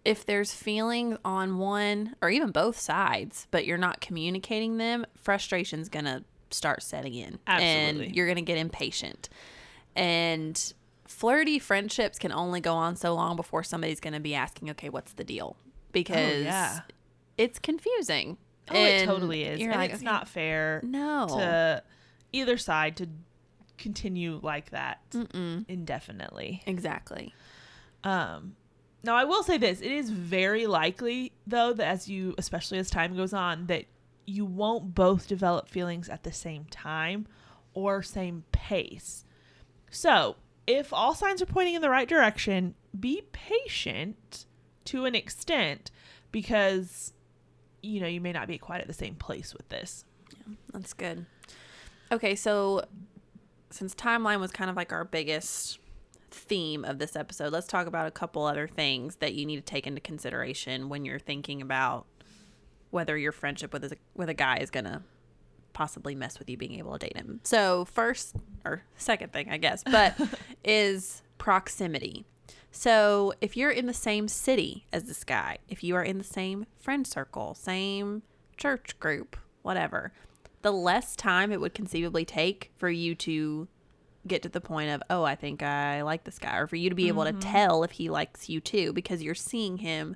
if 0.03 0.25
there's 0.25 0.51
feelings 0.53 1.17
on 1.23 1.57
one 1.59 2.15
or 2.21 2.29
even 2.31 2.51
both 2.51 2.77
sides, 2.79 3.47
but 3.51 3.65
you're 3.65 3.77
not 3.77 4.01
communicating 4.01 4.77
them, 4.77 5.05
frustration's 5.15 5.89
going 5.89 6.05
to 6.05 6.23
start 6.49 6.81
setting 6.83 7.13
in. 7.13 7.37
Absolutely. 7.47 8.05
And 8.07 8.15
you're 8.15 8.25
going 8.25 8.35
to 8.37 8.41
get 8.41 8.57
impatient. 8.57 9.29
And 9.95 10.73
flirty 11.05 11.59
friendships 11.59 12.17
can 12.17 12.31
only 12.31 12.61
go 12.61 12.73
on 12.73 12.95
so 12.95 13.13
long 13.13 13.35
before 13.35 13.63
somebody's 13.63 13.99
going 13.99 14.13
to 14.13 14.19
be 14.19 14.33
asking, 14.35 14.69
okay, 14.71 14.89
what's 14.89 15.13
the 15.13 15.23
deal? 15.23 15.55
Oh, 15.59 15.71
because 15.91 16.33
Oh, 16.33 16.39
yeah. 16.39 16.79
it's 17.37 17.59
confusing. 17.59 18.37
Oh, 18.73 18.83
it 18.85 19.05
totally 19.05 19.43
is. 19.43 19.61
And 19.61 19.71
like, 19.71 19.91
it's 19.91 19.99
okay, 19.99 20.05
not 20.05 20.27
fair 20.27 20.81
No. 20.83 21.27
to 21.29 21.83
either 22.31 22.57
side 22.57 22.97
to 22.97 23.07
continue 23.77 24.39
like 24.43 24.69
that 24.71 24.99
Mm-mm. 25.11 25.65
indefinitely. 25.67 26.61
Exactly. 26.65 27.33
Um, 28.03 28.55
now, 29.03 29.15
I 29.15 29.23
will 29.23 29.43
say 29.43 29.57
this: 29.57 29.81
it 29.81 29.91
is 29.91 30.09
very 30.09 30.67
likely, 30.67 31.33
though, 31.47 31.73
that 31.73 31.87
as 31.87 32.07
you, 32.07 32.35
especially 32.37 32.77
as 32.77 32.89
time 32.89 33.15
goes 33.15 33.33
on, 33.33 33.65
that 33.67 33.85
you 34.25 34.45
won't 34.45 34.93
both 34.93 35.27
develop 35.27 35.67
feelings 35.67 36.07
at 36.09 36.23
the 36.23 36.31
same 36.31 36.65
time 36.65 37.27
or 37.73 38.03
same 38.03 38.43
pace. 38.51 39.25
So, 39.89 40.35
if 40.67 40.93
all 40.93 41.15
signs 41.15 41.41
are 41.41 41.47
pointing 41.47 41.73
in 41.73 41.81
the 41.81 41.89
right 41.89 42.07
direction, 42.07 42.75
be 42.97 43.23
patient 43.31 44.45
to 44.85 45.05
an 45.05 45.15
extent 45.15 45.89
because 46.31 47.13
you 47.81 48.01
know 48.01 48.07
you 48.07 48.21
may 48.21 48.31
not 48.31 48.47
be 48.47 48.57
quite 48.57 48.81
at 48.81 48.87
the 48.87 48.93
same 48.93 49.15
place 49.15 49.53
with 49.53 49.67
this. 49.69 50.05
Yeah, 50.31 50.55
That's 50.73 50.93
good. 50.93 51.25
Okay, 52.11 52.35
so 52.35 52.83
since 53.69 53.95
timeline 53.95 54.39
was 54.39 54.51
kind 54.51 54.69
of 54.69 54.75
like 54.75 54.91
our 54.91 55.05
biggest 55.05 55.79
theme 56.29 56.83
of 56.85 56.99
this 56.99 57.15
episode, 57.15 57.53
let's 57.53 57.67
talk 57.67 57.87
about 57.87 58.07
a 58.07 58.11
couple 58.11 58.45
other 58.45 58.67
things 58.67 59.17
that 59.17 59.33
you 59.33 59.45
need 59.45 59.57
to 59.57 59.61
take 59.61 59.87
into 59.87 60.01
consideration 60.01 60.89
when 60.89 61.05
you're 61.05 61.19
thinking 61.19 61.61
about 61.61 62.05
whether 62.89 63.17
your 63.17 63.31
friendship 63.31 63.71
with 63.73 63.85
a, 63.85 63.97
with 64.15 64.29
a 64.29 64.33
guy 64.33 64.57
is 64.57 64.69
going 64.69 64.83
to 64.83 65.01
possibly 65.73 66.15
mess 66.15 66.37
with 66.37 66.49
you 66.49 66.57
being 66.57 66.75
able 66.75 66.91
to 66.97 66.99
date 66.99 67.15
him. 67.15 67.39
So, 67.43 67.85
first 67.85 68.35
or 68.65 68.83
second 68.97 69.31
thing, 69.31 69.49
I 69.49 69.57
guess, 69.57 69.83
but 69.83 70.19
is 70.63 71.23
proximity. 71.37 72.25
So, 72.71 73.33
if 73.41 73.57
you're 73.57 73.71
in 73.71 73.85
the 73.85 73.93
same 73.93 74.29
city 74.29 74.85
as 74.93 75.03
this 75.03 75.25
guy, 75.25 75.57
if 75.67 75.83
you 75.83 75.95
are 75.95 76.03
in 76.03 76.17
the 76.17 76.23
same 76.23 76.65
friend 76.77 77.05
circle, 77.05 77.53
same 77.53 78.23
church 78.55 78.97
group, 78.99 79.35
whatever, 79.61 80.13
the 80.61 80.71
less 80.71 81.15
time 81.15 81.51
it 81.51 81.59
would 81.59 81.73
conceivably 81.73 82.23
take 82.23 82.71
for 82.77 82.89
you 82.89 83.13
to 83.15 83.67
get 84.25 84.41
to 84.43 84.49
the 84.49 84.61
point 84.61 84.91
of, 84.91 85.03
oh, 85.09 85.23
I 85.23 85.35
think 85.35 85.63
I 85.63 86.01
like 86.03 86.23
this 86.23 86.39
guy, 86.39 86.57
or 86.57 86.67
for 86.67 86.75
you 86.75 86.89
to 86.89 86.95
be 86.95 87.07
able 87.07 87.25
to 87.25 87.31
mm-hmm. 87.31 87.39
tell 87.39 87.83
if 87.83 87.91
he 87.91 88.09
likes 88.09 88.49
you 88.49 88.61
too, 88.61 88.93
because 88.93 89.21
you're 89.21 89.35
seeing 89.35 89.77
him 89.77 90.15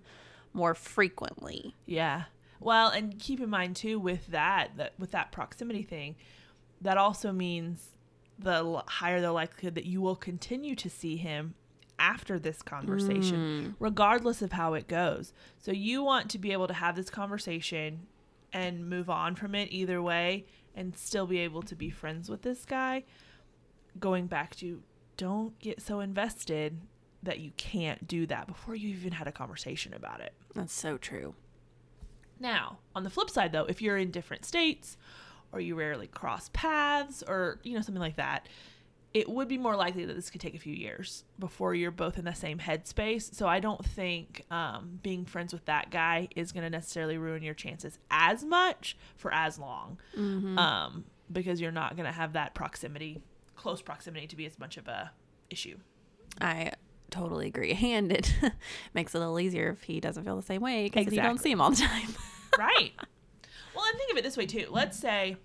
more 0.53 0.75
frequently. 0.75 1.75
Yeah. 1.85 2.23
Well, 2.59 2.89
and 2.89 3.19
keep 3.19 3.41
in 3.41 3.49
mind 3.49 3.75
too 3.75 3.99
with 3.99 4.27
that 4.27 4.71
that 4.77 4.93
with 4.97 5.11
that 5.11 5.31
proximity 5.31 5.83
thing, 5.83 6.15
that 6.81 6.97
also 6.97 7.31
means 7.31 7.89
the 8.39 8.83
higher 8.87 9.21
the 9.21 9.31
likelihood 9.31 9.75
that 9.75 9.85
you 9.85 10.01
will 10.01 10.15
continue 10.15 10.75
to 10.75 10.89
see 10.89 11.17
him 11.17 11.55
after 11.99 12.38
this 12.39 12.62
conversation, 12.62 13.38
mm. 13.38 13.76
regardless 13.80 14.41
of 14.41 14.51
how 14.51 14.74
it 14.74 14.88
goes. 14.88 15.34
So 15.57 15.72
you 15.72 16.03
want 16.03 16.30
to 16.32 16.39
be 16.39 16.51
able 16.51 16.67
to 16.67 16.74
have 16.74 16.95
this 16.95 17.09
conversation 17.09 18.07
and 18.51 18.88
move 18.88 19.09
on 19.09 19.36
from 19.36 19.55
it 19.55 19.69
either 19.72 20.01
way 20.01 20.45
and 20.76 20.95
still 20.97 21.28
be 21.28 21.39
able 21.39 21.61
to 21.63 21.76
be 21.76 21.89
friends 21.89 22.30
with 22.30 22.41
this 22.41 22.65
guy. 22.65 23.03
Going 23.99 24.28
back 24.28 24.55
to 24.57 24.82
don't 25.17 25.57
get 25.59 25.82
so 25.82 25.99
invested 26.01 26.80
that 27.24 27.39
you 27.39 27.51
can't 27.57 28.07
do 28.07 28.26
that 28.28 28.47
before 28.47 28.76
you 28.76 28.89
even 28.89 29.13
had 29.13 29.28
a 29.28 29.32
conversation 29.32 29.93
about 29.93 30.19
it. 30.19 30.34
That's 30.53 30.74
so 30.74 30.97
true. 30.97 31.34
Now, 32.39 32.80
on 32.95 33.03
the 33.03 33.09
flip 33.09 33.30
side 33.30 33.51
though, 33.51 33.65
if 33.65 33.82
you're 33.82 33.97
in 33.97 34.11
different 34.11 34.45
states 34.45 34.97
or 35.51 35.59
you 35.59 35.76
rarely 35.76 36.07
cross 36.07 36.49
paths 36.53 37.24
or, 37.28 37.59
you 37.63 37.74
know, 37.74 37.82
something 37.82 38.01
like 38.01 38.17
that, 38.17 38.47
it 39.16 39.30
would 39.30 39.47
be 39.47 39.57
more 39.57 39.78
likely 39.78 40.03
that 40.03 40.13
this 40.13 40.30
could 40.30 40.41
take 40.41 40.55
a 40.55 40.59
few 40.59 40.74
years 40.74 41.24
before 41.39 41.74
you're 41.74 41.89
both 41.89 42.20
in 42.20 42.26
the 42.26 42.36
same 42.36 42.59
headspace. 42.59 43.34
So 43.34 43.47
I 43.47 43.61
don't 43.61 43.84
think 43.84 44.43
um, 44.51 44.99
being 45.01 45.24
friends 45.24 45.53
with 45.53 45.63
that 45.66 45.89
guy 45.89 46.28
is 46.36 46.51
going 46.51 46.66
to 46.66 46.70
necessarily 46.70 47.18
ruin 47.18 47.41
your 47.41 47.53
chances 47.53 47.97
as 48.11 48.43
much 48.43 48.97
for 49.16 49.34
as 49.34 49.57
long 49.57 49.97
um, 50.57 51.05
because 51.32 51.61
you're 51.61 51.72
not 51.72 51.95
going 51.95 52.05
to 52.05 52.11
have 52.11 52.34
that 52.34 52.53
proximity 52.53 53.22
close 53.55 53.82
proximity 53.82 54.28
to 54.28 54.36
be 54.36 54.45
as 54.45 54.59
much 54.59 54.76
of 54.76 54.89
a 54.89 55.11
issue. 55.49 55.78
I 56.41 56.74
totally 57.09 57.47
agree. 57.47 57.72
And 57.82 58.11
it 58.11 58.36
makes 58.93 59.16
it 59.16 59.18
a 59.18 59.22
little 59.22 59.39
easier 59.39 59.70
if 59.70 59.84
he 59.84 60.01
doesn't 60.01 60.26
feel 60.26 60.36
the 60.36 60.41
same 60.41 60.61
way 60.61 60.89
because 60.89 61.13
you 61.13 61.22
don't 61.22 61.39
see 61.39 61.51
him 61.51 61.61
all 61.61 61.70
the 61.70 61.78
time. 61.78 62.13
right. 62.59 62.91
Well, 63.74 63.86
and 63.86 63.97
think 63.97 64.11
of 64.11 64.18
it 64.18 64.26
this 64.26 64.36
way 64.36 64.45
too. 64.45 64.68
Let's 64.70 64.99
say 64.99 65.38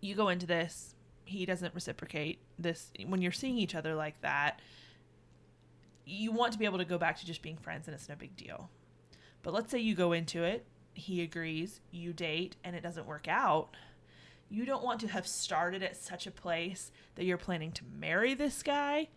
you 0.00 0.14
go 0.14 0.30
into 0.30 0.46
this, 0.46 0.94
he 1.32 1.46
doesn't 1.46 1.74
reciprocate 1.74 2.38
this 2.58 2.90
when 3.06 3.22
you're 3.22 3.32
seeing 3.32 3.58
each 3.58 3.74
other 3.74 3.94
like 3.94 4.20
that. 4.20 4.60
You 6.04 6.32
want 6.32 6.52
to 6.52 6.58
be 6.58 6.64
able 6.64 6.78
to 6.78 6.84
go 6.84 6.98
back 6.98 7.18
to 7.20 7.26
just 7.26 7.42
being 7.42 7.56
friends 7.56 7.88
and 7.88 7.94
it's 7.94 8.08
no 8.08 8.14
big 8.14 8.36
deal. 8.36 8.70
But 9.42 9.54
let's 9.54 9.70
say 9.70 9.78
you 9.78 9.94
go 9.94 10.12
into 10.12 10.44
it, 10.44 10.66
he 10.94 11.22
agrees, 11.22 11.80
you 11.90 12.12
date, 12.12 12.56
and 12.62 12.76
it 12.76 12.82
doesn't 12.82 13.06
work 13.06 13.26
out. 13.28 13.70
You 14.48 14.64
don't 14.64 14.84
want 14.84 15.00
to 15.00 15.08
have 15.08 15.26
started 15.26 15.82
at 15.82 15.96
such 15.96 16.26
a 16.26 16.30
place 16.30 16.92
that 17.14 17.24
you're 17.24 17.38
planning 17.38 17.72
to 17.72 17.84
marry 17.98 18.34
this 18.34 18.62
guy 18.62 19.08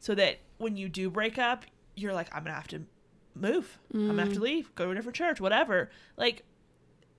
so 0.00 0.14
that 0.16 0.40
when 0.58 0.76
you 0.76 0.88
do 0.88 1.08
break 1.08 1.38
up, 1.38 1.64
you're 1.94 2.12
like, 2.12 2.34
I'm 2.34 2.44
to 2.44 2.52
have 2.52 2.68
to 2.68 2.82
move. 3.34 3.78
I'm 3.94 4.06
going 4.06 4.16
to 4.16 4.22
have 4.24 4.32
to 4.32 4.40
mm. 4.40 4.42
leave, 4.42 4.74
go 4.74 4.86
to 4.86 4.90
a 4.90 4.94
different 4.94 5.16
church, 5.16 5.40
whatever. 5.40 5.90
Like, 6.16 6.42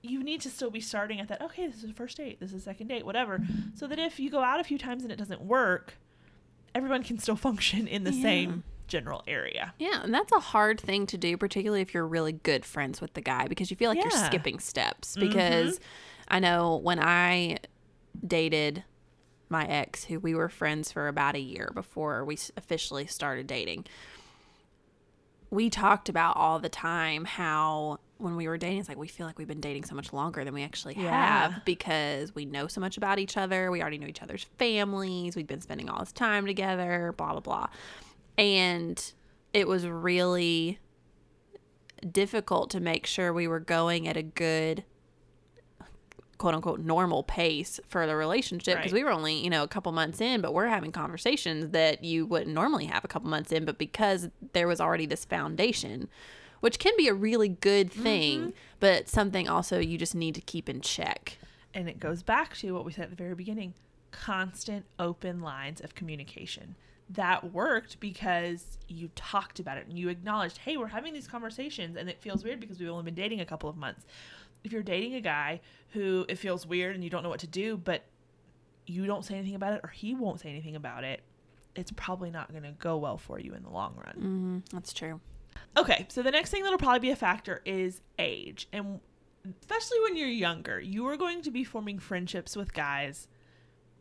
you 0.04 0.24
need 0.24 0.42
to 0.42 0.50
still 0.50 0.72
be 0.72 0.82
starting 0.82 1.20
at 1.20 1.28
that, 1.28 1.42
okay, 1.42 1.68
this 1.68 1.84
is 1.84 1.90
a 1.90 1.94
first 1.94 2.18
date, 2.18 2.40
this 2.40 2.50
is 2.52 2.62
a 2.62 2.66
second 2.66 2.88
date, 2.88 3.06
whatever. 3.06 3.40
So 3.76 3.88
that 3.88 4.00
if 4.00 4.20
you 4.20 4.30
go 4.30 4.42
out 4.42 4.60
a 4.60 4.64
few 4.64 4.78
times 4.78 5.04
and 5.04 5.12
it 5.12 5.18
doesn't 5.18 5.42
work, 5.42 5.96
everyone 6.74 7.04
can 7.04 7.20
still 7.20 7.36
function 7.50 7.88
in 7.88 8.04
the 8.04 8.12
Yeah. 8.14 8.22
same 8.22 8.64
general 8.88 9.24
area. 9.28 9.74
Yeah, 9.80 10.02
and 10.04 10.14
that's 10.14 10.32
a 10.34 10.40
hard 10.40 10.80
thing 10.82 11.06
to 11.08 11.18
do, 11.18 11.38
particularly 11.38 11.82
if 11.82 11.94
you're 11.94 12.06
really 12.08 12.34
good 12.34 12.66
friends 12.66 13.00
with 13.00 13.14
the 13.14 13.22
guy 13.22 13.48
because 13.48 13.70
you 13.72 13.78
feel 13.78 13.90
like 13.90 14.02
you're 14.02 14.12
skipping 14.12 14.60
steps. 14.60 15.16
Mm-hmm. 15.16 15.28
Because 15.28 15.80
I 16.28 16.40
know 16.40 16.76
when 16.78 17.00
I 17.00 17.60
dated 18.26 18.84
my 19.50 19.66
ex, 19.66 20.06
who 20.06 20.20
we 20.20 20.34
were 20.36 20.50
friends 20.50 20.92
for 20.92 21.08
about 21.08 21.36
a 21.36 21.40
year 21.40 21.72
before 21.74 22.26
we 22.26 22.38
officially 22.58 23.06
started 23.06 23.48
dating, 23.48 23.86
we 25.50 25.70
talked 25.70 26.10
about 26.10 26.36
all 26.38 26.60
the 26.60 26.70
time 26.70 27.26
how 27.26 28.00
when 28.22 28.36
we 28.36 28.48
were 28.48 28.58
dating, 28.58 28.80
it's 28.80 28.90
like 28.90 28.98
we 28.98 29.08
feel 29.08 29.26
like 29.26 29.38
we've 29.38 29.48
been 29.48 29.62
dating 29.62 29.84
so 29.86 29.96
much 29.96 30.14
longer 30.14 30.44
than 30.44 30.54
we 30.54 30.64
actually 30.64 30.96
Yeah. 30.96 31.10
have 31.52 31.66
because 31.66 32.34
we 32.36 32.46
know 32.46 32.68
so 32.68 32.80
much 32.82 32.98
about 32.98 33.20
each 33.20 33.38
other. 33.38 33.72
We 33.72 33.82
already 33.82 33.98
know 33.98 34.08
each 34.08 34.22
other's 34.22 34.46
families. 34.58 35.36
We've 35.36 35.48
been 35.48 35.62
spending 35.62 35.90
all 35.90 36.00
this 36.00 36.12
time 36.12 36.46
together, 36.46 37.14
blah, 37.18 37.32
blah, 37.32 37.40
blah. 37.42 37.68
And 38.38 39.14
it 39.54 39.68
was 39.68 39.86
really 39.88 40.80
difficult 42.10 42.70
to 42.72 42.80
make 42.80 43.06
sure 43.06 43.32
we 43.34 43.48
were 43.48 43.60
going 43.60 44.08
at 44.08 44.18
a 44.18 44.24
good 44.24 44.84
quote 46.38 46.56
unquote 46.56 46.80
normal 46.80 47.22
pace 47.22 47.80
for 47.88 48.08
the 48.08 48.16
relationship 48.16 48.78
because 48.78 48.92
Right. 48.92 49.00
we 49.02 49.04
were 49.04 49.12
only 49.12 49.36
you 49.44 49.50
know 49.52 49.62
a 49.62 49.68
couple 49.68 49.92
months 49.92 50.20
in 50.20 50.42
but 50.42 50.56
we're 50.56 50.66
having 50.66 50.92
conversations 50.92 51.70
that 51.70 52.04
you 52.04 52.26
wouldn't 52.26 52.52
normally 52.52 52.86
have 52.86 53.06
a 53.06 53.08
couple 53.08 53.30
months 53.30 53.52
in 53.52 53.64
but 53.64 53.78
because 53.78 54.28
there 54.54 54.68
was 54.68 54.82
already 54.82 55.06
this 55.06 55.24
foundation 55.24 56.10
which 56.62 56.80
can 56.80 56.94
be 56.98 57.08
a 57.08 57.14
really 57.14 57.50
good 57.50 57.92
thing 57.92 58.54
but 58.80 59.10
something 59.10 59.48
also 59.50 59.78
you 59.80 59.98
just 59.98 60.16
need 60.16 60.34
to 60.34 60.42
keep 60.42 60.68
in 60.70 60.80
check 60.82 61.38
And 61.74 61.88
it 61.90 62.00
goes 62.00 62.24
back 62.24 62.56
to 62.58 62.72
what 62.74 62.86
we 62.86 62.92
said 62.92 63.04
at 63.06 63.10
the 63.10 63.16
very 63.16 63.36
beginning 63.36 63.74
constant 64.12 64.86
open 65.00 65.40
lines 65.42 65.80
of 65.80 65.96
communication. 65.96 66.76
That 67.10 67.54
worked 67.54 68.00
because 68.02 68.78
you 68.90 69.10
talked 69.16 69.60
about 69.60 69.78
it 69.78 69.88
and 69.88 69.98
you 69.98 70.10
acknowledged, 70.10 70.58
hey, 70.60 70.76
we're 70.76 70.88
having 70.88 71.14
these 71.14 71.28
conversations. 71.28 71.96
And 71.96 72.10
it 72.10 72.22
feels 72.22 72.44
weird 72.44 72.60
because 72.60 72.78
we've 72.80 72.90
only 72.90 73.04
been 73.04 73.16
dating 73.16 73.40
a 73.40 73.46
couple 73.46 73.70
of 73.70 73.78
months. 73.78 74.06
If 74.66 74.74
you're 74.74 74.84
dating 74.84 75.16
a 75.16 75.22
guy 75.22 75.62
who 75.94 76.26
it 76.28 76.36
feels 76.38 76.66
weird 76.68 76.94
and 76.94 77.04
you 77.06 77.10
don't 77.10 77.24
know 77.24 77.30
what 77.30 77.40
to 77.40 77.48
do, 77.48 77.78
but 77.78 78.04
you 78.86 79.06
don't 79.06 79.24
say 79.24 79.36
anything 79.36 79.56
about 79.56 79.74
it 79.74 79.82
or 79.84 79.90
he 79.90 80.14
won't 80.14 80.42
say 80.42 80.50
anything 80.50 80.76
about 80.76 81.06
it, 81.06 81.22
it's 81.74 81.92
probably 81.96 82.32
not 82.32 82.52
going 82.52 82.64
to 82.64 82.72
go 82.80 82.98
well 82.98 83.18
for 83.18 83.40
you 83.40 83.54
in 83.54 83.64
the 83.64 83.70
long 83.70 83.96
run. 83.96 84.64
mm, 84.66 84.72
that's 84.74 84.92
true 84.92 85.22
Okay, 85.78 86.06
so 86.10 86.22
the 86.22 86.32
next 86.32 86.50
thing 86.50 86.64
that'll 86.64 86.78
probably 86.78 87.00
be 87.00 87.12
a 87.12 87.16
factor 87.16 87.62
is 87.66 88.02
age. 88.20 88.68
And 88.74 89.00
especially 89.62 90.00
when 90.02 90.18
you're 90.18 90.28
younger, 90.28 90.80
you 90.80 91.08
are 91.08 91.18
going 91.18 91.42
to 91.44 91.52
be 91.52 91.64
forming 91.64 92.00
friendships 92.00 92.56
with 92.56 92.74
guys 92.74 93.28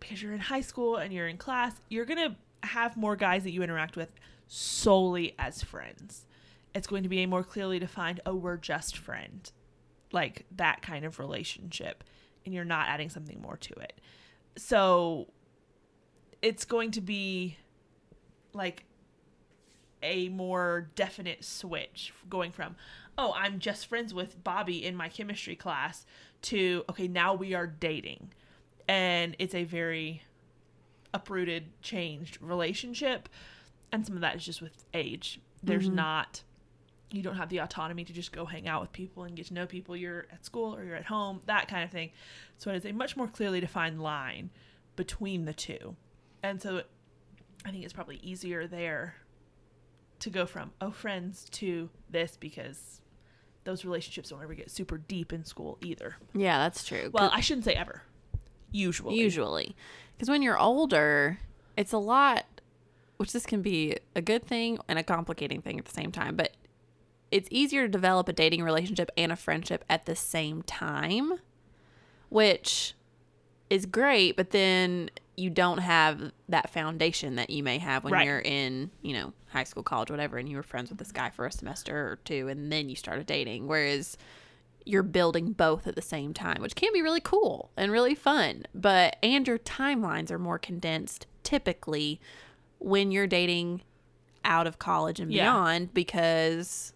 because 0.01 0.23
you're 0.23 0.33
in 0.33 0.41
high 0.41 0.61
school 0.63 0.97
and 0.97 1.13
you're 1.13 1.29
in 1.29 1.37
class. 1.37 1.75
You're 1.89 2.05
going 2.05 2.31
to 2.31 2.69
have 2.69 2.97
more 2.97 3.17
guys 3.17 3.45
that 3.45 3.53
you 3.53 3.63
interact 3.63 3.97
with 3.97 4.11
solely 4.49 5.35
as 5.39 5.63
friends. 5.63 6.27
It's 6.75 6.87
going 6.87 7.05
to 7.05 7.09
be 7.09 7.23
a 7.23 7.27
more 7.27 7.45
clearly 7.45 7.79
defined, 7.79 8.21
oh, 8.27 8.35
we're 8.35 8.57
just 8.57 8.97
friend. 8.97 9.51
Like 10.13 10.47
that 10.57 10.83
kind 10.83 11.05
of 11.05 11.19
relationship. 11.21 12.03
And 12.45 12.53
you're 12.55 12.65
not 12.65 12.89
adding 12.89 13.11
something 13.11 13.41
more 13.41 13.57
to 13.59 13.75
it. 13.75 14.01
So 14.57 15.29
it's 16.43 16.65
going 16.65 16.91
to 16.93 17.01
be 17.01 17.59
like 18.53 18.85
a 20.03 20.29
more 20.31 20.89
definite 20.95 21.45
switch 21.45 22.13
going 22.29 22.51
from 22.53 22.75
oh 23.19 23.33
i'm 23.37 23.59
just 23.59 23.87
friends 23.87 24.15
with 24.15 24.43
bobby 24.43 24.85
in 24.85 24.95
my 24.97 25.09
chemistry 25.09 25.55
class 25.57 26.07
to 26.43 26.85
okay 26.89 27.07
now 27.07 27.35
we 27.35 27.53
are 27.55 27.67
dating. 27.67 28.33
And 28.89 29.37
it's 29.39 29.55
a 29.55 29.65
very 29.65 30.23
uprooted 31.15 31.65
changed 31.83 32.39
relationship. 32.41 33.29
And 33.93 34.07
some 34.07 34.15
of 34.17 34.21
that 34.23 34.37
is 34.37 34.45
just 34.45 34.63
with 34.63 34.85
age. 34.95 35.41
There's 35.63 35.89
Mhm. 35.89 35.95
not 35.95 36.43
you 37.13 37.23
don't 37.23 37.37
have 37.37 37.49
the 37.49 37.59
autonomy 37.59 38.05
to 38.05 38.13
just 38.13 38.31
go 38.31 38.45
hang 38.47 38.69
out 38.69 38.81
with 38.81 38.93
people 38.93 39.25
and 39.25 39.37
get 39.37 39.47
to 39.47 39.55
know 39.55 39.67
people. 39.67 39.97
You're 39.97 40.27
at 40.33 40.45
school 40.45 40.75
or 40.77 40.85
you're 40.85 40.95
at 40.97 41.07
home 41.07 41.43
that 41.47 41.67
kind 41.69 41.83
of 41.83 41.91
thing. 41.91 42.13
So 42.57 42.71
it 42.71 42.77
is 42.77 42.87
a 42.87 42.93
much 42.93 43.17
more 43.17 43.27
clearly 43.27 43.59
defined 43.61 44.01
line 44.01 44.51
between 44.97 45.45
the 45.45 45.53
two. 45.55 45.97
And 46.43 46.63
so 46.63 46.83
i 47.67 47.71
think 47.71 47.85
it's 47.85 47.93
probably 47.93 48.17
easier 48.23 48.67
there 48.67 49.17
to 50.21 50.31
go 50.31 50.47
from 50.47 50.71
oh 50.81 50.91
friends 50.91 51.47
to 51.51 51.89
this 52.11 52.37
because 52.39 53.01
those 53.65 53.85
relationships 53.85 54.31
don't 54.31 54.43
ever 54.43 54.55
get 54.55 54.71
super 54.71 54.97
deep 54.99 55.33
in 55.33 55.45
school 55.45 55.79
either. 55.83 56.17
yeah 56.35 56.59
that's 56.59 56.85
true 56.85 57.11
Well, 57.13 57.31
I 57.33 57.41
shouldn't 57.41 57.65
say 57.65 57.75
ever. 57.75 58.03
Usually. 58.73 59.17
usually 59.17 59.75
because 60.15 60.29
when 60.31 60.43
you're 60.43 60.59
older 60.59 61.39
it's 61.77 61.93
a 61.93 61.99
lot 61.99 62.45
which 63.17 63.33
this 63.33 63.45
can 63.45 63.63
be 63.63 63.97
a 64.15 64.23
good 64.23 64.45
thing 64.47 64.79
and 64.89 64.99
a 64.99 65.03
complicating 65.03 65.61
thing 65.61 65.79
at 65.79 65.85
the 65.87 65.93
same 65.93 66.13
time 66.13 66.37
but 66.37 66.53
it's 67.33 67.49
easier 67.51 67.83
to 67.83 67.89
develop 67.89 68.29
a 68.29 68.33
dating 68.33 68.63
relationship 68.63 69.11
and 69.17 69.33
a 69.33 69.37
friendship 69.37 69.85
at 69.91 70.07
the 70.07 70.15
same 70.15 70.63
time 70.63 71.33
which 72.29 72.95
is 73.69 73.87
great 73.87 74.37
but 74.37 74.51
then 74.51 75.11
you 75.41 75.51
don't 75.51 75.79
have 75.79 76.33
that 76.49 76.71
foundation 76.71 77.37
that 77.37 77.51
you 77.51 77.63
may 77.63 77.79
have 77.79 78.05
when 78.05 78.13
Right. 78.13 78.27
you're 78.27 78.41
in 78.41 78.91
you 79.03 79.13
know 79.15 79.33
high 79.49 79.65
school 79.65 79.83
college 79.83 80.11
whatever 80.11 80.37
and 80.39 80.49
you 80.49 80.57
were 80.57 80.63
friends 80.63 80.91
with 80.91 80.99
this 80.99 81.13
guy 81.13 81.31
for 81.31 81.47
a 81.47 81.53
semester 81.53 81.97
or 81.97 82.17
two 82.25 82.49
and 82.49 82.71
then 82.71 82.89
you 82.89 82.97
started 82.97 83.27
dating 83.27 83.67
whereas 83.67 84.17
you're 84.87 85.03
building 85.03 85.53
both 85.53 85.87
at 85.87 85.95
the 85.95 86.01
same 86.03 86.33
time, 86.33 86.63
which 86.63 86.75
can 86.75 86.91
be 86.95 87.03
really 87.03 87.21
cool 87.21 87.71
and 87.77 87.93
really 87.93 88.15
fun. 88.15 88.65
But 88.75 89.17
and 89.23 89.47
your 89.47 89.59
timelines 89.59 90.31
are 90.31 90.39
more 90.39 90.59
condensed 90.59 91.27
typically 91.43 92.19
when 92.79 93.11
you're 93.13 93.27
dating 93.27 93.83
out 94.43 94.67
of 94.67 94.79
college 94.79 95.21
and 95.21 95.31
Yeah. 95.31 95.45
beyond 95.45 95.93
because 95.95 96.95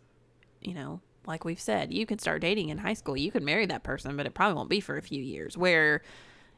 you 0.63 0.73
know, 0.73 1.01
like 1.27 1.45
we've 1.45 1.61
said, 1.61 1.93
you 1.93 2.07
can 2.07 2.19
start 2.19 2.41
dating 2.41 2.71
in 2.71 2.79
high 2.79 2.95
school. 2.95 3.19
You 3.19 3.31
could 3.31 3.43
marry 3.43 3.67
that 3.67 3.83
person, 3.83 4.17
but 4.17 4.25
it 4.27 4.33
probably 4.33 4.55
won't 4.55 4.71
be 4.71 4.81
for 4.81 4.97
a 4.97 5.03
few 5.03 5.23
years. 5.23 5.57
Where 5.57 6.01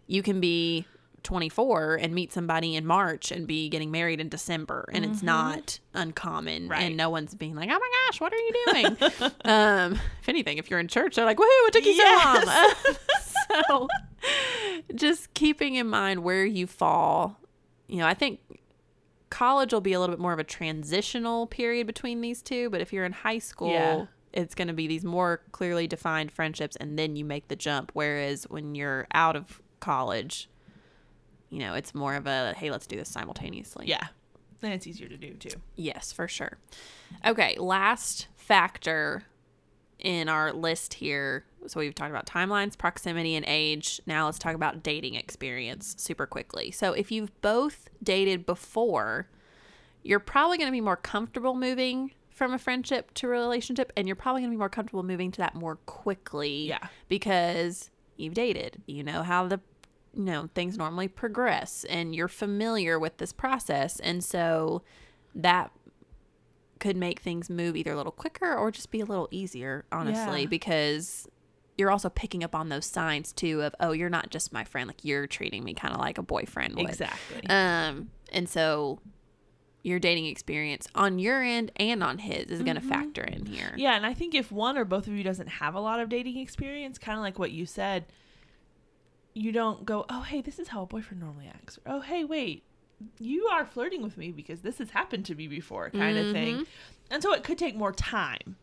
you 0.06 0.22
can 0.22 0.40
be 0.40 0.86
24 1.26 1.96
and 2.00 2.14
meet 2.14 2.32
somebody 2.32 2.74
in 2.76 2.86
March 2.86 3.30
and 3.30 3.46
be 3.46 3.68
getting 3.68 3.90
married 3.90 4.20
in 4.20 4.28
December 4.30 4.88
and 4.92 5.04
it's 5.04 5.22
not 5.22 5.78
uncommon 5.92 6.62
Mm-hmm. 6.62 6.70
Right. 6.70 6.82
and 6.84 6.96
no 6.96 7.10
one's 7.10 7.34
being 7.34 7.54
like, 7.54 7.68
"Oh 7.70 7.78
my 7.78 7.90
gosh, 8.06 8.20
what 8.20 8.32
are 8.32 8.36
you 8.38 8.52
doing?" 8.66 8.86
um, 9.44 9.92
if 10.22 10.28
anything, 10.28 10.56
if 10.58 10.70
you're 10.70 10.78
in 10.80 10.88
church, 10.88 11.16
they're 11.16 11.24
like, 11.24 11.36
"Woohoo, 11.38 11.68
it 11.68 11.72
took 11.72 11.84
you 11.84 11.92
Yes. 11.92 12.44
so 12.44 13.66
long." 13.66 13.88
so 13.88 13.88
just 14.94 15.34
keeping 15.34 15.74
in 15.74 15.88
mind 15.88 16.22
where 16.22 16.44
you 16.46 16.66
fall, 16.66 17.38
you 17.88 17.98
know, 17.98 18.06
I 18.06 18.14
think 18.14 18.40
college 19.30 19.72
will 19.72 19.80
be 19.80 19.92
a 19.92 20.00
little 20.00 20.14
bit 20.14 20.20
more 20.20 20.32
of 20.32 20.38
a 20.38 20.44
transitional 20.44 21.46
period 21.46 21.86
between 21.86 22.20
these 22.20 22.42
two, 22.42 22.70
but 22.70 22.80
if 22.80 22.92
you're 22.92 23.04
in 23.04 23.12
high 23.12 23.38
school, 23.38 23.70
Yeah. 23.72 24.06
it's 24.32 24.54
going 24.54 24.68
to 24.68 24.74
be 24.74 24.86
these 24.86 25.04
more 25.04 25.42
clearly 25.52 25.86
defined 25.86 26.30
friendships 26.32 26.76
and 26.76 26.98
then 26.98 27.16
you 27.16 27.24
make 27.24 27.48
the 27.48 27.56
jump 27.56 27.90
whereas 27.94 28.44
when 28.44 28.74
you're 28.74 29.06
out 29.12 29.36
of 29.36 29.60
college, 29.80 30.48
you 31.50 31.60
know, 31.60 31.74
it's 31.74 31.94
more 31.94 32.14
of 32.14 32.26
a 32.26 32.54
hey, 32.56 32.70
let's 32.70 32.86
do 32.86 32.96
this 32.96 33.08
simultaneously. 33.08 33.86
Yeah. 33.86 34.08
And 34.62 34.72
it's 34.72 34.86
easier 34.86 35.08
to 35.08 35.16
do 35.16 35.34
too. 35.34 35.56
Yes, 35.76 36.12
for 36.12 36.28
sure. 36.28 36.58
Okay, 37.24 37.56
last 37.58 38.28
factor 38.36 39.24
in 39.98 40.28
our 40.28 40.52
list 40.52 40.94
here. 40.94 41.44
So 41.66 41.80
we've 41.80 41.94
talked 41.94 42.10
about 42.10 42.26
timelines, 42.26 42.76
proximity, 42.76 43.34
and 43.34 43.44
age. 43.46 44.00
Now 44.06 44.26
let's 44.26 44.38
talk 44.38 44.54
about 44.54 44.82
dating 44.82 45.14
experience 45.14 45.94
super 45.98 46.26
quickly. 46.26 46.70
So 46.70 46.92
if 46.92 47.10
you've 47.10 47.38
both 47.40 47.88
dated 48.02 48.46
before, 48.46 49.28
you're 50.02 50.20
probably 50.20 50.58
going 50.58 50.68
to 50.68 50.72
be 50.72 50.80
more 50.80 50.96
comfortable 50.96 51.54
moving 51.54 52.12
from 52.30 52.52
a 52.52 52.58
friendship 52.58 53.12
to 53.14 53.26
a 53.26 53.30
relationship, 53.30 53.92
and 53.96 54.06
you're 54.06 54.14
probably 54.14 54.42
going 54.42 54.50
to 54.50 54.54
be 54.54 54.58
more 54.58 54.68
comfortable 54.68 55.02
moving 55.02 55.30
to 55.32 55.38
that 55.38 55.54
more 55.54 55.76
quickly. 55.86 56.68
Yeah. 56.68 56.86
Because 57.08 57.90
you've 58.16 58.34
dated. 58.34 58.82
You 58.86 59.02
know 59.02 59.22
how 59.22 59.46
the 59.48 59.60
you 60.16 60.22
know 60.24 60.48
things 60.54 60.76
normally 60.78 61.08
progress 61.08 61.84
and 61.88 62.14
you're 62.14 62.26
familiar 62.28 62.98
with 62.98 63.18
this 63.18 63.32
process. 63.32 64.00
And 64.00 64.24
so 64.24 64.82
that 65.34 65.70
could 66.80 66.96
make 66.96 67.20
things 67.20 67.48
move 67.48 67.76
either 67.76 67.92
a 67.92 67.96
little 67.96 68.12
quicker 68.12 68.54
or 68.54 68.70
just 68.70 68.90
be 68.90 69.00
a 69.00 69.04
little 69.04 69.28
easier 69.30 69.84
honestly 69.92 70.42
Yeah. 70.42 70.46
because 70.48 71.28
you're 71.78 71.90
also 71.90 72.08
picking 72.08 72.42
up 72.44 72.54
on 72.54 72.68
those 72.70 72.86
signs 72.86 73.32
too 73.32 73.62
of 73.62 73.74
oh 73.80 73.92
you're 73.92 74.08
not 74.10 74.30
just 74.30 74.52
my 74.52 74.64
friend. 74.64 74.86
Like 74.88 75.04
you're 75.04 75.26
treating 75.26 75.62
me 75.64 75.74
kind 75.74 75.94
of 75.94 76.00
like 76.00 76.18
a 76.18 76.22
boyfriend 76.22 76.76
would. 76.76 76.88
Exactly. 76.88 77.46
um 77.48 78.10
and 78.32 78.48
so 78.48 78.98
your 79.82 79.98
dating 80.00 80.26
experience 80.26 80.88
on 80.96 81.18
your 81.20 81.42
end 81.42 81.70
and 81.76 82.02
on 82.02 82.18
his 82.18 82.46
is 82.46 82.60
going 82.62 82.74
to 82.74 82.80
factor 82.82 83.22
in 83.22 83.46
here. 83.46 83.72
Yeah, 83.76 83.94
and 83.94 84.04
I 84.04 84.14
think 84.14 84.34
if 84.34 84.50
one 84.50 84.76
or 84.76 84.84
both 84.84 85.06
of 85.06 85.12
you 85.12 85.22
doesn't 85.22 85.46
have 85.46 85.76
a 85.76 85.80
lot 85.80 86.00
of 86.00 86.08
dating 86.08 86.38
experience, 86.38 86.98
kind 86.98 87.16
of 87.16 87.22
like 87.22 87.38
what 87.38 87.52
you 87.52 87.66
said, 87.66 88.06
you 89.36 89.52
don't 89.52 89.84
go, 89.84 90.06
"Oh, 90.08 90.22
hey, 90.22 90.40
this 90.40 90.58
is 90.58 90.68
how 90.68 90.82
a 90.82 90.86
boyfriend 90.86 91.20
normally 91.22 91.46
acts." 91.46 91.78
Or, 91.78 91.96
"Oh, 91.96 92.00
hey, 92.00 92.24
wait, 92.24 92.64
you 93.18 93.46
are 93.48 93.66
flirting 93.66 94.02
with 94.02 94.16
me 94.16 94.32
because 94.32 94.62
this 94.62 94.78
has 94.78 94.90
happened 94.90 95.26
to 95.26 95.34
me 95.34 95.46
before," 95.46 95.90
kind 95.90 96.16
of 96.16 96.32
thing. 96.32 96.66
And 97.10 97.22
so 97.22 97.32
it 97.34 97.44
could 97.44 97.58
take 97.58 97.76
more 97.76 97.92
time. 97.92 98.56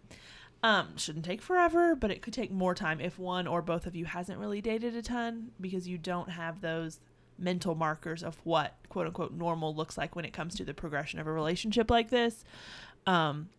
Um, 0.64 0.98
shouldn't 0.98 1.26
take 1.26 1.42
forever, 1.42 1.94
but 1.96 2.10
it 2.10 2.22
could 2.22 2.34
take 2.34 2.50
more 2.52 2.74
time 2.74 3.00
if 3.02 3.20
one 3.20 3.48
or 3.48 3.62
both 3.62 3.86
of 3.86 3.96
you 3.96 4.06
hasn't 4.06 4.40
really 4.40 4.62
dated 4.62 4.96
a 4.96 5.02
ton 5.02 5.52
because 5.62 5.88
you 5.88 5.98
don't 5.98 6.30
have 6.30 6.62
those 6.62 7.02
mental 7.38 7.76
markers 7.76 8.24
of 8.24 8.38
what 8.44 8.78
quote 8.90 9.06
unquote 9.06 9.34
normal 9.34 9.76
looks 9.76 9.98
like 9.98 10.16
when 10.16 10.24
it 10.26 10.34
comes 10.34 10.56
to 10.56 10.64
the 10.64 10.74
progression 10.74 11.20
of 11.20 11.28
a 11.28 11.32
relationship 11.32 11.92
like 11.92 12.10
this. 12.10 12.44
Um, 13.06 13.50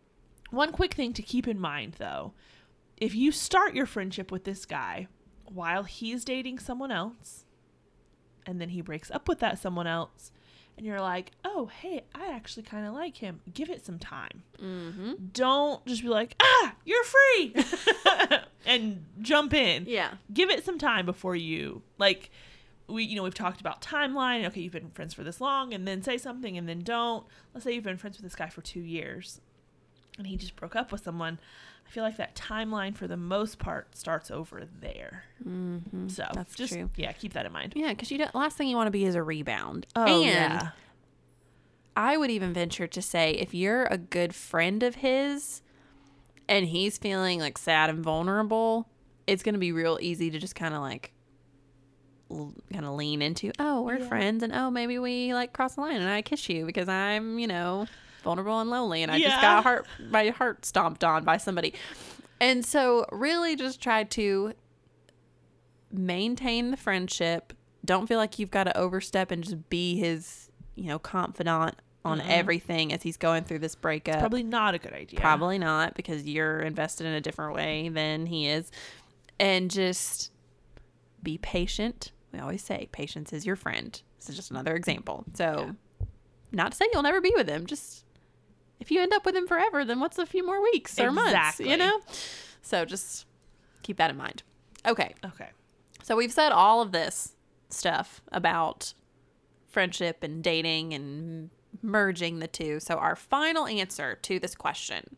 one 0.50 0.72
quick 0.72 0.94
thing 0.94 1.12
to 1.12 1.22
keep 1.22 1.46
in 1.46 1.58
mind 1.60 1.94
though 1.98 2.32
if 2.96 3.14
you 3.14 3.32
start 3.32 3.74
your 3.74 3.86
friendship 3.86 4.30
with 4.30 4.44
this 4.44 4.64
guy 4.64 5.08
while 5.46 5.84
he's 5.84 6.24
dating 6.24 6.58
someone 6.58 6.90
else 6.90 7.44
and 8.46 8.60
then 8.60 8.70
he 8.70 8.80
breaks 8.80 9.10
up 9.10 9.28
with 9.28 9.40
that 9.40 9.58
someone 9.58 9.86
else 9.86 10.30
and 10.76 10.84
you're 10.84 11.00
like, 11.00 11.30
oh, 11.44 11.66
hey, 11.66 12.02
I 12.16 12.32
actually 12.32 12.64
kind 12.64 12.84
of 12.84 12.94
like 12.94 13.18
him, 13.18 13.40
give 13.52 13.70
it 13.70 13.86
some 13.86 13.98
time. 13.98 14.42
mm-hmm. 14.60 15.12
Don't 15.32 15.84
just 15.86 16.02
be 16.02 16.08
like, 16.08 16.34
ah, 16.40 16.74
you're 16.84 17.04
free! 17.04 17.54
And 18.66 19.04
jump 19.20 19.52
in. 19.52 19.84
Yeah. 19.86 20.14
Give 20.32 20.50
it 20.50 20.64
some 20.64 20.78
time 20.78 21.04
before 21.06 21.36
you 21.36 21.82
like 21.98 22.30
we 22.86 23.04
you 23.04 23.16
know 23.16 23.22
we've 23.22 23.34
talked 23.34 23.60
about 23.60 23.80
timeline 23.80 24.46
okay 24.46 24.60
you've 24.60 24.72
been 24.72 24.90
friends 24.90 25.14
for 25.14 25.22
this 25.24 25.40
long 25.40 25.72
and 25.72 25.88
then 25.88 26.02
say 26.02 26.16
something 26.16 26.56
and 26.56 26.68
then 26.68 26.80
don't. 26.80 27.26
Let's 27.52 27.64
say 27.64 27.72
you've 27.74 27.84
been 27.84 27.98
friends 27.98 28.16
with 28.16 28.24
this 28.24 28.34
guy 28.34 28.48
for 28.48 28.62
two 28.62 28.80
years 28.80 29.40
and 30.16 30.26
he 30.26 30.36
just 30.36 30.56
broke 30.56 30.74
up 30.76 30.92
with 30.92 31.04
someone 31.04 31.38
i 31.86 31.90
feel 31.90 32.02
like 32.02 32.16
that 32.16 32.34
timeline 32.34 32.94
for 32.96 33.06
the 33.06 33.16
most 33.16 33.58
part 33.58 33.96
starts 33.96 34.30
over 34.30 34.66
there. 34.80 35.24
Mm-hmm. 35.46 36.08
so 36.08 36.26
that's 36.34 36.54
just 36.54 36.72
true. 36.72 36.90
yeah 36.96 37.12
keep 37.12 37.32
that 37.34 37.46
in 37.46 37.52
mind. 37.52 37.72
Yeah 37.76 37.90
because 37.90 38.10
you 38.10 38.18
don't 38.18 38.34
last 38.34 38.56
thing 38.56 38.68
you 38.68 38.76
want 38.76 38.86
to 38.88 38.90
be 38.92 39.04
is 39.04 39.14
a 39.14 39.22
rebound. 39.22 39.86
Oh 39.94 40.22
and 40.22 40.24
yeah. 40.24 40.70
I 41.96 42.16
would 42.16 42.30
even 42.30 42.52
venture 42.52 42.86
to 42.88 43.00
say 43.02 43.32
if 43.32 43.54
you're 43.54 43.84
a 43.84 43.98
good 43.98 44.34
friend 44.34 44.82
of 44.82 44.96
his 44.96 45.62
and 46.48 46.66
he's 46.66 46.98
feeling 46.98 47.38
like 47.38 47.56
sad 47.56 47.88
and 47.90 48.02
vulnerable, 48.02 48.88
it's 49.26 49.42
going 49.44 49.52
to 49.54 49.58
be 49.60 49.70
real 49.72 49.98
easy 50.02 50.28
to 50.30 50.38
just 50.38 50.54
kind 50.56 50.74
of 50.74 50.80
like 50.80 51.12
kind 52.30 52.84
of 52.84 52.94
lean 52.94 53.22
into, 53.22 53.52
"Oh, 53.60 53.82
we're 53.82 53.98
Yeah. 53.98 54.08
friends 54.08 54.42
and 54.42 54.52
oh, 54.52 54.70
maybe 54.70 54.98
we 54.98 55.32
like 55.34 55.52
cross 55.52 55.76
the 55.76 55.82
line 55.82 56.00
and 56.00 56.08
I 56.10 56.22
kiss 56.22 56.48
you 56.48 56.66
because 56.66 56.88
I'm, 56.88 57.38
you 57.38 57.46
know, 57.46 57.86
vulnerable 58.24 58.58
and 58.60 58.70
lonely 58.70 59.02
and 59.02 59.12
I 59.12 59.20
just 59.20 59.40
got 59.40 59.62
heart 59.62 59.86
my 60.10 60.30
heart 60.30 60.64
stomped 60.64 61.04
on 61.04 61.24
by 61.24 61.36
somebody." 61.36 61.74
And 62.40 62.64
so 62.66 63.06
really 63.12 63.54
just 63.54 63.80
try 63.80 64.02
to 64.04 64.52
maintain 65.92 66.70
the 66.70 66.76
friendship. 66.76 67.52
Don't 67.84 68.06
feel 68.06 68.18
like 68.18 68.38
you've 68.38 68.50
got 68.50 68.64
to 68.64 68.76
overstep 68.76 69.30
and 69.30 69.44
just 69.44 69.68
be 69.70 69.96
his, 69.96 70.50
you 70.74 70.88
know, 70.88 70.98
confidant 70.98 71.76
on 72.04 72.20
Mm-mm. 72.20 72.28
everything 72.28 72.92
as 72.92 73.02
he's 73.02 73.16
going 73.16 73.44
through 73.44 73.60
this 73.60 73.74
breakup. 73.74 74.18
probably 74.18 74.42
not 74.42 74.74
a 74.74 74.78
good 74.78 74.92
idea 74.92 75.20
Probably 75.20 75.58
not 75.58 75.94
because 75.94 76.26
you're 76.26 76.60
invested 76.60 77.06
in 77.06 77.14
a 77.14 77.20
different 77.20 77.54
way 77.54 77.88
than 77.88 78.26
he 78.26 78.48
is. 78.48 78.70
And 79.40 79.70
just 79.70 80.30
be 81.22 81.38
patient. 81.38 82.12
We 82.32 82.40
always 82.40 82.62
say 82.62 82.88
patience 82.92 83.32
is 83.32 83.46
your 83.46 83.56
friend. 83.56 84.00
This 84.18 84.28
is 84.28 84.36
just 84.36 84.50
another 84.50 84.74
example. 84.74 85.24
So, 85.34 85.74
not 86.52 86.72
to 86.72 86.76
say 86.76 86.86
you'll 86.92 87.02
never 87.02 87.20
be 87.20 87.32
with 87.34 87.48
him, 87.48 87.66
just 87.66 88.03
if 88.84 88.90
you 88.90 89.00
end 89.00 89.14
up 89.14 89.24
with 89.24 89.34
him 89.34 89.46
forever, 89.46 89.82
then 89.84 89.98
what's 89.98 90.18
a 90.18 90.26
few 90.26 90.44
more 90.44 90.62
weeks 90.62 90.98
or 91.00 91.10
months, 91.10 91.58
you 91.58 91.76
know? 91.76 92.00
So, 92.60 92.84
just 92.84 93.24
keep 93.82 93.96
that 93.96 94.10
in 94.10 94.16
mind. 94.16 94.42
Okay. 94.86 95.14
okay 95.24 95.48
So 96.02 96.16
we've 96.16 96.32
said 96.32 96.52
all 96.52 96.82
of 96.82 96.92
this 96.92 97.34
stuff 97.70 98.20
about 98.30 98.92
friendship 99.68 100.22
and 100.22 100.42
dating 100.42 100.92
and 100.92 101.50
merging 101.82 102.38
the 102.38 102.46
two. 102.46 102.78
So 102.80 102.96
our 102.96 103.16
final 103.16 103.66
answer 103.66 104.16
to 104.22 104.38
this 104.38 104.54
question, 104.54 105.16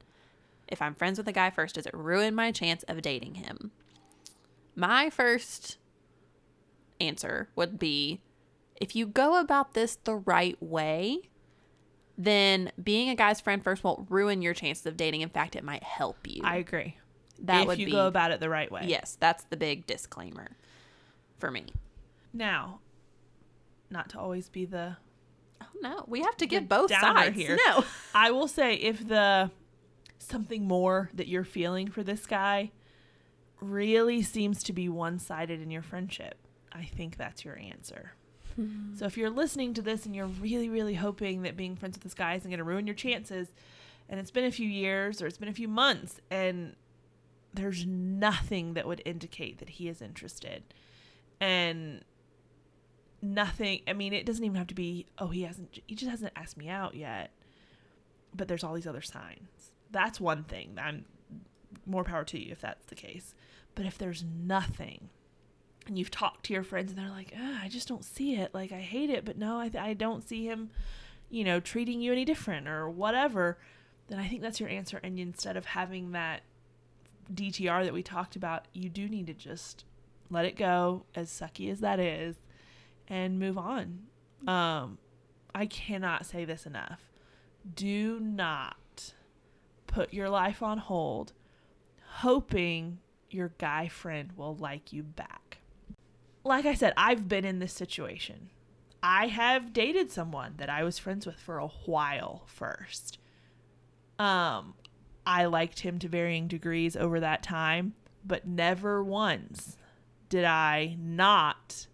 if 0.68 0.80
I'm 0.80 0.94
friends 0.94 1.18
with 1.18 1.28
a 1.28 1.32
guy 1.32 1.50
first, 1.50 1.74
does 1.74 1.86
it 1.86 1.94
ruin 1.94 2.34
my 2.34 2.52
chance 2.52 2.82
of 2.84 3.02
dating 3.02 3.34
him? 3.34 3.72
My 4.74 5.10
first 5.10 5.78
answer 7.00 7.48
would 7.56 7.78
be 7.78 8.20
if 8.80 8.94
you 8.94 9.06
go 9.06 9.40
about 9.40 9.74
this 9.74 9.96
the 10.04 10.16
right 10.16 10.56
way, 10.62 11.30
then 12.18 12.70
being 12.82 13.08
a 13.10 13.14
guy's 13.14 13.40
friend 13.40 13.62
first 13.62 13.84
won't 13.84 14.10
ruin 14.10 14.40
your 14.42 14.54
chances 14.54 14.86
of 14.86 14.96
dating. 14.96 15.20
In 15.20 15.28
fact, 15.28 15.54
it 15.56 15.64
might 15.64 15.82
help 15.82 16.26
you. 16.26 16.40
i 16.44 16.56
agree 16.56 16.96
that 17.42 17.62
if 17.62 17.66
would 17.68 17.78
you 17.78 17.86
be 17.86 17.92
go 17.92 18.06
about 18.06 18.30
it 18.30 18.40
the 18.40 18.48
right 18.48 18.72
way 18.72 18.82
yes, 18.86 19.16
that's 19.20 19.44
the 19.44 19.56
big 19.56 19.86
disclaimer 19.86 20.56
for 21.38 21.50
me. 21.50 21.66
now 22.32 22.80
not 23.90 24.08
to 24.10 24.18
always 24.18 24.48
be 24.48 24.64
the 24.64 24.96
Oh 25.60 25.66
no, 25.80 26.04
we 26.06 26.20
have 26.20 26.36
to 26.38 26.46
give 26.46 26.64
The 26.64 26.68
both 26.68 26.90
sides. 26.90 27.34
here. 27.34 27.56
No. 27.66 27.82
I 28.14 28.30
will 28.30 28.46
say 28.48 28.74
if 28.74 29.06
the 29.08 29.50
something 30.18 30.66
more 30.68 31.08
that 31.14 31.28
you're 31.28 31.44
feeling 31.44 31.88
for 31.90 32.02
this 32.02 32.26
guy 32.26 32.72
really 33.60 34.20
seems 34.22 34.62
to 34.64 34.72
be 34.74 34.88
one-sided 34.88 35.62
in 35.62 35.70
your 35.70 35.80
friendship, 35.82 36.34
I 36.72 36.84
think 36.84 37.16
that's 37.16 37.42
your 37.44 37.58
answer. 37.58 38.12
So 38.94 39.04
if 39.04 39.16
you're 39.16 39.30
listening 39.30 39.74
to 39.74 39.82
this 39.82 40.07
and 40.07 40.14
you're 40.14 40.26
really 40.26 40.68
really 40.68 40.94
hoping 40.94 41.42
that 41.42 41.57
being 41.57 41.76
friends 41.76 41.96
with 41.96 42.02
this 42.02 42.14
guy 42.14 42.34
isn't 42.34 42.50
going 42.50 42.59
to 42.59 42.64
ruin 42.64 42.86
your 42.86 42.94
chances 42.94 43.48
and 44.09 44.18
it's 44.18 44.30
been 44.30 44.44
a 44.44 44.50
few 44.50 44.68
years 44.68 45.20
or 45.20 45.26
it's 45.26 45.38
been 45.38 45.48
a 45.48 45.54
few 45.54 45.68
months 45.68 46.20
and 46.30 46.74
there's 47.52 47.86
nothing 47.86 48.74
that 48.74 48.86
would 48.86 49.02
indicate 49.04 49.59
that 49.59 49.70
he 49.70 49.88
is 49.88 50.02
interested. 50.02 50.62
And 51.40 52.04
nothing 53.22 53.80
i 53.88 53.92
mean 53.94 54.12
it 54.12 54.26
doesn't 54.26 54.44
even 54.44 54.57
have 54.57 54.66
to 54.66 54.74
be 54.74 55.07
oh 55.18 55.28
he 55.28 55.42
hasn't 55.42 55.80
he 55.86 55.94
just 55.94 56.11
hasn't 56.11 56.32
asked 56.36 56.57
me 56.57 56.68
out 56.68 56.94
yet. 56.94 57.30
But 58.34 58.48
there's 58.48 58.62
all 58.64 58.74
these 58.74 58.86
other 58.86 59.02
signs. 59.02 59.72
That's 59.90 60.20
one 60.20 60.44
thing 60.44 60.78
i'm 60.80 61.04
more 61.84 62.04
power 62.04 62.24
to 62.24 62.42
you 62.42 62.52
if 62.52 62.61
that's 62.61 62.86
the 62.86 62.94
case. 62.94 63.34
But 63.74 63.86
if 63.86 63.98
there's 63.98 64.24
nothing 64.24 65.11
and 65.87 65.99
you've 65.99 66.11
talked 66.11 66.47
to 66.47 66.53
your 66.53 66.62
friends 66.62 66.91
and 66.93 66.99
they're 66.99 67.11
like 67.11 67.32
"Ah, 67.39 67.61
i 67.62 67.68
just 67.68 67.89
don't 67.89 68.05
see 68.05 68.34
it 68.34 68.55
like 68.55 68.72
i 68.72 68.80
hate 68.80 69.11
it 69.11 69.24
but 69.24 69.39
no 69.39 69.59
I, 69.59 69.70
I 69.78 69.95
don't 69.95 70.26
see 70.26 70.47
him 70.47 70.70
you 71.30 71.45
know 71.45 71.61
treating 71.61 72.01
you 72.01 72.12
any 72.12 72.24
different 72.24 72.68
or 72.68 72.89
whatever 72.89 73.59
then 74.09 74.18
i 74.18 74.28
think 74.28 74.43
that's 74.43 74.61
your 74.61 74.68
answer 74.68 75.01
and 75.03 75.18
instead 75.18 75.57
of 75.57 75.66
having 75.66 76.12
that 76.12 76.43
dtr 77.32 77.84
that 77.84 77.93
we 77.93 78.03
talked 78.03 78.37
about 78.37 78.66
you 78.72 78.89
do 78.89 79.09
need 79.09 79.26
to 79.26 79.34
just 79.34 79.84
let 80.30 80.45
it 80.45 80.57
go 80.57 81.05
as 81.14 81.28
sucky 81.30 81.70
as 81.70 81.80
that 81.80 82.01
is 82.01 82.37
and 83.09 83.39
move 83.39 83.59
on. 83.59 84.01
Um, 84.47 84.99
I 85.55 85.66
cannot 85.66 86.26
say 86.26 86.45
this 86.45 86.66
enough. 86.66 87.01
Do 87.74 88.20
not 88.20 89.14
put 89.87 90.12
your 90.12 90.28
life 90.28 90.62
on 90.62 90.78
hold 90.78 91.32
hoping 92.18 92.99
your 93.30 93.53
guy 93.59 93.89
friend 93.89 94.32
will 94.37 94.57
like 94.57 94.93
you 94.93 95.03
back. 95.03 95.45
Like 96.47 96.64
I 96.64 96.74
said, 96.74 96.92
I've 96.97 97.26
been 97.26 97.44
in 97.44 97.59
this 97.59 97.72
situation. 97.72 98.51
I 99.03 99.26
have 99.26 99.72
dated 99.72 100.12
someone 100.12 100.55
that 100.59 100.70
I 100.70 100.84
was 100.84 100.97
friends 100.97 101.26
with 101.26 101.40
for 101.40 101.59
a 101.59 101.66
while 101.66 102.44
first. 102.47 103.18
Um, 104.16 104.74
I 105.26 105.47
liked 105.47 105.80
him 105.80 105.99
to 105.99 106.09
varying 106.09 106.47
degrees 106.47 106.97
over 106.97 107.18
that 107.18 107.42
time, 107.42 107.94
but 108.24 108.47
never 108.47 109.03
once 109.03 109.76
did 110.28 110.44
I 110.44 110.97
not 111.01 111.88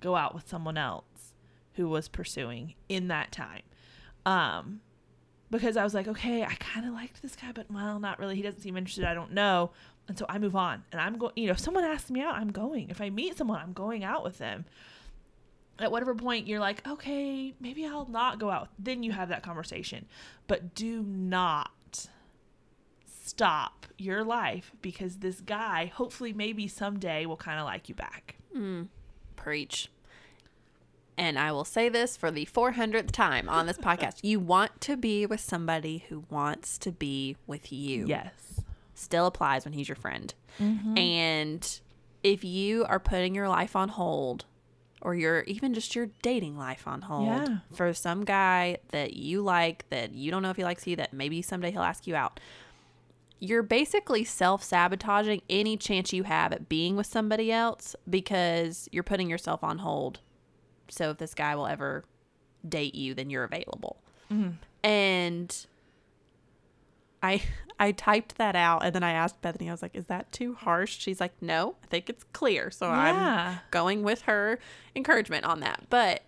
go 0.00 0.16
out 0.16 0.34
with 0.34 0.48
someone 0.48 0.78
else 0.78 1.34
who 1.74 1.86
was 1.86 2.08
pursuing 2.08 2.76
in 2.88 3.08
that 3.08 3.30
time. 3.32 3.62
Um, 4.24 4.80
because 5.50 5.76
I 5.76 5.84
was 5.84 5.92
like, 5.92 6.08
okay, 6.08 6.42
I 6.42 6.54
kind 6.54 6.86
of 6.86 6.94
liked 6.94 7.20
this 7.20 7.36
guy, 7.36 7.52
but 7.52 7.70
well, 7.70 8.00
not 8.00 8.18
really. 8.18 8.36
He 8.36 8.42
doesn't 8.42 8.62
seem 8.62 8.78
interested. 8.78 9.04
I 9.04 9.12
don't 9.12 9.32
know. 9.32 9.72
And 10.10 10.18
so 10.18 10.26
I 10.28 10.38
move 10.40 10.56
on. 10.56 10.82
And 10.90 11.00
I'm 11.00 11.18
going, 11.18 11.34
you 11.36 11.46
know, 11.46 11.52
if 11.52 11.60
someone 11.60 11.84
asks 11.84 12.10
me 12.10 12.20
out, 12.20 12.34
I'm 12.34 12.50
going. 12.50 12.90
If 12.90 13.00
I 13.00 13.10
meet 13.10 13.38
someone, 13.38 13.60
I'm 13.60 13.72
going 13.72 14.02
out 14.02 14.24
with 14.24 14.38
them. 14.38 14.64
At 15.78 15.92
whatever 15.92 16.16
point 16.16 16.48
you're 16.48 16.58
like, 16.58 16.84
okay, 16.84 17.54
maybe 17.60 17.86
I'll 17.86 18.08
not 18.10 18.40
go 18.40 18.50
out. 18.50 18.70
Then 18.76 19.04
you 19.04 19.12
have 19.12 19.28
that 19.28 19.44
conversation. 19.44 20.06
But 20.48 20.74
do 20.74 21.04
not 21.04 22.08
stop 23.06 23.86
your 23.98 24.24
life 24.24 24.72
because 24.82 25.18
this 25.18 25.40
guy, 25.40 25.86
hopefully, 25.94 26.32
maybe 26.32 26.66
someday 26.66 27.24
will 27.24 27.36
kind 27.36 27.60
of 27.60 27.64
like 27.66 27.88
you 27.88 27.94
back. 27.94 28.34
Mm, 28.56 28.88
preach. 29.36 29.90
and 31.16 31.38
I 31.38 31.52
will 31.52 31.64
say 31.64 31.88
this 31.88 32.16
for 32.16 32.32
the 32.32 32.46
400th 32.46 33.12
time 33.12 33.48
on 33.48 33.66
this 33.66 33.78
podcast 33.88 34.18
you 34.22 34.40
want 34.40 34.80
to 34.80 34.96
be 34.96 35.24
with 35.24 35.38
somebody 35.38 36.04
who 36.08 36.24
wants 36.30 36.78
to 36.78 36.90
be 36.90 37.36
with 37.46 37.70
you. 37.70 38.06
Yes. 38.08 38.32
Still 39.00 39.26
applies 39.26 39.64
when 39.64 39.72
he's 39.72 39.88
your 39.88 39.96
friend. 39.96 40.32
Mm-hmm. 40.60 40.98
And 40.98 41.80
if 42.22 42.44
you 42.44 42.84
are 42.84 43.00
putting 43.00 43.34
your 43.34 43.48
life 43.48 43.74
on 43.74 43.88
hold, 43.88 44.44
or 45.00 45.14
your 45.14 45.40
even 45.44 45.72
just 45.72 45.94
your 45.96 46.10
dating 46.22 46.58
life 46.58 46.86
on 46.86 47.00
hold 47.00 47.26
Yeah. 47.26 47.58
for 47.74 47.94
some 47.94 48.24
guy 48.24 48.76
that 48.90 49.14
you 49.14 49.40
like, 49.40 49.88
that 49.88 50.12
you 50.12 50.30
don't 50.30 50.42
know 50.42 50.50
if 50.50 50.56
he 50.56 50.64
likes 50.64 50.86
you, 50.86 50.96
that 50.96 51.14
maybe 51.14 51.40
someday 51.40 51.70
he'll 51.70 51.80
ask 51.80 52.06
you 52.06 52.14
out, 52.14 52.38
you're 53.38 53.62
basically 53.62 54.22
self 54.24 54.62
sabotaging 54.62 55.40
any 55.48 55.78
chance 55.78 56.12
you 56.12 56.24
have 56.24 56.52
at 56.52 56.68
being 56.68 56.94
with 56.96 57.06
somebody 57.06 57.50
else 57.50 57.96
because 58.10 58.86
you're 58.92 59.02
putting 59.02 59.30
yourself 59.30 59.64
on 59.64 59.78
hold. 59.78 60.20
So 60.90 61.08
if 61.10 61.16
this 61.16 61.32
guy 61.32 61.54
will 61.56 61.66
ever 61.66 62.04
date 62.68 62.94
you, 62.94 63.14
then 63.14 63.30
you're 63.30 63.44
available. 63.44 63.96
And 64.84 65.66
I 67.22 67.42
I 67.78 67.92
typed 67.92 68.36
that 68.36 68.54
out 68.54 68.84
and 68.84 68.94
then 68.94 69.02
I 69.02 69.12
asked 69.12 69.40
Bethany, 69.40 69.68
I 69.68 69.72
was 69.72 69.80
like, 69.80 69.96
is 69.96 70.06
that 70.06 70.30
too 70.32 70.54
harsh? 70.54 70.98
She's 70.98 71.18
like, 71.18 71.32
no, 71.40 71.76
I 71.82 71.86
think 71.86 72.10
it's 72.10 72.24
clear. 72.24 72.70
So 72.70 72.86
I'm 72.88 73.58
going 73.70 74.02
with 74.02 74.22
her 74.22 74.58
encouragement 74.94 75.46
on 75.46 75.60
that. 75.60 75.84
But 75.88 76.22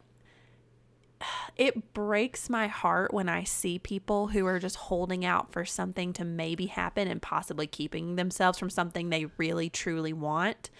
it 1.56 1.92
breaks 1.92 2.48
my 2.48 2.68
heart 2.68 3.12
when 3.12 3.28
I 3.28 3.44
see 3.44 3.78
people 3.78 4.28
who 4.28 4.46
are 4.46 4.58
just 4.58 4.76
holding 4.76 5.24
out 5.24 5.52
for 5.52 5.66
something 5.66 6.14
to 6.14 6.24
maybe 6.24 6.66
happen 6.66 7.06
and 7.06 7.20
possibly 7.20 7.66
keeping 7.66 8.16
themselves 8.16 8.58
from 8.58 8.70
something 8.70 9.10
they 9.10 9.26
really 9.36 9.68
truly 9.68 10.14
want. 10.14 10.70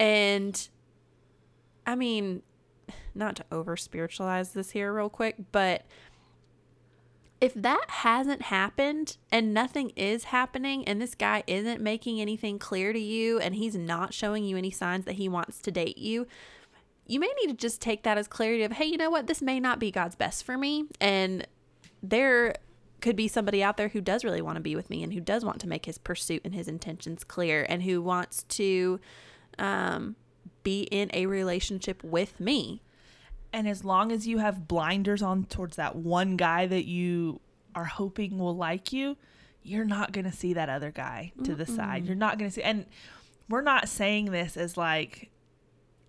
And 0.00 0.68
I 1.86 1.94
mean, 1.94 2.42
not 3.14 3.36
to 3.36 3.44
over 3.52 3.76
spiritualize 3.76 4.52
this 4.52 4.70
here 4.70 4.92
real 4.92 5.10
quick, 5.10 5.36
but 5.52 5.84
if 7.40 7.52
that 7.54 7.84
hasn't 7.88 8.42
happened 8.42 9.16
and 9.30 9.52
nothing 9.52 9.90
is 9.94 10.24
happening 10.24 10.86
and 10.86 11.00
this 11.00 11.14
guy 11.14 11.42
isn't 11.46 11.80
making 11.80 12.20
anything 12.20 12.58
clear 12.58 12.92
to 12.92 12.98
you 12.98 13.38
and 13.38 13.54
he's 13.54 13.76
not 13.76 14.14
showing 14.14 14.44
you 14.44 14.56
any 14.56 14.70
signs 14.70 15.04
that 15.04 15.16
he 15.16 15.28
wants 15.28 15.60
to 15.60 15.70
date 15.70 15.98
you, 15.98 16.26
you 17.06 17.20
may 17.20 17.30
need 17.40 17.48
to 17.48 17.56
just 17.56 17.80
take 17.80 18.02
that 18.04 18.18
as 18.18 18.26
clarity 18.26 18.62
of, 18.62 18.72
hey, 18.72 18.86
you 18.86 18.96
know 18.96 19.10
what? 19.10 19.26
This 19.26 19.42
may 19.42 19.60
not 19.60 19.78
be 19.78 19.90
God's 19.90 20.16
best 20.16 20.44
for 20.44 20.56
me. 20.56 20.86
And 21.00 21.46
there 22.02 22.54
could 23.00 23.16
be 23.16 23.28
somebody 23.28 23.62
out 23.62 23.76
there 23.76 23.88
who 23.88 24.00
does 24.00 24.24
really 24.24 24.40
want 24.40 24.56
to 24.56 24.62
be 24.62 24.74
with 24.74 24.88
me 24.88 25.02
and 25.02 25.12
who 25.12 25.20
does 25.20 25.44
want 25.44 25.60
to 25.60 25.68
make 25.68 25.84
his 25.84 25.98
pursuit 25.98 26.42
and 26.44 26.54
his 26.54 26.68
intentions 26.68 27.22
clear 27.22 27.66
and 27.68 27.82
who 27.82 28.00
wants 28.00 28.44
to 28.44 28.98
um, 29.58 30.16
be 30.62 30.82
in 30.84 31.10
a 31.12 31.26
relationship 31.26 32.02
with 32.02 32.40
me. 32.40 32.82
And 33.52 33.68
as 33.68 33.84
long 33.84 34.12
as 34.12 34.26
you 34.26 34.38
have 34.38 34.68
blinders 34.68 35.22
on 35.22 35.44
towards 35.44 35.76
that 35.76 35.96
one 35.96 36.36
guy 36.36 36.66
that 36.66 36.84
you 36.84 37.40
are 37.74 37.84
hoping 37.84 38.38
will 38.38 38.56
like 38.56 38.92
you, 38.92 39.16
you're 39.62 39.84
not 39.84 40.12
going 40.12 40.24
to 40.24 40.32
see 40.32 40.54
that 40.54 40.68
other 40.68 40.90
guy 40.90 41.32
to 41.44 41.54
the 41.54 41.66
side. 41.66 42.06
You're 42.06 42.14
not 42.14 42.38
going 42.38 42.50
to 42.50 42.54
see. 42.54 42.62
And 42.62 42.86
we're 43.48 43.62
not 43.62 43.88
saying 43.88 44.26
this 44.26 44.56
as 44.56 44.76
like 44.76 45.30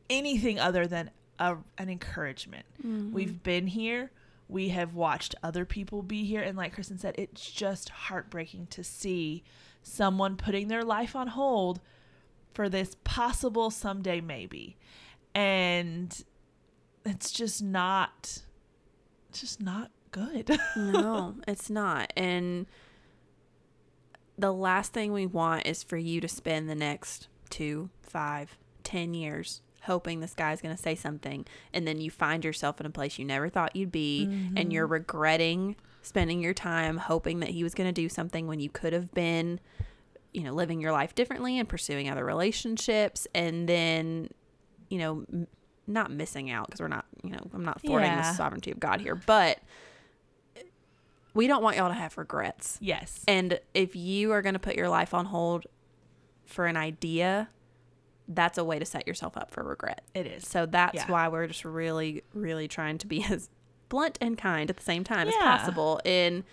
anything 0.10 0.60
other 0.60 0.86
than 0.88 1.10
a, 1.40 1.58
an 1.78 1.90
encouragement. 1.90 2.66
Mm-hmm. 2.86 3.14
We've 3.14 3.42
been 3.42 3.68
here. 3.68 4.12
We 4.48 4.70
have 4.70 4.94
watched 4.94 5.36
other 5.44 5.66
people 5.66 6.02
be 6.02 6.24
here. 6.24 6.42
And 6.42 6.58
like 6.58 6.74
Kristen 6.74 6.98
said, 6.98 7.16
it's 7.18 7.52
just 7.52 7.90
heartbreaking 7.90 8.68
to 8.68 8.84
see 8.84 9.44
someone 9.82 10.36
putting 10.38 10.68
their 10.68 10.84
life 10.84 11.16
on 11.16 11.28
hold 11.28 11.80
for 12.54 12.70
this 12.70 12.96
possible 13.04 13.70
someday 13.70 14.22
maybe. 14.22 14.78
And 15.36 16.24
it's 17.08 17.32
just 17.32 17.64
not 17.64 18.44
it's 19.30 19.42
just 19.42 19.62
not 19.62 19.92
good. 20.12 20.60
no, 20.76 21.36
it's 21.48 21.70
not. 21.70 22.12
And 22.16 22.66
the 24.38 24.52
last 24.52 24.94
thing 24.94 25.12
we 25.12 25.26
want 25.26 25.66
is 25.66 25.84
for 25.84 25.98
you 25.98 26.22
to 26.22 26.28
spend 26.28 26.70
the 26.70 26.76
next 26.76 27.28
two, 27.50 27.90
five, 28.02 28.58
ten 28.84 29.14
years 29.14 29.62
hoping 29.84 30.20
this 30.20 30.34
guy's 30.34 30.62
going 30.62 30.76
to 30.76 30.82
say 30.82 30.96
something. 30.96 31.46
And 31.74 31.88
then 31.88 32.00
you 32.00 32.12
find 32.12 32.44
yourself 32.44 32.80
in 32.80 32.86
a 32.86 32.90
place 32.90 33.18
you 33.18 33.26
never 33.26 33.50
thought 33.50 33.76
you'd 33.76 33.92
be. 33.92 34.24
And 34.56 34.74
you're 34.74 34.86
mm-hmm. 34.86 34.94
regretting 34.94 35.76
spending 36.02 36.42
your 36.42 36.54
time 36.54 36.98
hoping 36.98 37.42
that 37.42 37.50
he 37.50 37.64
was 37.64 37.74
going 37.74 37.88
to 37.88 38.02
do 38.02 38.08
something 38.08 38.48
when 38.48 38.60
you 38.60 38.70
could 38.70 38.94
have 38.94 39.14
been, 39.14 39.60
you 40.34 40.42
know, 40.42 40.54
living 40.54 40.80
your 40.80 40.92
life 40.92 41.14
differently 41.16 41.60
and 41.60 41.68
pursuing 41.68 42.10
other 42.10 42.24
relationships. 42.24 43.28
And 43.36 43.68
then, 43.68 44.30
you 44.90 45.00
know, 45.00 45.26
not 45.88 46.12
missing 46.12 46.50
out 46.52 46.68
because 46.68 46.82
we're 46.82 46.88
not, 46.90 47.06
you 47.24 47.30
know, 47.32 47.40
I'm 47.54 47.64
not 47.66 47.82
thwarting 47.82 48.12
Yeah. 48.12 48.30
the 48.32 48.36
sovereignty 48.38 48.72
of 48.72 48.80
God 48.80 49.00
here, 49.02 49.16
but 49.16 49.60
we 51.34 51.48
don't 51.48 51.62
want 51.64 51.78
y'all 51.78 51.88
to 51.90 51.94
have 51.94 52.18
regrets. 52.18 52.78
yes. 52.82 53.24
And 53.28 53.60
if 53.74 53.96
you 53.96 54.32
are 54.32 54.42
going 54.42 54.54
to 54.54 54.60
put 54.60 54.76
your 54.76 54.90
life 54.90 55.14
on 55.14 55.26
hold 55.26 55.66
for 56.46 56.66
an 56.66 56.76
idea, 56.78 57.50
that's 58.28 58.58
a 58.58 58.64
way 58.64 58.80
to 58.80 58.86
set 58.86 59.08
yourself 59.08 59.38
up 59.38 59.52
for 59.52 59.64
regret. 59.64 60.02
It 60.14 60.26
is. 60.28 60.48
So 60.48 60.66
that's 60.66 60.96
Yeah. 60.96 61.12
why 61.12 61.28
we're 61.28 61.48
just 61.48 61.64
really, 61.64 62.24
really 62.34 62.68
trying 62.68 62.98
to 63.00 63.08
be 63.08 63.24
as 63.30 63.50
blunt 63.90 64.18
and 64.20 64.38
kind 64.38 64.70
at 64.70 64.78
the 64.78 64.84
same 64.84 65.04
time 65.04 65.28
as 65.28 65.36
possible. 65.36 66.02
In 66.04 66.44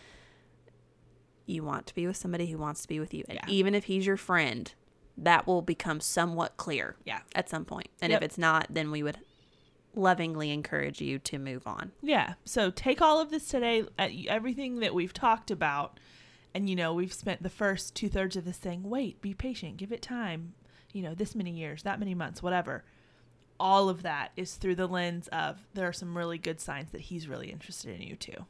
you 1.47 1.63
want 1.63 1.87
to 1.87 1.95
be 1.95 2.07
with 2.07 2.17
somebody 2.17 2.47
who 2.47 2.57
wants 2.59 2.83
to 2.83 2.89
be 2.89 3.01
with 3.01 3.13
you. 3.13 3.25
And 3.29 3.37
Yeah. 3.43 3.49
even 3.53 3.75
if 3.75 3.85
he's 3.85 4.07
your 4.07 4.17
friend, 4.17 4.73
that 5.17 5.47
will 5.47 5.63
become 5.63 6.01
somewhat 6.01 6.57
clear 6.57 6.97
Yeah. 7.05 7.21
at 7.35 7.49
some 7.49 7.65
point. 7.65 7.89
And 8.01 8.11
Yep. 8.11 8.23
if 8.23 8.25
it's 8.27 8.39
not, 8.39 8.67
then 8.71 8.91
we 8.91 9.03
would 9.03 9.19
lovingly 9.95 10.51
encourage 10.51 11.01
you 11.01 11.19
to 11.21 11.39
move 11.39 11.67
on. 11.67 11.93
Yeah. 12.03 12.35
So 12.45 12.71
take 12.71 13.01
all 13.01 13.21
of 13.21 13.31
this 13.31 13.47
today, 13.49 13.83
uh, 13.99 14.09
everything 14.29 14.81
that 14.81 14.93
we've 14.95 15.13
talked 15.13 15.51
about, 15.53 16.01
and 16.53 16.69
you 16.69 16.75
know, 16.75 16.93
we've 16.93 17.13
spent 17.13 17.43
the 17.45 17.51
first 17.51 17.95
two 17.95 18.09
thirds 18.09 18.35
of 18.37 18.45
this 18.45 18.57
saying, 18.57 18.83
wait, 18.83 19.21
be 19.21 19.35
patient, 19.35 19.77
give 19.77 19.93
it 19.93 20.03
time, 20.03 20.55
you 20.93 21.03
know, 21.03 21.15
this 21.15 21.35
many 21.37 21.53
years, 21.53 21.85
that 21.85 22.01
many 22.01 22.15
months, 22.15 22.43
whatever. 22.43 22.85
All 23.61 23.89
of 23.89 24.03
that 24.03 24.33
is 24.37 24.57
through 24.57 24.75
the 24.75 24.89
lens 24.89 25.29
of 25.29 25.65
there 25.75 25.87
are 25.87 25.93
some 25.93 26.17
really 26.19 26.39
good 26.39 26.61
signs 26.61 26.91
that 26.91 27.03
he's 27.03 27.29
really 27.29 27.53
interested 27.53 27.95
in 27.95 28.03
you 28.07 28.17
too. 28.17 28.47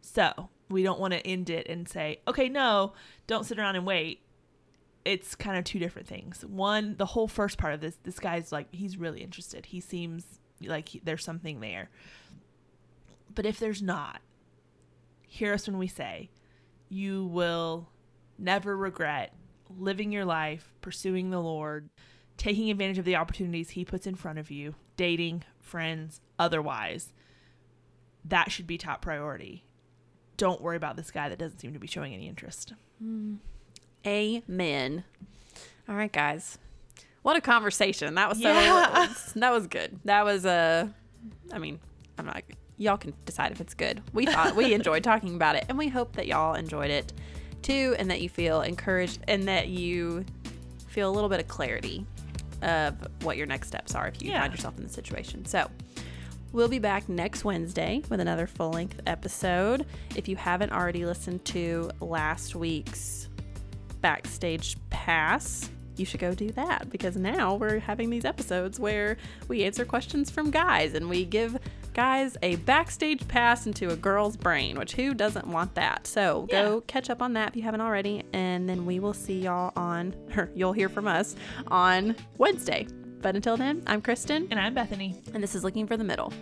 So 0.00 0.48
we 0.68 0.84
don't 0.84 1.00
want 1.00 1.12
to 1.12 1.26
end 1.26 1.50
it 1.50 1.66
and 1.68 1.88
say, 1.88 2.20
okay, 2.28 2.48
no, 2.48 2.92
don't 3.26 3.44
sit 3.44 3.58
around 3.58 3.74
and 3.74 3.84
wait. 3.84 4.20
It's 5.04 5.34
kind 5.34 5.56
of 5.56 5.64
two 5.64 5.78
different 5.78 6.08
things. 6.08 6.44
One, 6.44 6.96
the 6.96 7.06
whole 7.06 7.28
first 7.28 7.58
part 7.58 7.74
of 7.74 7.80
this, 7.80 7.96
this 8.02 8.18
guy's 8.18 8.52
like, 8.52 8.66
he's 8.72 8.96
really 8.96 9.22
interested. 9.22 9.66
He 9.66 9.80
seems 9.80 10.24
like 10.62 10.90
he, 10.90 11.00
there's 11.02 11.24
something 11.24 11.60
there. 11.60 11.88
But 13.34 13.46
if 13.46 13.58
there's 13.58 13.80
not, 13.80 14.20
hear 15.26 15.54
us 15.54 15.66
when 15.66 15.78
we 15.78 15.86
say, 15.86 16.30
you 16.88 17.24
will 17.26 17.88
never 18.38 18.76
regret 18.76 19.32
living 19.78 20.12
your 20.12 20.24
life, 20.24 20.72
pursuing 20.80 21.30
the 21.30 21.40
Lord, 21.40 21.88
taking 22.36 22.70
advantage 22.70 22.98
of 22.98 23.04
the 23.04 23.16
opportunities 23.16 23.70
He 23.70 23.84
puts 23.84 24.06
in 24.06 24.14
front 24.14 24.38
of 24.38 24.50
you, 24.50 24.74
dating, 24.96 25.44
friends, 25.58 26.20
otherwise. 26.38 27.12
That 28.24 28.50
should 28.50 28.66
be 28.66 28.78
top 28.78 29.02
priority. 29.02 29.64
Don't 30.36 30.60
worry 30.60 30.76
about 30.76 30.96
this 30.96 31.10
guy 31.10 31.28
that 31.28 31.38
doesn't 31.38 31.58
seem 31.58 31.72
to 31.74 31.78
be 31.78 31.86
showing 31.86 32.12
any 32.12 32.28
interest. 32.28 32.72
Hmm. 32.98 33.36
Amen. 34.06 35.04
All 35.88 35.94
right, 35.94 36.12
guys. 36.12 36.58
What 37.22 37.36
a 37.36 37.40
conversation. 37.40 38.14
That 38.14 38.28
was 38.28 38.40
so 38.40 38.48
Yeah. 38.50 39.12
that 39.36 39.50
was 39.52 39.66
good. 39.66 39.98
That 40.04 40.24
was 40.24 40.46
uh 40.46 40.88
I 41.52 41.58
mean, 41.58 41.80
I'm 42.18 42.26
not 42.26 42.42
y'all 42.78 42.96
can 42.96 43.12
decide 43.26 43.52
if 43.52 43.60
it's 43.60 43.74
good. 43.74 44.02
We 44.14 44.24
thought 44.26 44.56
we 44.56 44.72
enjoyed 44.72 45.04
talking 45.04 45.34
about 45.34 45.56
it 45.56 45.66
and 45.68 45.76
we 45.76 45.88
hope 45.88 46.16
that 46.16 46.26
y'all 46.26 46.54
enjoyed 46.54 46.90
it 46.90 47.12
too 47.62 47.94
and 47.98 48.10
that 48.10 48.22
you 48.22 48.28
feel 48.30 48.62
encouraged 48.62 49.18
and 49.28 49.46
that 49.48 49.68
you 49.68 50.24
feel 50.88 51.10
a 51.10 51.12
little 51.12 51.28
bit 51.28 51.40
of 51.40 51.48
clarity 51.48 52.06
of 52.62 52.96
what 53.22 53.36
your 53.36 53.46
next 53.46 53.68
steps 53.68 53.94
are 53.94 54.08
if 54.08 54.22
you 54.22 54.30
Yeah. 54.30 54.40
find 54.40 54.52
yourself 54.52 54.76
in 54.78 54.84
the 54.84 54.92
situation. 54.92 55.44
So, 55.44 55.70
We'll 56.52 56.66
be 56.66 56.80
back 56.80 57.08
next 57.08 57.44
Wednesday 57.44 58.02
with 58.08 58.18
another 58.18 58.48
full 58.48 58.70
length 58.72 59.00
episode. 59.06 59.86
If 60.16 60.26
you 60.26 60.34
haven't 60.34 60.72
already 60.72 61.06
listened 61.06 61.44
to 61.44 61.92
last 62.00 62.56
week's 62.56 63.28
backstage 64.00 64.76
pass, 64.90 65.70
you 65.96 66.04
should 66.06 66.20
go 66.20 66.34
do 66.34 66.50
that 66.52 66.88
because 66.90 67.16
now 67.16 67.54
we're 67.56 67.78
having 67.78 68.08
these 68.10 68.24
episodes 68.24 68.80
where 68.80 69.16
we 69.48 69.64
answer 69.64 69.84
questions 69.84 70.30
from 70.30 70.50
guys 70.50 70.94
and 70.94 71.08
we 71.10 71.24
give 71.24 71.58
guys 71.92 72.36
a 72.42 72.56
backstage 72.56 73.26
pass 73.28 73.66
into 73.66 73.90
a 73.90 73.96
girl's 73.96 74.36
brain, 74.36 74.78
which 74.78 74.92
who 74.94 75.12
doesn't 75.12 75.46
want 75.46 75.74
that? 75.74 76.06
So 76.06 76.46
go 76.50 76.80
catch 76.82 77.10
up 77.10 77.20
on 77.20 77.34
that 77.34 77.48
if 77.50 77.56
you 77.56 77.62
haven't 77.62 77.80
already, 77.82 78.22
and 78.32 78.68
then 78.68 78.86
we 78.86 78.98
will 79.00 79.12
see 79.12 79.40
y'all 79.40 79.72
on, 79.76 80.14
or 80.36 80.50
you'll 80.54 80.72
hear 80.72 80.88
from 80.88 81.06
us 81.06 81.36
on 81.66 82.16
Wednesday. 82.38 82.86
But 83.20 83.36
until 83.36 83.58
then, 83.58 83.82
I'm 83.86 84.00
Kristen, 84.00 84.48
And 84.50 84.58
I'm 84.58 84.72
Bethany. 84.72 85.20
and 85.34 85.42
this 85.42 85.54
is 85.54 85.62
Looking 85.64 85.86
for 85.86 85.98
the 85.98 86.04
Middle. 86.04 86.32